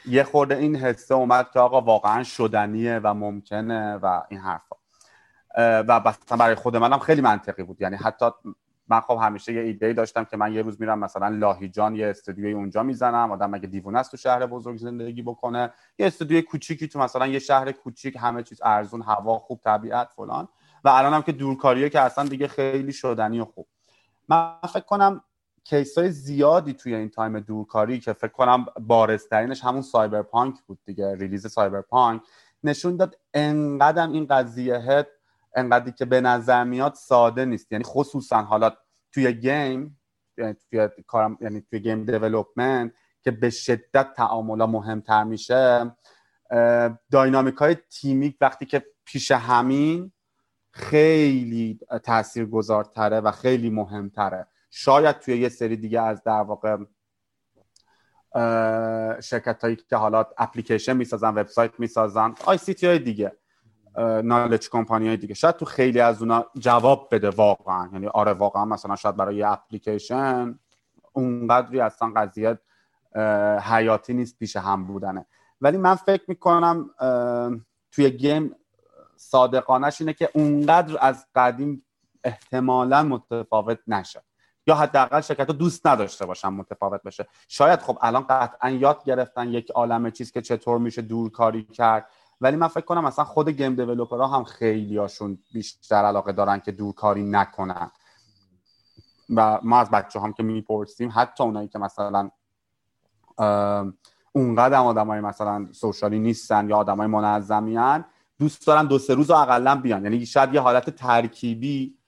یه 0.07 0.25
خورده 0.25 0.57
این 0.57 0.77
حسه 0.77 1.15
اومد 1.15 1.51
که 1.51 1.61
آقا 1.61 1.81
واقعا 1.81 2.23
شدنیه 2.23 3.01
و 3.05 3.15
ممکنه 3.15 3.97
و 3.97 4.23
این 4.29 4.41
حرفا. 4.41 4.77
و 5.59 6.01
مثلا 6.01 6.37
برای 6.39 6.55
خود 6.55 6.77
منم 6.77 6.99
خیلی 6.99 7.21
منطقی 7.21 7.63
بود. 7.63 7.81
یعنی 7.81 7.97
حتی 7.97 8.27
من 8.89 9.01
خب 9.01 9.19
همیشه 9.23 9.53
یه 9.53 9.61
ایده 9.61 9.93
داشتم 9.93 10.25
که 10.25 10.37
من 10.37 10.53
یه 10.53 10.63
روز 10.63 10.81
میرم 10.81 10.99
مثلا 10.99 11.29
لاهیجان 11.29 11.95
یه 11.95 12.07
استودیوی 12.07 12.53
اونجا 12.53 12.83
می‌زنم 12.83 13.33
آدم 13.33 13.51
مگه 13.51 13.67
دیوونه 13.67 13.99
است 13.99 14.11
تو 14.11 14.17
شهر 14.17 14.47
بزرگ 14.47 14.77
زندگی 14.77 15.23
بکنه. 15.23 15.73
یه 15.99 16.07
استودیوی 16.07 16.43
کوچیکی 16.43 16.89
تو 16.89 16.99
مثلا 16.99 17.27
یه 17.27 17.39
شهر 17.39 17.73
کوچیک 17.73 18.17
همه 18.21 18.43
چیز 18.43 18.61
ارزون 18.65 19.03
هوا 19.03 19.39
خوب 19.39 19.61
طبیعت 19.65 20.09
فلان. 20.17 20.49
و 20.85 20.89
الانم 20.89 21.23
که 21.23 21.33
دورکاریه 21.33 21.89
که 21.89 22.01
اصلا 22.01 22.25
دیگه 22.25 22.49
خیلی 22.49 22.93
شدنی 22.93 23.41
و 23.41 23.45
خوب. 23.45 23.67
من 24.29 24.53
فکر 24.73 24.81
کنم 24.81 25.23
case 25.65 25.99
های 25.99 26.11
زیادی 26.11 26.73
توی 26.73 26.95
این 26.95 27.09
time 27.09 27.41
دورکاری 27.41 28.01
که 28.01 28.13
فکر 28.13 28.33
کنم 28.33 28.67
بارزترینش 28.81 29.65
همون 29.65 29.83
Cyberpunk 29.83 30.55
بود 30.67 30.79
دیگه 30.85 31.15
release 31.15 31.47
Cyberpunk 31.47 32.23
نشون 32.65 32.97
داد 32.97 33.19
انقدر 33.35 34.09
این 34.09 34.27
قضیه 34.27 34.79
انقدری 35.57 35.93
که 35.93 36.05
به 36.05 36.21
نظر 36.21 36.65
میاد 36.65 36.95
ساده 36.95 37.45
نیست. 37.45 37.73
یعنی 37.73 37.85
خصوصا 37.85 38.43
حالا 38.43 38.71
توی 39.13 39.33
game 39.33 40.01
یعنی 40.39 40.55
توی 40.71 40.89
کارم 41.07 41.39
یعنی 41.41 41.61
توی 41.61 41.81
game 41.81 42.05
development 42.05 42.93
که 43.23 43.31
به 43.31 43.51
شدت 43.51 44.13
تعاملا 44.17 44.67
مهمتر 44.67 45.25
میشه 45.25 45.97
dynamic 47.11 47.55
های 47.55 47.77
تیمی 47.91 48.35
وقتی 48.41 48.67
که 48.67 48.87
پیش 49.05 49.31
همین 49.31 50.13
خیلی 50.71 51.79
تاثیرگذارتره 52.03 53.21
و 53.21 53.31
خیلی 53.31 53.71
مهمتره. 53.71 54.47
شاید 54.71 55.19
توی 55.19 55.39
یه 55.39 55.49
سری 55.49 55.77
دیگه 55.77 56.01
از 56.01 56.23
در 56.23 56.41
واقع 56.41 56.77
شرکت 59.21 59.65
هایی 59.65 59.77
که 59.77 59.97
حالا 59.97 60.27
اپلیکیشن 60.39 60.97
می‌سازن 60.97 61.29
وبسایت 61.29 61.81
می‌سازن 61.81 62.35
آی 62.45 62.59
سی 62.59 62.75
تی 62.75 62.87
های 62.87 62.99
دیگه. 62.99 63.33
نالج 63.99 64.71
کمپانی 64.71 65.09
های 65.09 65.17
دیگه. 65.17 65.35
شاید 65.35 65.57
تو 65.57 65.65
خیلی 65.65 66.01
از 66.01 66.23
اونا 66.23 66.47
جواب 66.59 67.09
بده 67.13 67.31
واقعا. 67.31 67.91
یعنی 67.93 68.07
آره 68.07 68.33
واقعا 68.33 68.65
مثلا 68.65 68.97
شاید 68.97 69.17
برای 69.17 69.37
یه 69.37 69.49
اپلیکیشن 69.49 70.59
اونقدری 71.13 71.81
اصلا 71.81 72.13
قضیه 72.17 72.59
حیاتی 73.63 74.15
نیست 74.15 74.39
پیش 74.39 74.57
هم 74.57 74.85
بودنه. 74.85 75.27
ولی 75.61 75.77
من 75.77 75.95
فکر 75.95 76.25
می‌کنم 76.29 76.91
توی 77.93 78.11
گیم 78.11 78.55
صادقانش 79.17 80.01
اینه 80.01 80.13
که 80.13 80.31
اونقدر 80.35 80.99
از 81.01 81.27
قدیم 81.35 81.85
احتمالا 82.25 83.03
متفاوت 83.03 83.79
نشه. 83.87 84.23
یا 84.67 84.75
حداقل 84.75 85.21
شرکت 85.21 85.47
دوست 85.47 85.87
نداشته 85.87 86.27
باشن 86.27 86.49
متفاوت 86.49 87.03
بشه. 87.03 87.27
شاید 87.49 87.81
خب 87.81 87.99
الان 88.01 88.27
قطعا 88.27 88.71
یاد 88.71 89.05
گرفتن 89.05 89.49
یک 89.49 89.71
عالم 89.71 90.11
چیز 90.11 90.33
که 90.33 90.43
چطور 90.43 90.79
میشه 90.79 91.03
دورکاری 91.03 91.63
کرد. 91.65 92.09
ولی 92.41 92.57
من 92.57 92.69
فکر 92.69 92.85
کنم 92.85 93.05
مثلا 93.05 93.25
خود 93.25 93.49
گیم 93.49 93.75
دیولپرها 93.75 94.27
هم 94.27 94.45
خیلی 94.45 94.97
هاشون 94.97 95.39
بیشتر 95.53 95.97
علاقه 96.05 96.33
دارن 96.33 96.59
که 96.61 96.73
دورکاری 96.73 97.25
نکنن. 97.25 97.91
و 99.35 99.59
ما 99.63 99.79
از 99.79 99.91
بچه 99.91 100.21
هم 100.21 100.33
که 100.33 100.43
می‌پرسیم 100.43 101.13
حتی 101.15 101.45
اونایی 101.45 101.69
که 101.69 101.79
مثلا 101.79 102.31
اونقدر 104.33 104.79
آدم 104.79 105.07
های 105.07 105.21
مثلا 105.21 105.69
سوشالی 105.73 106.19
نیستن 106.19 106.69
یا 106.69 106.77
آدم 106.77 106.97
های 106.97 107.07
منظمی 107.07 107.77
هن 107.77 108.05
دوست 108.39 108.67
دارن 108.67 108.87
دو 108.87 108.99
سه 108.99 109.15
روز 109.15 109.31
اقلا 109.31 109.75
بیان. 109.75 110.05
یعنی 110.05 110.27
شاید 110.27 110.55
یه 110.55 110.61
حالت 110.61 110.91
ترکیبی 110.91 111.99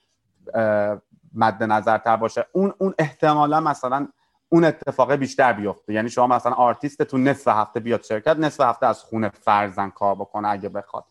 مد 1.35 1.63
نظر 1.63 1.99
تر 1.99 2.17
باشه. 2.17 2.47
اون 2.53 2.75
اون 2.79 2.95
احتمالا 2.99 3.61
مثلا 3.61 4.09
اون 4.49 4.65
اتفاق 4.65 5.13
بیشتر 5.13 5.53
بیفته. 5.53 5.93
یعنی 5.93 6.09
شما 6.09 6.27
مثلا 6.27 6.53
آرتیستتون 6.53 7.29
نصف 7.29 7.49
هفته 7.49 7.81
بیاد 7.81 8.03
شرکت 8.03 8.37
نصف 8.37 8.61
هفته 8.61 8.87
از 8.87 9.03
خونه 9.03 9.29
فرزن 9.29 9.91
کار 9.91 10.15
بکنه 10.15 10.49
اگه 10.49 10.69
بخواد. 10.69 11.05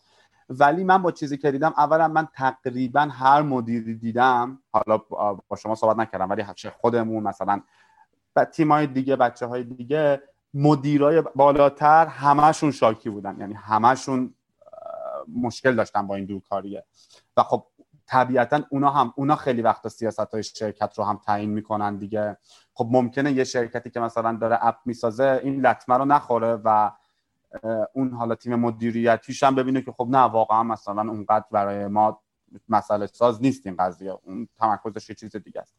ولی 0.48 0.84
من 0.84 1.02
با 1.02 1.12
چیزی 1.12 1.38
که 1.38 1.50
دیدم 1.50 1.74
اولا 1.76 2.08
من 2.08 2.28
تقریبا 2.34 3.00
هر 3.00 3.42
مدیری 3.42 3.94
دیدم 3.94 4.58
حالا 4.72 4.96
با 5.48 5.56
شما 5.58 5.74
صحبت 5.74 5.96
نکردم 5.96 6.30
ولی 6.30 6.44
خودمون 6.80 7.22
مثلا 7.22 7.60
تیمای 8.52 8.86
دیگه 8.86 9.16
بچه 9.16 9.46
های 9.46 9.64
دیگه 9.64 10.22
مدیرای 10.54 11.22
بالاتر 11.34 12.06
همشون 12.06 12.70
شاکی 12.70 13.10
بودن. 13.10 13.36
یعنی 13.40 13.54
همشون 13.54 14.34
مشکل 15.42 15.74
داشتن 15.74 16.06
با 16.06 16.14
این 16.14 16.24
دورکاریه 16.24 16.84
و 17.36 17.42
خب 17.42 17.66
طبیعتا 18.08 18.60
اونا 18.70 18.90
هم 18.90 19.12
اونا 19.16 19.36
خیلی 19.36 19.62
وقت 19.62 19.88
سیاست 19.88 20.20
های 20.32 20.42
شرکت 20.42 20.98
رو 20.98 21.04
هم 21.04 21.20
تعیین 21.26 21.50
می‌کنن 21.50 21.96
دیگه. 21.96 22.36
خب 22.74 22.88
ممکنه 22.92 23.32
یه 23.32 23.44
شرکتی 23.44 23.90
که 23.90 24.00
مثلا 24.00 24.32
داره 24.32 24.58
اپ 24.60 24.76
می‌سازه 24.84 25.40
این 25.44 25.66
لطمه 25.66 25.96
رو 25.96 26.04
نخوره 26.04 26.60
و 26.64 26.90
اون 27.92 28.12
حالا 28.12 28.34
تیم 28.34 28.54
مدیریتیش 28.54 29.42
هم 29.42 29.54
ببینه 29.54 29.82
که 29.82 29.92
خب 29.92 30.06
نه 30.10 30.18
واقعا 30.18 30.62
مثلا 30.62 31.02
اونقدر 31.02 31.44
برای 31.50 31.86
ما 31.86 32.20
مسئله 32.68 33.06
ساز 33.06 33.42
نیست 33.42 33.66
این 33.66 33.76
قضیه. 33.76 34.18
اون 34.24 34.48
تمرکزش 34.58 35.08
یه 35.08 35.14
چیز 35.14 35.36
دیگه 35.36 35.60
است. 35.60 35.74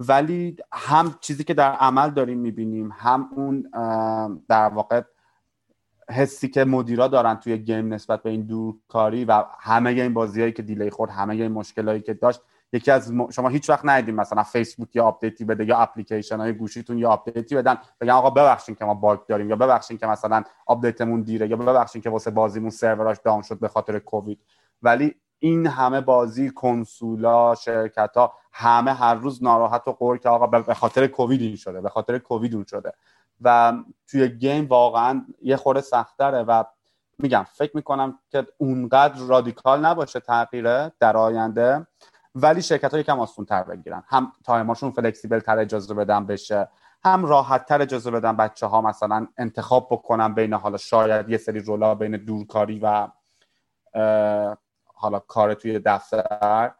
ولی 0.00 0.56
هم 0.72 1.14
چیزی 1.20 1.44
که 1.44 1.54
در 1.54 1.72
عمل 1.72 2.10
داریم 2.10 2.38
می‌بینیم 2.38 2.92
هم 2.92 3.28
اون 3.36 3.60
در 4.48 4.68
واقع 4.68 5.02
حسی 6.10 6.48
که 6.48 6.64
مدیرا 6.64 7.08
دارن 7.08 7.34
توی 7.34 7.58
game 7.58 7.94
نسبت 7.94 8.22
به 8.22 8.30
این 8.30 8.42
دورکاری 8.42 9.24
و 9.24 9.44
همه 9.58 9.90
این 9.90 10.14
بازیهایی 10.14 10.52
که 10.52 10.62
delay 10.62 10.90
خورد 10.90 11.10
همه 11.10 11.34
این 11.34 11.52
مشکلایی 11.52 12.00
که 12.00 12.14
داشت 12.14 12.40
یکی 12.72 12.90
از 12.90 13.12
شما 13.32 13.48
هیچ 13.48 13.70
وقت 13.70 13.84
ندیدیم 13.84 14.14
مثلا 14.14 14.42
فیسبوک 14.42 14.96
یا 14.96 15.04
update 15.04 15.38
ی 15.38 15.44
بده 15.44 15.64
یا 15.64 15.78
اپلیکیشن 15.78 16.40
های 16.40 16.52
گوشیتون 16.52 16.98
یا 16.98 17.10
update 17.10 17.48
ی 17.48 17.54
بدن 17.54 17.78
بگن 18.00 18.10
آقا 18.10 18.30
ببخشید 18.30 18.78
که 18.78 18.84
ما 18.84 18.94
bug 18.94 19.18
داریم 19.28 19.50
یا 19.50 19.56
ببخشید 19.56 20.00
که 20.00 20.06
مثلا 20.06 20.42
update 20.66 21.03
مون 21.03 21.22
دیره 21.22 21.48
یا 21.48 21.56
ببخشید 21.56 22.02
که 22.02 22.10
واسه 22.10 22.30
بازیمون 22.30 22.70
server 22.70 23.05
اش 23.05 23.16
down 23.24 23.42
شد 23.42 23.58
به 23.58 23.68
خاطر 23.68 23.98
کووید. 23.98 24.40
ولی 24.82 25.14
این 25.38 25.66
همه 25.66 26.00
بازی 26.00 26.50
کنسولا 26.50 27.54
شرکت 27.54 28.16
ها 28.16 28.32
همه 28.52 28.94
هر 28.94 29.14
روز 29.14 29.42
ناراحت 29.42 29.88
و 29.88 29.92
غر 29.92 30.18
که 30.18 30.28
آقا 30.28 30.46
به 30.46 30.74
خاطر 30.74 31.06
کووید 31.06 31.40
این 31.40 31.56
شده 31.56 31.80
به 31.80 31.88
خاطر 31.88 32.18
کووید 32.18 32.54
اون 32.54 32.64
شده. 32.64 32.92
و 33.40 33.72
توی 34.08 34.28
game 34.28 34.66
واقعا 34.66 35.26
یه 35.42 35.56
خورده 35.56 35.80
سختره 35.80 36.42
و 36.42 36.64
میگم 37.18 37.46
فکر 37.52 37.76
می‌کنم 37.76 38.18
که 38.30 38.46
اونقدر 38.58 39.20
radical 39.20 39.86
نباشه 39.86 40.20
تغییره 40.20 40.92
در 41.00 41.16
آینده 41.16 41.86
ولی 42.34 42.62
شرکت 42.62 42.94
ها 42.94 43.00
یکم 43.00 43.20
آسون 43.20 43.44
تر 43.44 43.62
بگیرن. 43.62 44.02
هم 44.08 44.32
time 44.44 44.67
اشون 44.67 44.90
flexible 44.90 45.40
تر 45.40 45.58
اجازه 45.58 45.94
بدن 45.94 46.26
بشه 46.26 46.68
هم 47.04 47.26
راحت 47.26 47.66
تر 47.66 47.82
اجازه 47.82 48.10
بدن 48.10 48.36
بچه 48.36 48.66
ها 48.66 48.80
مثلا 48.80 49.26
انتخاب 49.38 49.88
بکنن 49.90 50.34
بین 50.34 50.54
حالا 50.54 50.76
شاید 50.76 51.28
یه 51.28 51.38
سری 51.38 51.60
role 51.60 51.87
ا 51.87 51.94
بین 51.94 52.16
دورکاری 52.16 52.78
و 52.82 53.08
حالا 54.94 55.18
کار 55.18 55.54
توی 55.54 55.78
دفتر. 55.78 56.72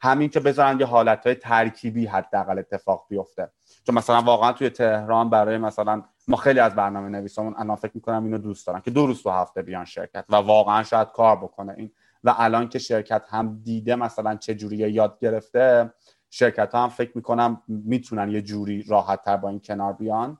همین 0.00 0.28
که 0.28 0.40
بذارن 0.40 0.80
یه 0.80 0.86
حالت 0.86 1.26
های 1.26 1.34
ترکیبی 1.34 2.06
حداقل 2.06 2.58
اتفاق 2.58 3.06
بیفته. 3.08 3.50
چون 3.86 3.94
مثلا 3.94 4.22
واقعا 4.22 4.52
توی 4.52 4.70
تهران 4.70 5.30
برای 5.30 5.58
مثلا 5.58 6.02
ما 6.28 6.36
خیلی 6.36 6.60
از 6.60 6.74
برنامه 6.74 7.08
نویسامون 7.08 7.54
الان 7.58 7.76
فکر 7.76 7.92
می‌کنم 7.94 8.24
اینو 8.24 8.38
دوست 8.38 8.66
دارن 8.66 8.80
که 8.80 8.90
دو 8.90 9.06
روز 9.06 9.22
تو 9.22 9.30
هفته 9.30 9.62
بیان 9.62 9.84
شرکت 9.84 10.24
و 10.28 10.36
واقعا 10.36 10.82
شاید 10.82 11.08
کار 11.08 11.36
بکنه 11.36 11.74
این. 11.76 11.90
و 12.24 12.34
الان 12.38 12.68
که 12.68 12.78
شرکت 12.78 13.24
هم 13.28 13.60
دیده 13.64 13.96
مثلا 13.96 14.36
چه 14.36 14.54
جوری 14.54 14.76
یاد 14.76 15.18
گرفته 15.18 15.92
شرکت 16.30 16.74
ها 16.74 16.82
هم 16.82 16.88
فکر 16.88 17.12
می‌کنم 17.14 17.62
می‌تونن 17.68 18.30
یه 18.30 18.42
جوری 18.42 18.82
راحت 18.82 19.22
تر 19.22 19.36
با 19.36 19.48
این 19.48 19.60
کنار 19.60 19.92
بیان. 19.92 20.38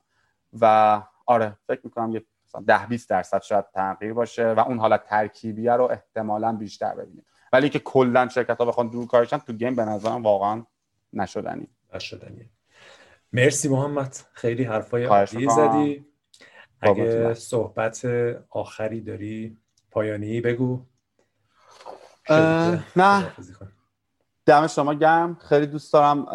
و 0.61 1.03
آره 1.27 1.57
فکر 1.67 1.81
می‌کنم 1.85 2.11
یه 2.11 2.25
ده 2.67 2.87
20 2.87 3.11
درصد 3.11 3.43
شاید 3.43 3.65
تغییر 3.75 4.13
باشه 4.13 4.53
و 4.53 4.61
اون 4.61 4.79
حالت 4.79 5.05
ترکیبیه 5.05 5.73
رو 5.73 5.85
احتمالا 5.85 6.53
بیشتر 6.53 6.95
ببینیم. 6.95 7.25
ولی 7.53 7.69
که 7.69 7.79
کلا 7.79 8.29
شرکت 8.29 8.59
ها 8.59 8.65
بخوان 8.65 8.89
دور 8.89 9.07
کارشن 9.07 9.39
تو 9.39 9.53
گیم 9.53 9.77
به 9.77 9.85
نظرم 9.85 10.23
واقعا 10.23 10.65
نشدنی. 11.13 11.69
نشدنی. 11.95 12.51
مرسی 13.33 13.69
محمد. 13.69 14.17
خیلی 14.33 14.65
حرفای 14.65 15.05
عالی 15.05 15.49
زدی. 15.49 16.07
اگه 16.81 17.35
صحبت 17.35 18.05
آخری 18.51 19.01
داری 19.01 19.59
پایانی 19.91 20.41
بگو. 20.41 20.81
نه. 22.97 23.33
دم 24.47 24.67
شما 24.67 24.95
گرم. 24.95 25.35
خیلی 25.35 25.67
دوست 25.67 25.93
دارم 25.93 26.27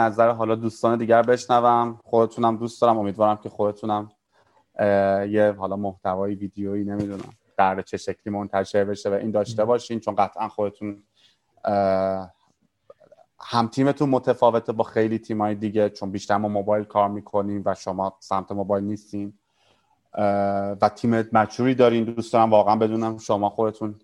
نظر 0.00 0.30
حالا 0.30 0.54
دوستان 0.54 0.98
دیگر 0.98 1.22
بشنوم. 1.22 2.00
خودتونم 2.04 2.56
دوست 2.56 2.82
دارم. 2.82 2.98
امیدوارم 2.98 3.36
که 3.36 3.48
خودتونم 3.48 4.12
یه 5.28 5.54
حالا 5.58 5.76
محتوای 5.76 6.34
ویدیویی 6.34 6.84
نمی‌دونم. 6.84 7.32
در 7.56 7.82
چه 7.82 7.96
شکلی 7.96 8.32
منتشر 8.32 8.84
بشه 8.84 9.10
و 9.10 9.12
این 9.12 9.30
داشته 9.30 9.64
باشین 9.64 10.00
چون 10.00 10.14
قطعا 10.14 10.48
خودتون 10.48 11.02
هم 13.40 13.68
تیمتون 13.72 14.08
متفاوته 14.08 14.72
با 14.72 14.84
خیلی 14.84 15.18
تیمای 15.18 15.54
دیگه 15.54 15.90
چون 15.90 16.10
بیشتر 16.10 16.36
ما 16.36 16.48
موبایل 16.48 16.84
کار 16.84 17.08
می‌کنیم 17.08 17.62
و 17.66 17.74
شما 17.74 18.16
سمت 18.20 18.52
موبایل 18.52 18.84
نیستین. 18.84 19.38
و 20.80 20.90
تیم 20.94 21.28
مچوری 21.32 21.74
دارین 21.74 22.04
دوست 22.04 22.32
دارم 22.32 22.50
واقعا 22.50 22.76
بدونم 22.76 23.18
شما 23.18 23.50
خودتون 23.50 23.94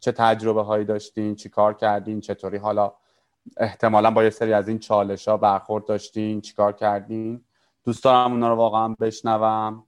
چه 0.00 0.12
تجربه 0.12 0.62
هایی 0.62 0.84
داشتین 0.84 1.34
چی 1.34 1.48
کار 1.48 1.74
کردین 1.74 2.20
چطوری 2.20 2.56
حالا 2.56 2.92
احتمالا 3.56 4.10
با 4.10 4.24
یه 4.24 4.30
سری 4.30 4.52
از 4.52 4.68
این 4.68 4.78
چالش 4.78 5.28
ها 5.28 5.36
برخورد 5.36 5.84
داشتین 5.84 6.40
چی 6.40 6.54
کار 6.54 6.72
کردین. 6.72 7.44
دوست 7.84 8.04
دارم 8.04 8.32
اونا 8.32 8.48
رو 8.48 8.54
واقعا 8.54 8.88
بشنوم. 9.00 9.84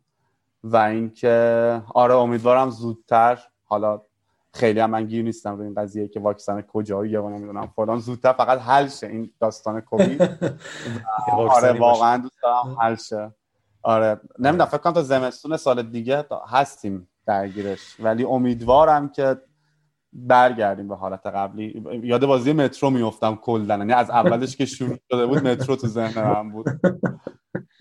و 0.64 0.76
اینکه 0.76 1.82
آره 1.94 2.14
امیدوارم 2.14 2.70
زودتر 2.70 3.38
حالا 3.64 4.00
خیلی 4.54 4.80
هم 4.80 4.90
من 4.90 5.06
گیر 5.06 5.24
نیستم 5.24 5.56
رو 5.56 5.62
این 5.62 5.74
قضیه 5.74 6.08
که 6.08 6.20
واکسن 6.20 6.60
کجاییه 6.60 7.20
و 7.20 7.28
نمی‌دونم 7.28 7.66
فلان 7.76 7.98
زودتر 7.98 8.32
فقط 8.32 8.58
حل 8.58 8.88
شه 8.88 9.06
این 9.06 9.30
داستان 9.40 9.80
کووید. 9.80 10.22
آره 11.50 11.72
واقعا 11.72 12.16
دوست 12.16 12.42
دارم 12.42 12.76
حل 12.80 12.94
شه. 12.94 13.34
آره 13.82 14.20
نمی‌دونم 14.38 14.70
فکر 14.70 14.78
کنم 14.78 14.92
تا 14.92 15.02
زمستون 15.02 15.56
سال 15.56 15.82
دیگه 15.82 16.24
هستیم 16.48 17.08
درگیرش. 17.26 17.96
ولی 18.00 18.24
امیدوارم 18.24 19.08
که 19.08 19.36
برگردیم 20.12 20.88
به 20.88 20.96
حالت 20.96 21.26
قبلی. 21.26 21.84
یاد 22.02 22.26
بازی 22.26 22.52
مترو 22.52 22.90
میفتم 22.90 23.36
کلا. 23.36 23.76
یعنی 23.76 23.92
از 23.92 24.10
اولش 24.10 24.56
که 24.56 24.66
شروع 24.66 24.98
شده 25.10 25.26
بود 25.26 25.46
مترو 25.46 25.76
تو 25.76 25.86
ذهن 25.86 26.24
من 26.24 26.50
بود. 26.50 26.66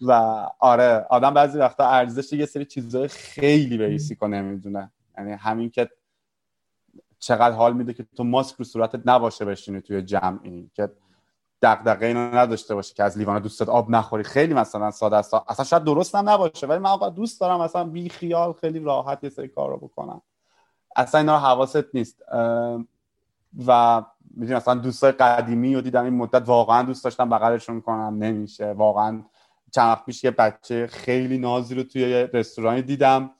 و 0.01 0.11
آره 0.59 1.05
آدم 1.09 1.33
بعضی 1.33 1.59
وقتا 1.59 1.89
ارزش 1.89 2.33
یه 2.33 2.45
سری 2.45 2.65
چیزای 2.65 3.07
خیلی 3.07 3.77
بیسیک 3.77 4.23
نمی‌دونه. 4.23 4.91
یعنی 5.17 5.31
همین 5.31 5.69
که 5.69 5.89
چقدر 7.19 7.55
حال 7.55 7.73
میده 7.73 7.93
که 7.93 8.05
تو 8.15 8.23
ماسک 8.23 8.55
رو 8.55 8.65
صورتت 8.65 9.01
نباشه 9.05 9.45
بشینی 9.45 9.81
توی 9.81 10.01
جمعی 10.01 10.71
که 10.73 10.89
دغدغه 11.61 12.05
اینو 12.05 12.19
نداشته 12.19 12.75
باشی 12.75 12.93
که 12.93 13.03
از 13.03 13.17
لیوان 13.17 13.41
دوستت 13.41 13.69
آب 13.69 13.89
نخوری. 13.89 14.23
خیلی 14.23 14.53
مثلا 14.53 14.91
ساده 14.91 15.17
است. 15.17 15.33
اصلا 15.33 15.65
شاید 15.65 15.83
درست 15.83 16.15
هم 16.15 16.29
نباشه 16.29 16.67
ولی 16.67 16.79
من 16.79 16.89
آقا 16.89 17.09
دوست 17.09 17.41
دارم 17.41 17.61
مثلا 17.61 17.83
بی 17.83 18.09
خیال 18.09 18.53
خیلی 18.53 18.79
راحت 18.79 19.23
یه 19.23 19.29
سری 19.29 19.47
کار 19.47 19.69
رو 19.69 19.77
بکنم. 19.77 20.21
اصلا 20.95 21.19
اینا 21.21 21.39
حواست 21.39 21.95
نیست. 21.95 22.21
و 23.67 24.03
می‌دونی 24.33 24.57
مثلا 24.57 24.73
دوستای 24.73 25.11
قدیمی 25.11 25.75
رو 25.75 25.81
دیدم. 25.81 26.03
این 26.03 26.13
مدت 26.13 26.43
واقعا 26.45 26.83
دوست 26.83 27.03
داشتم 27.03 27.29
بغلشون 27.29 27.81
کنم. 27.81 28.17
نمیشه. 28.19 28.71
واقعا 28.71 29.23
چند 29.71 29.87
وقت 29.87 30.05
پیش 30.05 30.23
یه 30.23 30.31
بچه 30.31 30.87
خیلی 30.87 31.37
نازی 31.37 31.75
رو 31.75 31.83
توی 31.83 32.01
یه 32.01 32.29
رستورانی 32.33 32.81
دیدم. 32.81 33.31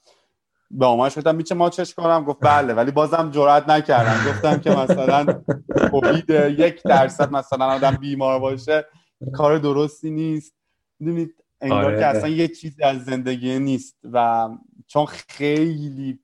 به 0.70 0.86
آمایش 0.86 1.18
گفتم 1.18 1.34
میشه 1.34 1.54
ما 1.54 1.70
چش 1.70 1.94
کنم؟ 1.94 2.24
گفت 2.24 2.38
بله. 2.40 2.74
ولی 2.74 2.90
بازم 2.90 3.30
جرئت 3.30 3.68
نکردم. 3.68 4.30
گفتم 4.30 4.60
که 4.60 4.70
مثلا 4.70 5.42
کووید 5.90 6.30
یک 6.30 6.82
درصد 6.82 7.32
مثلا 7.32 7.66
آدم 7.66 7.90
بیمار 7.90 8.38
باشه 8.38 8.86
کار 9.34 9.58
درستی 9.58 10.10
نیست. 10.10 10.54
می‌دونید 11.00 11.34
انگار 11.60 11.84
آره. 11.84 11.98
که 11.98 12.06
اصلا 12.06 12.28
یه 12.28 12.48
چیزی 12.48 12.82
از 12.82 13.04
زندگی 13.04 13.58
نیست. 13.58 13.96
و 14.12 14.48
چون 14.86 15.06
خیلی 15.06 16.18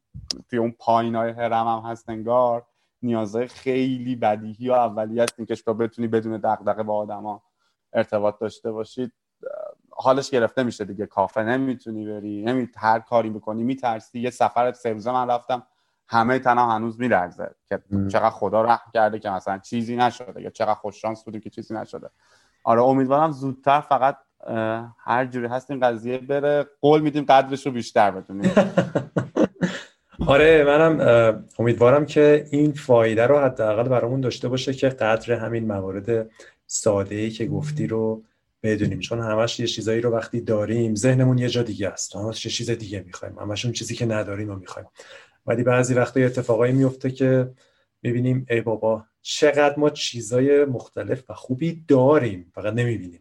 توی 0.51 0.59
اون 0.59 0.75
پایین 0.79 1.15
های 1.15 1.31
هرم 1.31 1.67
هم 1.67 1.91
هست 1.91 2.09
انگار. 2.09 2.67
نیازهای 3.03 3.47
خیلی 3.47 4.17
بدیهی 4.17 4.71
و 4.71 4.73
اولیه 4.73 5.23
هست 5.23 5.47
که 5.49 5.55
شما 5.55 5.75
بتونی 5.75 6.09
بدون 6.09 6.37
دغدغه 6.37 6.83
با 6.83 6.97
آدما 6.97 7.43
ارتباط 7.93 8.39
داشته 8.39 8.73
باشید. 8.73 9.13
حالش 9.91 10.31
گرفته 10.31 10.63
میشه 10.63 10.85
دیگه. 10.85 11.07
کافه 11.07 11.43
نمی‌تونی 11.43 12.07
بری 12.07 12.43
نمی 12.43 12.69
هر 12.77 12.99
کاری 12.99 13.31
بکنی 13.31 13.63
میترسی. 13.63 14.21
یه 14.21 14.31
سفر 14.31 14.73
سه 14.73 14.93
روزه 14.93 15.13
من 15.13 15.31
رفتم 15.31 15.67
همه 16.09 16.39
تنها 16.39 16.73
هنوز 16.73 17.01
میلرزه 17.01 17.51
که 17.67 17.83
چقدر 18.09 18.31
خدا 18.31 18.63
رحم 18.63 18.91
کرده 18.95 19.19
که 19.19 19.31
مثلا 19.31 19.59
چیزی 19.59 19.97
نشده 19.97 20.43
یا 20.43 20.51
چقدر 20.51 20.75
خوش 20.75 21.01
شانس 21.01 21.25
بودیم 21.25 21.41
که 21.41 21.51
چیزی 21.51 21.75
نشده. 21.75 22.11
آره 22.65 22.83
امیدوارم 22.83 23.31
زودتر 23.31 23.81
فقط 23.81 24.17
هر 24.99 25.27
جوری 25.27 25.47
هست 25.47 25.71
این 25.71 25.81
قضیه 25.81 26.19
بره. 26.19 26.67
قول 26.81 27.01
میدیم 27.01 27.25
قدرش 27.25 27.67
رو 27.67 27.73
بیشتر 27.73 28.11
بدونیم. 28.11 28.53
آره 30.27 30.65
منم 30.65 31.45
امیدوارم 31.59 32.07
که 32.07 32.47
این 32.51 32.73
فایده 32.73 33.27
رو 33.27 33.39
حداقل 33.39 33.89
برامون 33.89 34.21
داشته 34.21 34.49
باشه 34.49 34.73
که 34.73 34.89
قدر 34.89 35.33
همین 35.33 35.67
موارد 35.67 36.31
ساده 36.67 37.15
ای 37.15 37.31
که 37.31 37.47
گفتی 37.47 37.87
رو 37.87 38.23
بدونیم. 38.63 39.01
چون 39.01 39.21
همش 39.21 39.61
یه 39.61 39.67
چیزایی 39.67 40.01
رو 40.01 40.11
وقتی 40.11 40.41
داریم 40.41 40.95
ذهنمون 40.95 41.39
یه 41.39 41.49
جا 41.49 41.63
دیگه 41.63 41.89
است. 41.89 42.17
همش 42.17 42.47
یه 42.47 42.53
چیز 42.53 42.71
دیگه 42.71 43.03
می‌خوایم؟ 43.07 43.39
همشون 43.39 43.73
چیزی 43.73 43.95
که 43.95 44.07
نداریم 44.07 44.51
و 44.51 44.57
می‌خوایم. 44.57 44.89
ولی 45.47 45.63
بعضی 45.63 45.95
وقتا 45.95 46.21
اتفاقایی 46.21 46.73
میفته 46.73 47.11
که 47.11 47.51
می‌بینیم 48.03 48.47
ای 48.51 48.61
بابا 48.61 49.05
چقدر 49.23 49.79
ما 49.79 49.91
چیزای 49.91 50.65
مختلف 50.65 51.31
و 51.31 51.35
خوبی 51.35 51.85
داریم 51.89 52.53
فقط 52.55 52.75
نمی‌بینیم. 52.75 53.21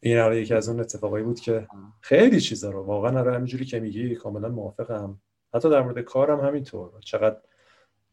این 0.00 0.18
آره 0.18 0.40
یکی 0.42 0.54
از 0.54 0.68
اون 0.68 0.80
اتفاقایی 0.80 1.24
بود 1.24 1.40
که 1.40 1.66
خیلی 2.00 2.40
چیزا 2.40 2.70
رو 2.70 2.82
واقعا 2.82 3.20
آره 3.20 3.34
همینجوری 3.34 3.64
که 3.64 3.80
میگی 3.80 4.14
کاملا 4.14 4.48
موافقم. 4.48 5.20
حتی 5.54 5.70
در 5.70 5.82
مورد 5.82 5.98
کارم 5.98 6.40
همینطور. 6.40 6.90
چقدر 7.00 7.36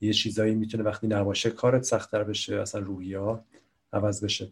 یه 0.02 0.14
چیزایی 0.14 0.56
می‌تونه 0.56 0.84
وقتی 0.84 1.08
نباشه 1.08 1.50
کارت 1.50 1.84
سختتر 1.84 2.24
بشه 2.24 2.56
اصلا 2.56 2.82
روحیا 2.82 3.44
عوض 3.94 4.24
بشه. 4.24 4.52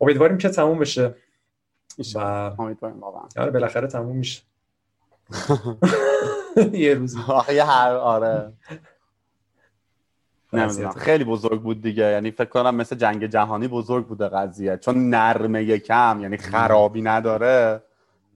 امیدواریم 0.00 0.38
که 0.38 0.48
تموم 0.48 0.78
بشه. 0.78 1.14
و 2.14 2.18
امیدواریم 2.58 3.00
واقعا. 3.00 3.22
آره 3.36 3.50
بالاخره 3.50 3.86
تموم 3.86 4.16
میشه. 4.16 4.42
یه 6.72 6.94
روز. 6.94 7.16
یه 7.52 7.64
هر 7.64 7.94
آره. 7.94 8.52
خیلی 10.96 11.24
بزرگ 11.24 11.62
بود 11.62 11.82
دیگه. 11.82 12.02
یعنی 12.02 12.30
فکر 12.30 12.48
کنم 12.48 12.74
مثل 12.74 12.96
جنگ 12.96 13.26
جهانی 13.26 13.68
بزرگ 13.68 14.06
بوده 14.06 14.28
قضیه. 14.28 14.76
چون 14.76 15.10
نرمه 15.10 15.78
کم 15.78 16.18
یعنی 16.22 16.36
خرابی 16.36 17.02
نداره. 17.02 17.82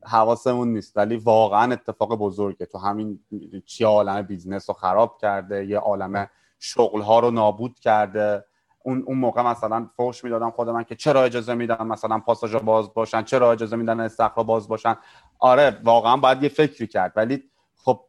حواسمون 0.06 0.72
نیست 0.72 0.96
ولی 0.96 1.16
واقعا 1.16 1.72
اتفاق 1.72 2.18
بزرگه. 2.18 2.66
تو 2.66 2.78
همین 2.78 3.20
چی 3.66 3.84
عالم 3.84 4.22
business 4.22 4.70
رو 4.70 4.74
خراب 4.74 5.18
کرده 5.20 5.66
یه 5.66 5.78
عالم 5.78 6.30
شغل 6.58 7.00
ها 7.00 7.20
رو 7.20 7.30
نابود 7.30 7.78
کرده. 7.78 8.44
اون 8.84 9.02
اون 9.06 9.18
موقع 9.18 9.42
مثلا 9.42 9.88
فوش 9.96 10.24
می‌دادم 10.24 10.50
خود 10.50 10.68
من 10.68 10.84
که 10.84 10.94
چرا 10.94 11.22
اجازه 11.24 11.54
میدن 11.54 11.86
مثلا 11.86 12.18
پاساژا 12.18 12.58
باز 12.58 12.94
باشن 12.94 13.22
چرا 13.22 13.52
اجازه 13.52 13.76
میدن 13.76 14.00
استخرا 14.00 14.42
باز 14.44 14.68
باشن. 14.68 14.96
آره 15.38 15.80
واقعا 15.84 16.16
باید 16.16 16.42
یه 16.42 16.48
فکری 16.48 16.86
کرد 16.86 17.12
ولی 17.16 17.42
خب 17.76 18.00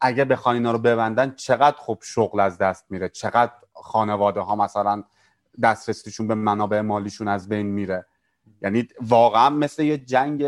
اگه 0.00 0.24
بخوان 0.24 0.54
اینا 0.54 0.72
رو 0.72 0.78
ببندن 0.78 1.34
چقدر 1.34 1.76
خب 1.78 1.98
شغل 2.02 2.40
از 2.40 2.58
دست 2.58 2.86
میره؟ 2.90 3.08
چقدر 3.08 3.52
خانواده 3.72 4.40
ها 4.40 4.56
مثلا 4.56 5.04
دسترسیشون 5.62 6.28
به 6.28 6.34
منابع 6.34 6.80
مالیشون 6.80 7.28
از 7.28 7.48
بین 7.48 7.66
میره؟ 7.66 8.06
یعنی 8.62 8.88
واقعا 9.00 9.50
مثل 9.50 9.82
یه 9.82 9.98
جنگ 9.98 10.44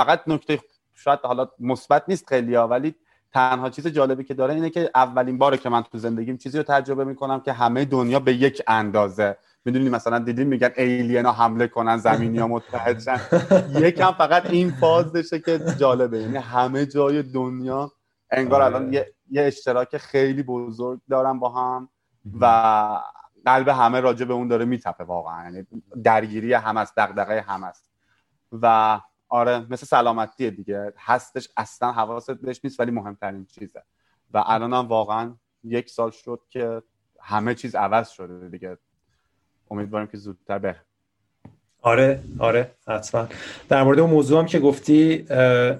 فقط 0.00 0.20
نکته 0.26 0.60
شاید 0.94 1.18
حالا 1.22 1.48
مثبت 1.58 2.04
نیست 2.08 2.28
خیلی 2.28 2.56
ولی 2.56 2.94
تنها 3.32 3.70
چیز 3.70 3.86
جالبی 3.86 4.24
که 4.24 4.34
داره 4.34 4.54
اینه 4.54 4.70
که 4.70 4.90
اولین 4.94 5.38
باره 5.38 5.56
که 5.56 5.68
من 5.68 5.82
تو 5.82 5.98
زندگیم 5.98 6.36
چیزی 6.36 6.58
رو 6.58 6.64
تجربه 6.64 7.04
می‌کنم 7.04 7.40
که 7.40 7.52
همه 7.52 7.84
دنیا 7.84 8.20
به 8.20 8.34
یک 8.34 8.62
اندازه. 8.66 9.36
می‌دونی 9.64 9.88
مثلا 9.88 10.18
دیدیم 10.18 10.46
میگن 10.46 10.70
ایلین 10.76 11.26
ها 11.26 11.32
حمله 11.32 11.66
کنن 11.66 11.96
زمینی 11.96 12.38
ها 12.38 12.46
متحد 12.46 13.00
شن. 13.00 13.20
یکم 13.86 14.12
فقط 14.12 14.50
این 14.50 14.70
فازشه 14.70 15.38
که 15.38 15.60
جالبه. 15.78 16.18
یعنی 16.18 16.36
همه 16.36 16.86
جای 16.86 17.22
دنیا 17.22 17.92
انگار 18.30 18.62
الان 18.62 18.82
آره. 18.82 18.94
یه،, 18.94 19.12
یه 19.30 19.42
اشتراک 19.42 19.96
خیلی 19.96 20.42
بزرگ 20.42 21.00
دارن 21.10 21.38
با 21.38 21.48
هم 21.48 21.88
و 22.40 22.46
قلب 23.44 23.68
همه 23.68 24.00
راجع 24.00 24.24
به 24.24 24.34
اون 24.34 24.48
داره 24.48 24.64
میتپه 24.64 25.04
واقعا. 25.04 25.44
یعنی 25.44 25.66
درگیری 26.04 26.52
هم 26.52 26.76
است 26.76 26.92
دغدغه 26.96 27.40
هم 27.40 27.64
است 27.64 27.90
و 28.62 29.00
آره 29.30 29.66
مثل 29.70 29.86
سلامتی 29.86 30.50
دیگه. 30.50 30.92
هستش 30.98 31.48
اصلا 31.56 31.92
حواست 31.92 32.30
بهش 32.30 32.60
نیست 32.64 32.80
ولی 32.80 32.90
مهمترین 32.90 33.46
چیزه. 33.46 33.82
و 34.34 34.42
الان 34.46 34.72
هم 34.72 34.88
واقعا 34.88 35.34
یک 35.64 35.90
سال 35.90 36.10
شد 36.10 36.40
که 36.50 36.82
همه 37.20 37.54
چیز 37.54 37.74
عوض 37.74 38.08
شده 38.08 38.48
دیگه. 38.48 38.78
امیدوارم 39.70 40.06
که 40.06 40.16
زودتر 40.16 40.58
به 40.58 40.76
آره 41.82 42.22
آره 42.38 42.70
حتما. 42.88 43.28
در 43.68 43.82
مورد 43.82 43.98
اون 43.98 44.10
موضوع 44.10 44.38
هم 44.38 44.46
که 44.46 44.58
گفتی 44.58 45.26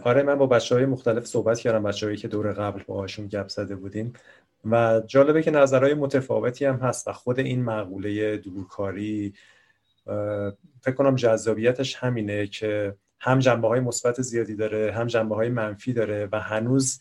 آره 0.05 0.23
من 0.23 0.35
با 0.35 0.47
بچه 0.47 0.75
های 0.75 0.87
مختلف 0.87 1.27
صحبت 1.27 1.59
کردم 1.59 1.83
بچه 1.83 2.07
هایی 2.07 2.19
که 2.19 2.29
دور 2.29 2.53
قبل 2.53 2.83
باهاشون 2.83 3.27
گپ 3.27 3.49
زده 3.49 3.77
بودیم. 3.77 4.13
و 4.65 5.01
جالبه 5.07 5.43
که 5.43 5.51
نظرهای 5.51 5.95
متفاوتی 5.95 6.65
هم 6.65 6.77
هست 6.77 7.09
و 7.09 7.13
خود 7.13 7.39
این 7.39 7.65
مقوله 7.65 8.37
دورکاری 8.37 9.35
فکر 10.81 10.95
کنم 10.95 11.15
جذابیتش 11.15 11.97
همینه 11.97 12.47
که 12.47 12.97
هم 13.21 13.39
جنبه 13.39 13.69
های 13.69 13.81
مثبت 13.81 14.23
زیادی 14.23 14.55
داره 14.55 14.93
هم 14.93 15.07
جنبه 15.07 15.35
های 15.35 15.49
منفی 15.49 15.93
داره 15.93 16.29
و 16.33 16.41
هنوز 16.41 17.01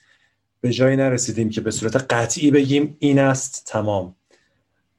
به 0.61 0.69
جایی 0.69 0.95
نرسیدیم 0.95 1.49
که 1.49 1.61
به 1.61 1.71
صورت 1.71 2.13
قطعی 2.13 2.51
بگیم 2.51 2.97
این 2.99 3.19
است 3.19 3.65
تمام. 3.67 4.15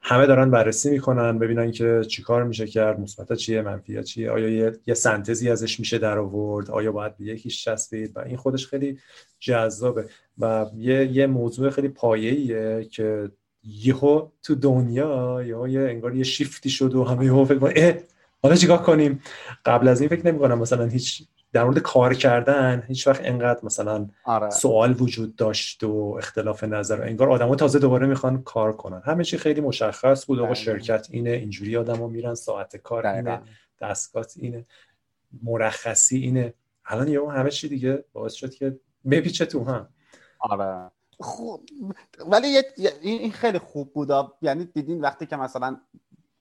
همه 0.03 0.27
دارن 0.27 0.51
بررسی 0.51 0.91
می‌کنن 0.91 1.39
ببینن 1.39 1.71
که 1.71 2.03
چیکار 2.09 2.45
میشه 2.45 2.67
کرد 2.67 3.01
مثبت 3.01 3.33
چیه 3.33 3.63
منفی 3.63 4.03
چیه 4.03 4.31
آیا 4.31 4.49
یه, 4.49 4.73
یه 4.87 4.95
سنتزی 4.95 5.51
ازش 5.51 5.81
میشه 5.81 5.99
در 5.99 6.19
آورد 6.19 6.71
آیا 6.71 6.93
باید 6.93 7.17
به 7.17 7.25
یکیش 7.25 7.65
چسبید 7.65 8.17
و 8.17 8.21
این 8.21 8.37
خودش 8.37 8.67
خیلی 8.67 8.99
جذابه. 9.39 10.09
و 10.39 10.67
یه, 10.77 11.07
یه 11.07 11.27
موضوع 11.27 11.71
خیلی 11.71 11.89
پایه‌ایه 11.89 12.85
که 12.85 13.31
یهو 13.65 14.29
تو 14.43 14.55
دنیا 14.55 15.43
یا 15.43 15.69
یه 15.69 15.81
انگار 15.81 16.15
یه 16.15 16.25
شیفتی 16.25 16.71
شد 16.71 16.95
و 16.95 17.05
همه 17.05 17.25
یهو 17.25 17.45
فکر 17.45 18.03
حالا 18.43 18.55
چیکار 18.57 18.79
کنیم؟ 18.79 19.23
قبل 19.65 19.89
از 19.89 20.01
این 20.01 20.11
فکر 20.11 20.27
نمی 20.27 20.39
کنم 20.39 20.59
مثلا 20.59 20.85
هیچ 20.85 21.29
در 21.53 21.65
مورد 21.65 21.79
کار 21.79 22.15
کردن 22.15 22.83
هیچ 22.89 23.07
وقت 23.07 23.21
انقدر 23.25 23.61
مثلا 23.63 24.09
آره. 24.25 24.51
سوال 24.51 25.03
وجود 25.03 25.37
داشت 25.37 25.85
و 25.85 26.15
اختلاف 26.19 26.65
نظر 26.65 27.03
انگار 27.03 27.31
آدما 27.31 27.55
تازه 27.55 27.79
دوباره 27.79 28.07
می‌خوان 28.07 28.43
کار 28.43 28.77
کنن. 28.77 29.03
همه 29.05 29.25
چی 29.25 29.39
خیلی 29.39 29.61
مشخص 29.61 30.27
بود. 30.27 30.39
آقا 30.41 30.55
شرکت 30.55 31.07
اینه 31.11 31.31
اینجوری 31.31 31.77
آدما 31.77 32.07
میرن 32.07 32.35
ساعت 32.35 32.77
کار 32.77 33.07
اینه 33.07 33.43
دستگاه 33.81 34.27
اینه 34.37 34.67
مرخصی 35.43 36.19
اینه. 36.19 36.55
الان 36.87 37.09
یه 37.09 37.31
همه 37.31 37.51
چی 37.51 37.69
دیگه 37.69 38.05
باعث 38.13 38.33
شد 38.33 38.55
که 38.55 38.81
بپیچه 39.11 39.47
تو 39.47 39.65
هم 39.65 39.89
آره. 40.41 40.91
خوب 41.21 41.67
ولی 42.27 42.63
این 43.03 43.33
خیلی 43.33 43.59
خوب 43.59 43.93
بود. 43.93 44.11
یعنی 44.43 44.65
دیدین 44.65 45.01
وقتی 45.01 45.27
که 45.27 45.37
مثلا 45.37 45.81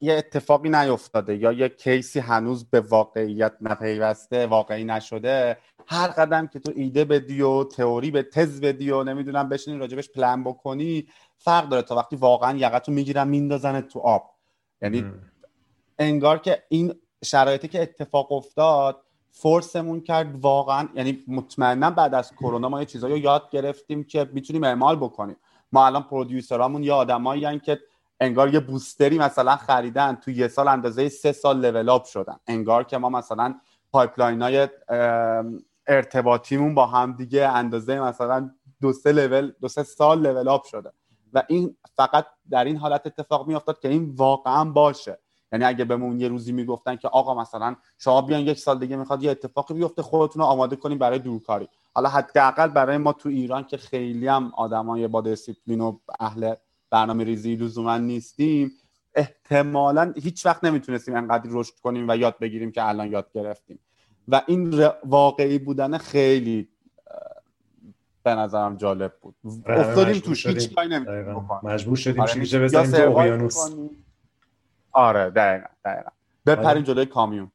یه 0.01 0.13
اتفاقی 0.13 0.69
نیفتاده 0.69 1.37
یا 1.37 1.51
یه 1.51 1.69
کیسی 1.69 2.19
هنوز 2.19 2.69
به 2.69 2.79
واقعیت 2.79 3.53
نپیوسته 3.61 4.47
واقعی 4.47 4.83
نشده 4.83 5.57
هر 5.87 6.07
قدم 6.07 6.47
که 6.47 6.59
تو 6.59 6.71
ایده 6.75 7.05
بدی 7.05 7.41
و 7.41 7.63
تئوری 7.63 8.11
به 8.11 8.23
تز 8.23 8.61
بدی 8.61 8.91
و 8.91 9.03
نمی‌دونم 9.03 9.49
بشینی 9.49 9.77
راجبش 9.77 10.09
پلن 10.09 10.43
بکنی 10.43 11.07
فرق 11.37 11.69
داره. 11.69 11.81
تا 11.81 11.95
وقتی 11.95 12.15
واقعا 12.15 12.57
یقتو 12.57 12.91
می‌گیرن 12.91 13.27
میندازن 13.27 13.81
تو 13.81 13.99
آب. 13.99 14.35
یعنی 14.81 15.05
انگار 15.99 16.37
که 16.37 16.63
این 16.69 16.93
شرایطی 17.23 17.67
که 17.67 17.81
اتفاق 17.81 18.31
افتاد 18.31 19.01
فورسمون 19.31 20.01
کرد 20.01 20.39
واقعا. 20.41 20.89
یعنی 20.95 21.23
مطمئنا 21.27 21.91
بعد 21.91 22.13
از 22.13 22.31
کرونا 22.35 22.69
ما 22.69 22.79
یه 22.79 22.85
چیزایی 22.85 23.13
رو 23.13 23.19
یاد 23.19 23.49
گرفتیم 23.51 24.03
که 24.03 24.29
می‌تونیم 24.33 24.63
اعمال 24.63 24.95
بکنیم. 24.95 25.35
ما 25.71 25.85
الان 25.85 26.03
producer 26.03 26.61
امون 26.61 26.83
یه 26.83 26.93
آدمایی 26.93 27.59
که 27.59 27.79
انگار 28.19 28.53
یه 28.53 28.59
booster 28.59 29.10
ی 29.10 29.17
مثلا 29.17 29.55
خریدن 29.55 30.15
تو 30.15 30.31
یه 30.31 30.47
سال 30.47 30.67
اندازه 30.67 31.09
سه 31.09 31.31
سال 31.31 31.65
level 31.65 31.89
up 31.89 32.05
شدن. 32.05 32.39
انگار 32.47 32.83
که 32.83 32.97
ما 32.97 33.09
مثلا 33.09 33.55
pipeline 33.91 34.41
های 34.41 34.67
ارتباطیمون 35.87 36.75
با 36.75 36.85
هم 36.85 37.13
دیگه 37.13 37.47
اندازه 37.47 37.99
مثلا 37.99 38.51
دو 38.81 38.93
سه 38.93 39.11
لول 39.11 39.51
دو 39.61 39.67
سه 39.67 39.83
سال 39.83 40.21
level 40.27 40.47
up 40.47 40.63
شده. 40.63 40.91
و 41.33 41.43
این 41.47 41.77
فقط 41.95 42.25
در 42.49 42.63
این 42.63 42.77
حالت 42.77 43.07
اتفاق 43.07 43.47
میافتاد 43.47 43.79
که 43.79 43.87
این 43.87 44.13
واقعا 44.15 44.65
باشه. 44.65 45.19
یعنی 45.51 45.65
اگه 45.65 45.85
بهمون 45.85 46.19
یه 46.19 46.27
روزی 46.27 46.51
می‌گفتن 46.51 46.95
که 46.95 47.07
آقا 47.07 47.33
مثلا 47.41 47.75
شما 47.97 48.21
بیاین 48.21 48.41
یک 48.41 48.59
سال 48.59 48.79
دیگه 48.79 48.95
می‌خواد 48.95 49.23
یه 49.23 49.31
اتفاقی 49.31 49.73
بیفته 49.73 50.01
خودتون 50.01 50.41
رو 50.41 50.47
آماده 50.47 50.75
کنیم 50.75 50.97
برای 50.97 51.19
دورکاری. 51.19 51.69
حالا 51.93 52.09
حداقل 52.09 52.67
برای 52.67 52.97
ما 52.97 53.13
تو 53.13 53.29
ایران 53.29 53.63
که 53.63 53.77
خیلی 53.77 54.27
هم 54.27 54.51
آدمای 54.55 55.07
با 55.07 55.21
دیسیپلین 55.21 55.81
و 55.81 55.97
اهل 56.19 56.55
برنامه 56.91 57.23
ریزی 57.23 57.55
لزوما 57.55 57.97
نیستیم. 57.97 58.71
احتمالا 59.15 60.13
هیچ 60.23 60.45
وقت 60.45 60.63
نمی‌تونستیم 60.63 61.15
انقدر 61.15 61.49
رشد 61.51 61.73
کنیم 61.83 62.05
و 62.09 62.17
یاد 62.17 62.39
بگیریم 62.39 62.71
که 62.71 62.87
الان 62.87 63.11
یاد 63.11 63.31
گرفتیم. 63.33 63.79
و 64.27 64.41
این 64.47 64.89
واقعی 65.05 65.59
بودن 65.59 65.97
خیلی 65.97 66.69
به 68.23 68.35
نظرم 68.35 68.77
جالب 68.77 69.13
بود. 69.21 69.35
آره، 69.65 69.79
افتادیم 69.79 70.19
توش 70.21 70.45
هیچ 70.45 70.75
کاری 70.75 70.89
نمی‌تونیم 70.89 71.49
مجبور 71.63 71.97
شدیم 71.97 72.21
آره 72.21 72.33
شیشه 72.33 72.59
بزنیم 72.59 72.91
تو 72.91 73.17
اقیانوس. 73.17 73.75
آره 74.91 75.29
دقیقا 75.29 75.67
دقیقا. 75.85 76.09
بپریم 76.45 76.67
آره. 76.67 76.81
جلوی 76.81 77.05
کامیون. 77.05 77.51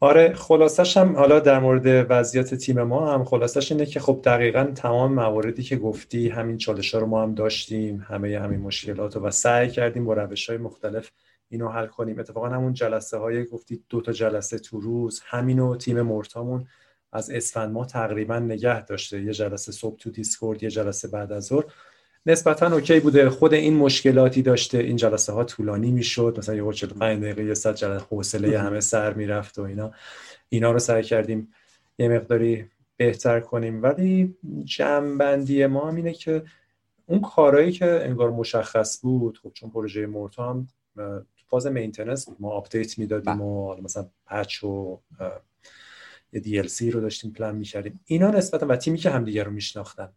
آره 0.00 0.34
خلاصش 0.34 0.96
هم 0.96 1.16
حالا 1.16 1.40
در 1.40 1.58
مورد 1.58 2.06
وضعیت 2.10 2.54
تیم 2.54 2.82
ما 2.82 3.12
هم 3.14 3.24
خلاصش 3.24 3.72
اینه 3.72 3.86
که 3.86 4.00
خب 4.00 4.20
دقیقا 4.24 4.64
تمام 4.64 5.12
مواردی 5.12 5.62
که 5.62 5.76
گفتی 5.76 6.28
همین 6.28 6.58
چالش 6.58 6.94
ها 6.94 7.00
رو 7.00 7.06
ما 7.06 7.22
هم 7.22 7.34
داشتیم 7.34 8.06
همه 8.08 8.38
همین 8.40 8.60
مشکلات 8.60 9.16
رو 9.16 9.22
و 9.22 9.30
سعی 9.30 9.70
کردیم 9.70 10.04
با 10.04 10.14
روش 10.14 10.48
های 10.50 10.58
مختلف 10.58 11.10
اینو 11.48 11.68
حل 11.68 11.86
کنیم. 11.86 12.18
اتفاقا 12.18 12.48
همون 12.48 12.72
جلسه 12.72 13.18
های 13.18 13.44
گفتی 13.44 13.84
دو 13.88 14.00
تا 14.00 14.12
جلسه 14.12 14.58
تو 14.58 14.80
روز 14.80 15.22
همینو 15.24 15.76
تیم 15.76 16.02
مورتامون 16.02 16.66
از 17.12 17.30
اسفند 17.30 17.72
ما 17.72 17.84
تقریبا 17.84 18.38
نگه 18.38 18.84
داشته. 18.84 19.22
یه 19.22 19.32
جلسه 19.32 19.72
صبح 19.72 19.98
تو 19.98 20.10
دیسکورد 20.10 20.62
یه 20.62 20.70
جلسه 20.70 21.08
بعد 21.08 21.32
از 21.32 21.44
ظهر. 21.44 21.64
نسبتا 22.28 22.74
okay 22.74 23.00
بوده. 23.00 23.30
خود 23.30 23.54
این 23.54 23.76
مشکلاتی 23.76 24.42
داشته. 24.42 24.78
این 24.78 24.96
جلسه 24.96 25.32
ها 25.32 25.44
طولانی 25.44 25.90
می‌شد. 25.90 26.34
مثلا 26.38 26.54
یه 26.54 26.72
45 26.72 27.22
دقیقه 27.22 27.44
یه 27.44 27.54
ساعت 27.54 27.76
جلسه 27.76 28.04
حوصله 28.10 28.58
همه 28.58 28.80
سر 28.80 29.14
می‌رفت 29.14 29.58
و 29.58 29.62
اینا. 29.62 29.92
اینا 30.48 30.72
رو 30.72 30.78
سعی 30.78 31.02
کردیم 31.02 31.52
یه 31.98 32.08
مقداری 32.08 32.64
بهتر 32.96 33.40
کنیم. 33.40 33.82
ولی 33.82 34.36
جمعبندی 34.64 35.66
ما 35.66 35.88
هم 35.88 35.96
اینه 35.96 36.12
که 36.12 36.42
اون 37.06 37.20
کارهایی 37.20 37.72
که 37.72 38.00
انگار 38.04 38.30
مشخص 38.30 39.00
بود 39.02 39.38
خب 39.42 39.50
چون 39.54 39.70
پروژه 39.70 40.06
مورتا 40.06 40.50
هم 40.50 40.68
تو 40.96 41.46
فاز 41.46 41.66
maintenance 41.66 42.28
ما 42.40 42.50
update 42.50 42.98
می‌دادیم 42.98 43.40
و 43.40 43.76
مثلا 43.82 44.06
patch 44.26 44.64
و 44.64 44.98
یه 46.32 46.40
دی 46.40 46.90
رو 46.90 47.00
داشتیم 47.00 47.32
پلان 47.32 47.56
می‌کردیم. 47.56 48.00
اینا 48.06 48.30
نسبتا 48.30 48.66
و 48.66 48.76
تیمی 48.76 48.98
که 48.98 49.10
همدیگه 49.10 49.42
رو 49.42 49.50
میشناختن. 49.50 50.08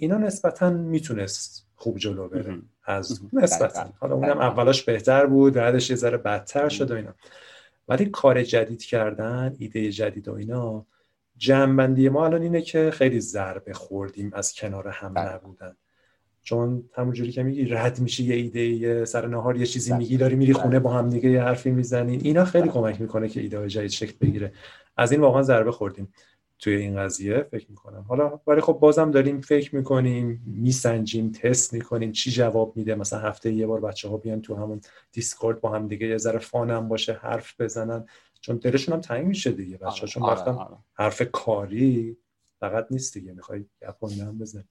اینا 0.00 0.18
نسبتا 0.18 0.70
می‌تونست 0.70 1.66
خوب 1.76 1.98
جلو 1.98 2.28
بره. 2.28 2.58
از 2.84 3.20
نسبتا. 3.32 3.88
حالا 3.98 4.14
اونم 4.14 4.38
اولاش 4.38 4.82
بهتر 4.82 5.26
بود 5.26 5.54
بعدش 5.54 5.90
یه 5.90 5.96
ذره 5.96 6.16
بدتر 6.16 6.68
شد 6.68 6.90
و 6.90 6.94
اینا. 6.94 7.14
ولی 7.88 8.04
کار 8.04 8.42
جدید 8.42 8.84
کردن 8.84 9.56
ایده 9.58 9.90
جدید 9.90 10.28
و 10.28 10.34
اینا 10.34 10.86
جنبندی 11.36 12.08
ما 12.08 12.26
الان 12.26 12.42
اینه 12.42 12.62
که 12.62 12.90
خیلی 12.90 13.20
ضربه 13.20 13.72
خوردیم 13.72 14.30
از 14.34 14.54
کنار 14.54 14.88
هم 14.88 15.14
بله. 15.14 15.34
نبودن. 15.34 15.76
چون 16.42 16.84
همونجوری 16.94 17.32
که 17.32 17.42
میگی 17.42 17.64
رد 17.64 18.00
میشه 18.00 18.22
یه 18.22 18.34
ایده 18.34 19.04
سر 19.04 19.26
نهار 19.26 19.56
یه 19.56 19.66
چیزی 19.66 19.92
میگی 19.92 20.16
داری 20.16 20.36
میری 20.36 20.52
خونه 20.52 20.78
با 20.78 20.90
هم 20.90 21.10
دیگه 21.10 21.30
یه 21.30 21.42
حرفی 21.42 21.70
می‌زنین 21.70 22.20
اینا 22.24 22.44
خیلی 22.44 22.68
کمک 22.68 23.00
می‌کنه 23.00 23.28
که 23.28 23.40
ایده 23.40 23.68
جدید 23.68 23.90
شکل 23.90 24.14
بگیره. 24.20 24.52
از 24.96 25.12
این 25.12 25.20
واقعا 25.20 25.42
ضربه 25.42 25.72
خوردیم. 25.72 26.12
توی 26.60 26.74
این 26.74 26.96
قضیه 26.96 27.42
فکر 27.42 27.66
می‌کنم. 27.70 28.04
حالا 28.08 28.40
ولی 28.46 28.60
خب 28.60 28.72
بازم 28.72 29.10
داریم 29.10 29.40
فکر 29.40 29.76
می‌کنیم 29.76 30.42
میسنجیم 30.46 31.32
تست 31.32 31.72
می‌کنیم 31.72 32.12
چی 32.12 32.30
جواب 32.30 32.76
میده. 32.76 32.94
مثلا 32.94 33.18
هفته 33.18 33.52
یه 33.52 33.66
بار 33.66 33.80
بچه 33.80 34.08
ها 34.08 34.16
بیان 34.16 34.40
تو 34.42 34.56
همون 34.56 34.80
دیسکورد 35.12 35.60
با 35.60 35.70
هم 35.70 35.88
دیگه 35.88 36.06
یه 36.06 36.16
ذره 36.16 36.38
فانم 36.38 36.88
باشه 36.88 37.12
حرف 37.12 37.60
بزنن. 37.60 38.06
چون 38.40 38.56
دلشون 38.56 38.94
هم 38.94 39.00
تنگ 39.00 39.26
میشه 39.26 39.52
دیگه 39.52 39.76
بچه 39.76 40.06
چون 40.06 40.22
آره، 40.22 40.40
آره. 40.40 40.76
حرف 40.94 41.22
کاری 41.32 42.16
فقط 42.60 42.86
نیست 42.90 43.14
دیگه. 43.14 43.32
می‌خوای 43.32 43.64
گپ 43.82 44.04
هم 44.04 44.38
بزن 44.38 44.64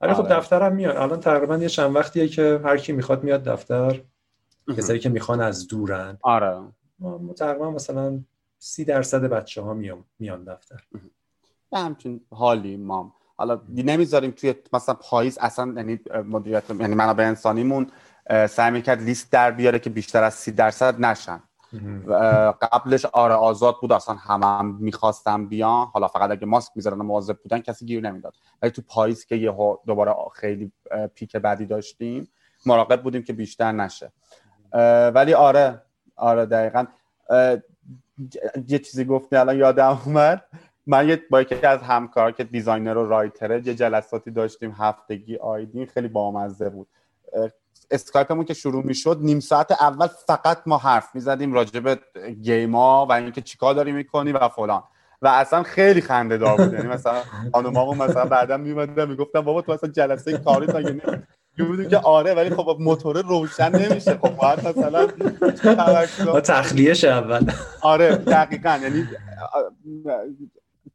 ولی 0.00 0.14
خب 0.14 0.24
آره. 0.24 0.36
دفترم 0.36 0.74
میاد. 0.74 0.96
الان 0.96 1.20
تقریبا 1.20 1.56
یه 1.56 1.68
چند 1.68 1.96
وقتیه 1.96 2.28
که 2.28 2.60
هر 2.64 2.76
کی 2.76 2.92
می‌خواد 2.92 3.24
میاد 3.24 3.44
دفتر. 3.44 4.00
کسایی 4.76 4.98
که 4.98 5.08
می‌خوان 5.08 5.40
از 5.40 5.66
دورن. 5.66 6.18
آره. 6.22 6.62
ما 6.98 7.32
تقریبا 7.36 7.70
مثلا 7.70 8.20
سی 8.58 8.84
درصد 8.84 9.24
بچه 9.24 9.62
ها 9.62 9.74
میان 10.18 10.44
دفتر. 10.44 10.84
به 11.72 11.78
همچین 11.78 12.20
حالی 12.30 12.76
مام. 12.76 13.12
حالا 13.36 13.60
نمی‌ذاریم 13.68 14.30
توی 14.30 14.54
مثلا 14.72 14.94
پاییز 14.94 15.38
اصلا 15.38 15.72
یعنی 15.76 16.00
مدیریت 16.24 16.70
یعنی 16.70 16.94
منابع 16.94 17.24
انسانیمون 17.24 17.86
سعی 18.48 18.70
می‌کرد 18.70 19.02
لیست 19.02 19.32
در 19.32 19.50
بیاره 19.50 19.78
که 19.78 19.90
بیشتر 19.90 20.24
از 20.24 20.34
سی 20.34 20.52
درصد 20.52 21.00
نشن. 21.00 21.42
قبلش 22.72 23.04
آره 23.04 23.34
آزاد 23.34 23.76
بود 23.80 23.92
اصلا 23.92 24.14
همه 24.14 24.46
هم 24.46 24.76
می‌خواستم 24.80 25.46
بیان. 25.46 25.86
حالا 25.86 26.08
فقط 26.08 26.30
اگه 26.30 26.46
ماسک 26.46 26.72
می‌ذارن 26.74 27.00
و 27.00 27.02
مواظب 27.02 27.36
بودن 27.42 27.58
کسی 27.58 27.86
گیر 27.86 28.00
نمی‌داد. 28.00 28.34
ولی 28.62 28.70
تو 28.70 28.82
پاییز 28.88 29.24
که 29.24 29.36
یه 29.36 29.54
دوباره 29.86 30.14
خیلی 30.34 30.72
peak 31.14 31.36
بعدی 31.36 31.66
داشتیم 31.66 32.28
مراقب 32.66 33.02
بودیم 33.02 33.22
که 33.22 33.32
بیشتر 33.32 33.72
نشه. 33.72 34.12
ولی 35.14 35.34
آره 35.34 35.82
آره 36.16 36.46
دقیقا. 36.46 36.84
یه 38.68 38.78
چیزی 38.78 39.04
گفتی 39.04 39.36
الان 39.36 39.56
یادم 39.56 40.00
اومد. 40.06 40.44
من 40.86 41.08
یه 41.08 41.22
با 41.30 41.40
یکی 41.40 41.66
از 41.66 41.82
همکار 41.82 42.32
که 42.32 42.44
designer 42.44 42.96
و 42.96 43.08
writer 43.08 43.54
ه 43.54 43.62
یه 43.66 43.74
جلساتی 43.74 44.30
داشتیم 44.30 44.74
هفتگی 44.78 45.36
آیدین 45.36 45.86
خیلی 45.86 46.08
بامزه 46.08 46.70
بود. 46.70 46.88
اسکایپمون 47.90 48.44
که 48.44 48.54
شروع 48.54 48.86
می‌شد 48.86 49.18
نیم 49.20 49.40
ساعت 49.40 49.72
اول 49.82 50.06
فقط 50.06 50.58
ما 50.66 50.78
حرف 50.78 51.14
می‌زدیم 51.14 51.52
راجع 51.52 51.80
به 51.80 51.98
گیما 52.42 53.06
و 53.06 53.12
اینکه 53.12 53.40
چیکار 53.40 53.74
داری 53.74 53.92
می‌کنی 53.92 54.32
و 54.32 54.48
فلان. 54.48 54.82
و 55.22 55.28
اصلا 55.28 55.62
خیلی 55.62 56.00
خنده 56.00 56.38
دار 56.38 56.56
بود. 56.56 56.72
یعنی 56.72 56.88
مثلا 56.88 57.22
خانمامون 57.52 57.98
مثلا 57.98 58.24
بعدا 58.24 58.56
میومدن 58.56 59.08
می‌گفتن 59.08 59.40
بابا 59.40 59.62
تو 59.62 59.72
اصلا 59.72 59.90
جلسه 59.90 60.38
کاری 60.38 60.66
تا 60.66 60.80
بودیم 61.58 61.88
که 61.88 61.98
آره 61.98 62.34
ولی 62.34 62.50
خب 62.50 62.76
موتور 62.80 63.22
روشن 63.22 63.76
نمیشه. 63.76 64.14
خب 64.14 64.36
باید 64.36 64.68
مثلا 64.68 65.06
تخلیهش 66.40 67.04
اول. 67.04 67.50
آره 67.82 68.16
دقیقا. 68.16 68.78
یعنی 68.82 69.08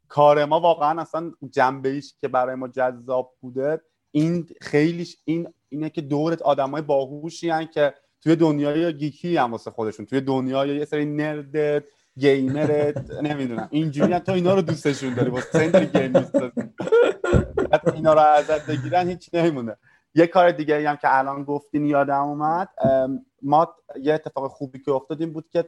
کار 0.08 0.44
ما 0.44 0.60
واقعا 0.60 1.00
اصلا 1.00 1.32
جنبه 1.50 1.88
ایش 1.88 2.14
که 2.20 2.28
برای 2.28 2.54
ما 2.54 2.68
جذاب 2.68 3.34
بوده 3.40 3.80
این 4.10 4.48
خیلیش 4.60 5.16
این 5.24 5.48
اینه 5.68 5.90
که 5.90 6.00
دورت 6.00 6.42
آدمای 6.42 6.82
باهوشی 6.82 7.66
که 7.66 7.94
توی 8.20 8.36
دنیای 8.36 8.96
گیکی 8.96 9.36
هم 9.36 9.52
واسه 9.52 9.70
خودشون 9.70 10.06
توی 10.06 10.20
دنیای 10.20 10.76
یه 10.76 10.84
سری 10.84 11.04
نرد 11.04 11.84
گیمر 12.18 12.92
نمی‌دونم 13.22 13.68
اینجوری 13.70 14.18
تو 14.18 14.32
اینا 14.32 14.54
رو 14.54 14.62
دوستشون 14.62 15.14
داری 15.14 15.30
واسه 15.30 15.58
این 15.58 15.70
داری 15.70 15.86
گیم 15.86 16.12
اینا 17.94 18.12
رو 18.12 18.20
ازت 18.20 18.66
بگیرن 18.66 19.08
هیچ 19.08 19.30
نمیمونه. 19.32 19.76
یه 20.14 20.26
کار 20.26 20.50
دیگه 20.50 20.88
هم 20.88 20.96
که 20.96 21.18
الان 21.18 21.44
گفتین 21.44 21.84
یادم 21.84 22.22
اومد 22.22 22.68
ما 23.42 23.74
یه 24.00 24.14
اتفاق 24.14 24.50
خوبی 24.50 24.78
که 24.78 24.92
افتاد 24.92 25.20
این 25.20 25.32
بود 25.32 25.48
که 25.48 25.64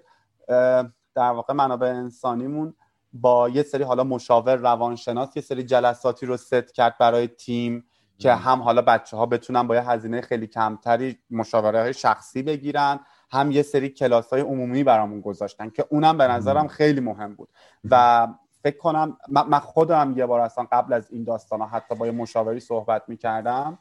در 1.15 1.31
واقع 1.31 1.55
منابع 1.55 1.89
انسانیمون 1.89 2.75
با 3.13 3.49
یه 3.49 3.63
سری 3.63 3.83
حالا 3.83 4.05
مشاور 4.05 4.57
روانشناس 4.57 5.37
یه 5.37 5.43
سری 5.43 5.63
جلساتی 5.63 6.27
رو 6.27 6.37
ست 6.37 6.75
کرد 6.75 6.99
برای 6.99 7.27
تیم 7.27 7.85
که 8.19 8.33
هم 8.33 8.63
حالا 8.63 8.83
بچه 8.83 9.17
ها 9.17 9.27
بتونن 9.27 9.67
با 9.67 9.75
یه 9.75 9.91
هزینه 9.91 10.21
خیلی 10.21 10.47
کمتری 10.47 11.19
مشاوره 11.31 11.81
های 11.81 11.95
شخصی 11.95 12.43
بگیرن 12.43 13.01
هم 13.31 13.51
یه 13.51 13.63
سری 13.63 13.89
کلاس 13.89 14.33
های 14.33 14.41
عمومی 14.43 14.85
برامون 14.85 15.21
گذاشتن 15.21 15.71
که 15.71 15.87
اونم 15.91 16.19
به 16.19 16.25
نظرم 16.25 16.69
خیلی 16.69 17.01
مهم 17.01 17.35
بود. 17.35 17.49
و 17.91 18.29
فکر 18.63 18.77
کنم 18.77 19.17
من 19.29 19.59
خودم 19.59 20.15
یه 20.17 20.27
بار 20.27 20.41
اصلا 20.41 20.67
قبل 20.73 20.93
از 20.93 21.11
این 21.11 21.25
داستان 21.25 21.61
ها 21.61 21.67
حتی 21.67 21.95
با 21.95 22.07
یه 22.07 22.13
مشاوری 22.13 22.61
صحبت 22.61 23.03
می‌کردم 23.09 23.79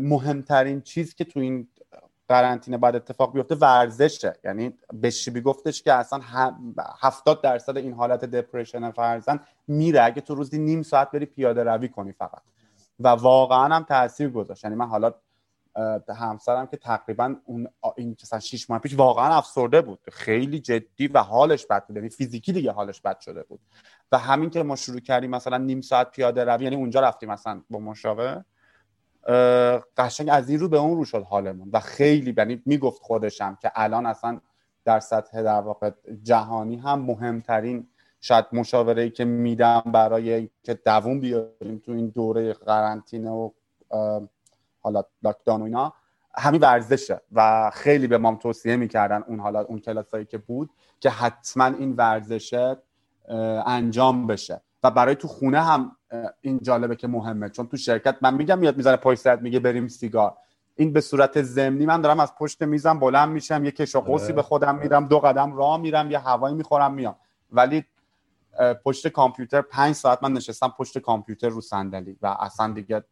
مهمترین 0.00 0.80
چیز 0.80 1.14
که 1.14 1.24
تو 1.24 1.40
این 1.40 1.68
قرنطینه 2.30 2.78
بعد 2.78 2.96
اتفاق 2.96 3.32
بیفته 3.32 3.54
ورزشه. 3.54 4.32
یعنی 4.44 4.78
بشیبی 5.02 5.40
گفتش 5.40 5.82
که 5.82 5.92
اصلا 5.92 6.20
هفتاد 7.00 7.42
درصد 7.42 7.76
این 7.76 7.92
حالت 7.92 8.24
دپرشن 8.24 8.90
فرزن 8.90 9.40
میره. 9.68 10.02
اگه 10.02 10.20
تو 10.20 10.34
روزی 10.34 10.58
نیم 10.58 10.82
ساعت 10.82 11.10
بری 11.10 11.26
پیاده 11.26 11.64
روی 11.64 11.88
کنی 11.88 12.12
فقط. 12.12 12.42
و 13.00 13.08
واقعا 13.08 13.76
هم 13.76 13.82
تاثیر 13.82 14.30
گذاشت. 14.30 14.64
یعنی 14.64 14.76
من 14.76 14.86
حالا 14.86 15.14
همسرم 16.08 16.66
که 16.66 16.76
تقریبا 16.76 17.34
اون 17.44 17.68
این 17.96 18.16
مثلا 18.22 18.40
6 18.40 18.70
ماه 18.70 18.78
پیش 18.78 18.94
واقعا 18.94 19.36
افسرده 19.36 19.80
بود. 19.80 19.98
خیلی 20.12 20.60
جدی 20.60 21.06
و 21.06 21.18
حالش 21.18 21.66
بد 21.66 21.86
بود. 21.86 21.96
یعنی 21.96 22.08
فیزیکی 22.08 22.52
دیگه 22.52 22.72
حالش 22.72 23.00
بد 23.00 23.20
شده 23.20 23.42
بود. 23.42 23.60
و 24.12 24.18
همین 24.18 24.50
که 24.50 24.62
ما 24.62 24.76
شروع 24.76 25.00
کردیم 25.00 25.30
مثلا 25.30 25.56
نیم 25.56 25.80
ساعت 25.80 26.10
پیاده 26.10 26.44
روی 26.44 26.64
یعنی 26.64 26.76
اونجا 26.76 27.00
رفتیم 27.00 27.30
مثلا 27.30 27.62
با 27.70 27.78
مشاور 27.78 28.44
قشنگ 29.96 30.28
از 30.32 30.48
این 30.48 30.58
رو 30.58 30.68
به 30.68 30.78
اون 30.78 30.96
رو 30.96 31.04
شد 31.04 31.22
حالمون. 31.22 31.70
و 31.72 31.80
خیلی 31.80 32.34
یعنی 32.38 32.62
می‌گفت 32.66 33.02
خودشم 33.02 33.58
که 33.62 33.72
الان 33.74 34.06
اصلا 34.06 34.40
در 34.84 35.00
سطح 35.00 35.42
در 35.42 35.60
واقع 35.60 35.90
جهانی 36.22 36.76
هم 36.76 37.00
مهمترین 37.00 37.86
شاید 38.20 38.44
مشاوره 38.52 39.02
ای 39.02 39.10
که 39.10 39.24
میدم 39.24 39.82
برای 39.86 40.48
که 40.62 40.74
دووم 40.74 41.20
بیاریم 41.20 41.82
تو 41.84 41.92
این 41.92 42.08
دوره 42.08 42.52
قرنطینه 42.52 43.30
و 43.30 43.50
حالا 44.80 45.02
لاکدان 45.22 45.60
و 45.60 45.64
اینا 45.64 45.92
همین 46.34 46.60
ورزشه. 46.60 47.20
و 47.32 47.70
خیلی 47.74 48.06
به 48.06 48.18
مام 48.18 48.36
توصیه 48.36 48.76
می‌کردن 48.76 49.22
اون 49.22 49.40
حالا 49.40 49.60
اون 49.60 49.78
کلاسایی 49.78 50.24
که 50.24 50.38
بود 50.38 50.70
که 51.00 51.10
حتما 51.10 51.64
این 51.64 51.92
ورزشه 51.92 52.76
انجام 53.66 54.26
بشه. 54.26 54.60
و 54.82 54.90
برای 54.90 55.14
تو 55.14 55.28
خونه 55.28 55.60
هم 55.60 55.96
این 56.40 56.60
جالبه 56.62 56.96
که 56.96 57.08
مهمه. 57.08 57.48
چون 57.48 57.66
تو 57.66 57.76
شرکت 57.76 58.16
من 58.20 58.34
میگم 58.34 58.58
میاد 58.58 58.76
می‌زنه 58.76 58.96
پشت 58.96 59.20
سرت 59.20 59.40
میگه 59.40 59.60
بریم 59.60 59.88
سیگار. 59.88 60.36
این 60.76 60.92
به 60.92 61.00
صورت 61.00 61.42
ضمنی 61.42 61.86
من 61.86 62.00
دارم 62.00 62.20
از 62.20 62.34
پشت 62.34 62.62
میزم 62.62 62.98
بلند 62.98 63.28
میشم 63.28 63.64
یه 63.64 63.70
کش 63.70 63.96
قوسی 63.96 64.32
به 64.32 64.42
خودم 64.42 64.74
میرم 64.74 65.06
دو 65.06 65.18
قدم 65.18 65.56
راه 65.56 65.76
میرم 65.76 66.10
یه 66.10 66.18
هوایی 66.18 66.54
می‌خورم 66.54 66.94
میام. 66.94 67.16
ولی 67.52 67.84
پشت 68.84 69.08
کامپیوتر 69.08 69.60
پنج 69.60 69.94
ساعت 69.94 70.22
من 70.22 70.32
نشستم 70.32 70.74
پشت 70.78 70.98
کامپیوتر 70.98 71.48
رو 71.48 71.60
صندلی 71.60 72.16
و 72.22 72.36
اصلا 72.40 72.72
دیگه 72.72 73.04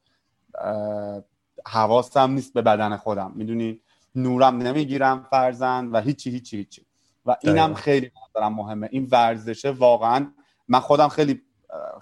حواسم 1.66 2.30
نیست 2.30 2.55
به 2.55 2.62
بدن 2.62 2.96
خودم. 2.96 3.32
می‌دونی؟ 3.34 3.80
نورم 4.14 4.57
نمی‌گیرم 4.57 5.26
فرزن 5.30 5.86
و 5.86 6.01
هیچی 6.01 6.30
هیچی 6.30 6.57
هیچی. 6.57 6.86
و 7.26 7.36
اینم 7.42 7.74
خیلی 7.74 8.11
دارم 8.34 8.55
مهمه. 8.55 8.88
این 8.92 9.09
ورزشه 9.12 9.70
واقعا 9.70 10.32
من 10.68 10.80
خودم 10.80 11.09
خیلی 11.09 11.42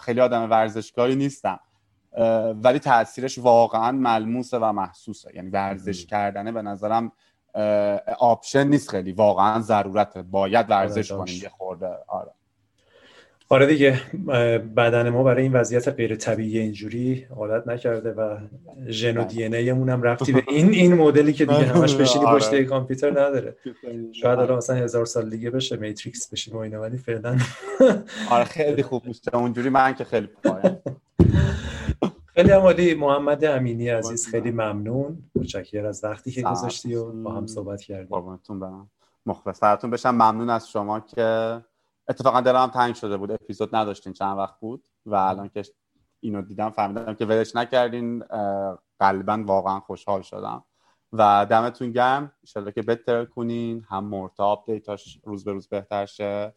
خیلی 0.01 0.21
آدم 0.21 0.51
ورزشکاری 0.51 1.17
نیستم. 1.17 1.61
ولی 2.63 2.79
تاثیرش 2.79 3.39
واقعا 3.39 3.93
ملموسه 3.93 4.59
و 4.59 4.73
محسوسه. 4.73 5.31
یعنی 5.35 5.51
ورزش 5.51 6.07
کردنه 6.07 6.53
به 6.53 6.63
نظرم 6.63 7.13
option 8.19 8.67
نیست 8.67 8.91
خیلی. 8.91 9.13
واقعا 9.13 9.61
ضرورته. 9.61 10.23
باید 10.23 10.71
ورزش 10.71 11.13
آره، 11.13 11.25
کنیم 11.25 11.43
یه 11.43 11.49
خورده. 11.49 11.99
آره. 12.09 12.36
آره 13.49 13.67
دیگه 13.67 14.01
بدن 14.77 15.09
ما 15.09 15.23
برای 15.23 15.43
این 15.43 15.53
وضعیت 15.53 15.89
غیر 15.89 16.17
طبیعی 16.17 16.59
اینجوری 16.59 17.27
عادت 17.37 17.69
نکرده 17.69 18.13
و 18.13 18.37
ژن 18.89 19.17
و 19.17 19.25
DNA 19.25 19.89
مون 19.89 20.03
رفتی 20.03 20.33
به 20.33 20.43
این 20.49 20.69
این 20.69 20.95
مدلی 20.95 21.33
که 21.33 21.47
دیگه 21.47 21.67
همش 21.67 21.95
بشینی 21.95 22.25
آره. 22.25 22.37
پشت 22.37 22.63
کامپیوتر 22.63 23.11
نداره. 23.11 23.57
شاید 24.13 24.39
حالا 24.39 24.57
مثلا 24.57 24.77
هزار 24.77 25.05
سال 25.05 25.31
دیگه 25.31 25.51
بشه 25.51 25.77
میتریکس 25.77 26.33
بشیم 26.33 26.55
و 26.57 26.59
اینا 26.59 26.81
ولی 26.81 26.99
فعلا 26.99 27.39
آره 28.31 28.45
خیلی 28.45 28.83
خوب 28.83 29.07
میشه 29.07 29.37
اونجوری 29.37 29.69
من 29.69 29.95
که 29.95 30.05
خیلی 30.05 30.27
پایم 30.27 30.79
خیلی 32.35 32.51
عالی. 32.51 32.95
محمد 32.95 33.45
امینی 33.45 33.89
عزیز 33.89 34.29
خیلی 34.29 34.51
ممنون. 34.51 35.19
متشکرم 35.35 35.87
از 35.87 36.05
وقتی 36.05 36.31
که 36.31 36.43
گذاشتی 36.43 36.95
و 36.95 37.13
با 37.23 37.33
هم 37.33 37.47
صحبت 37.47 37.83
کردیم. 37.83 38.07
قربونتون 38.11 38.61
برم. 38.61 38.91
مخلص. 39.27 39.63
بشم. 39.63 40.11
ممنون 40.11 40.51
از 40.51 40.71
شما 40.71 41.01
که 41.01 41.61
اتفاقا 42.09 42.41
دلم 42.41 42.67
تنگ 42.67 42.95
شده 42.95 43.17
بود. 43.17 43.31
اپیزود 43.31 43.77
نداشتین 43.77 44.13
چند 44.13 44.39
وقت 44.39 44.61
بود 44.61 44.89
و 45.07 45.15
الان 45.15 45.49
که 45.49 45.63
اینو 46.21 46.43
دیدم 46.43 46.71
فهمیدم 46.71 47.15
که 47.15 47.25
ولش 47.25 47.57
نکردین. 47.57 48.25
قلبا 48.99 49.45
واقعا 49.47 49.81
خوشحال 49.81 50.23
شدم. 50.23 50.65
و 51.13 51.47
دمتون 51.51 51.93
گرم. 51.93 52.33
ان 52.57 52.71
که 52.71 52.83
بهتر 52.83 53.25
کنین. 53.25 53.87
هم 53.89 54.05
مرتا 54.05 54.65
دیتاش 54.67 55.21
روز 55.25 55.45
به 55.45 55.53
روز 55.53 55.69
بهتر 55.69 56.07
شه. 56.07 56.55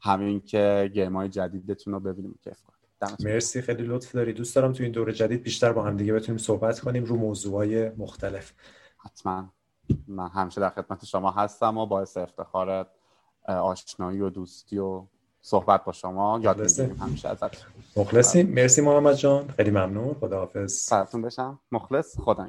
همین 0.00 0.40
که 0.40 0.90
گیم 0.94 1.16
های 1.16 1.28
جدیدتون 1.28 1.92
رو 1.92 2.00
ببینیم 2.00 2.38
کیف 2.44 2.62
کنیم. 2.62 3.16
مرسی. 3.24 3.62
خیلی 3.62 3.82
لطف 3.82 4.12
داری. 4.12 4.32
دوست 4.32 4.56
دارم 4.56 4.72
تو 4.72 4.82
این 4.82 4.92
دوره 4.92 5.12
جدید 5.12 5.42
بیشتر 5.42 5.72
با 5.72 5.82
هم 5.82 5.96
دیگه 5.96 6.12
بتونیم 6.12 6.38
صحبت 6.38 6.80
کنیم 6.80 7.04
رو 7.04 7.16
موضوعهای 7.16 7.88
مختلف. 7.88 8.52
حتما. 8.98 9.52
من 10.08 10.28
همیشه 10.28 10.60
در 10.60 10.70
خدمت 10.70 11.04
شما 11.04 11.30
هستم 11.30 11.78
و 11.78 11.86
باعث 11.86 12.16
افتخارت 12.16 12.86
آشنایی 13.50 14.20
و 14.20 14.30
دوستی 14.30 14.78
و 14.78 15.02
صحبت 15.42 15.84
با 15.84 15.92
شما. 15.92 16.40
یاد 16.42 16.60
می‌گیریم 16.60 16.96
همیشه 17.00 17.28
ازت 17.28 17.66
مخلصیم. 17.96 18.48
مرسی 18.50 18.80
محمد 18.80 19.14
جان. 19.14 19.48
خیلی 19.56 19.70
ممنون. 19.70 20.14
خداحافظ. 20.20 20.72
سرتون 20.72 21.22
بشم. 21.22 21.60
مخلص. 21.72 22.18
خدا 22.20 22.44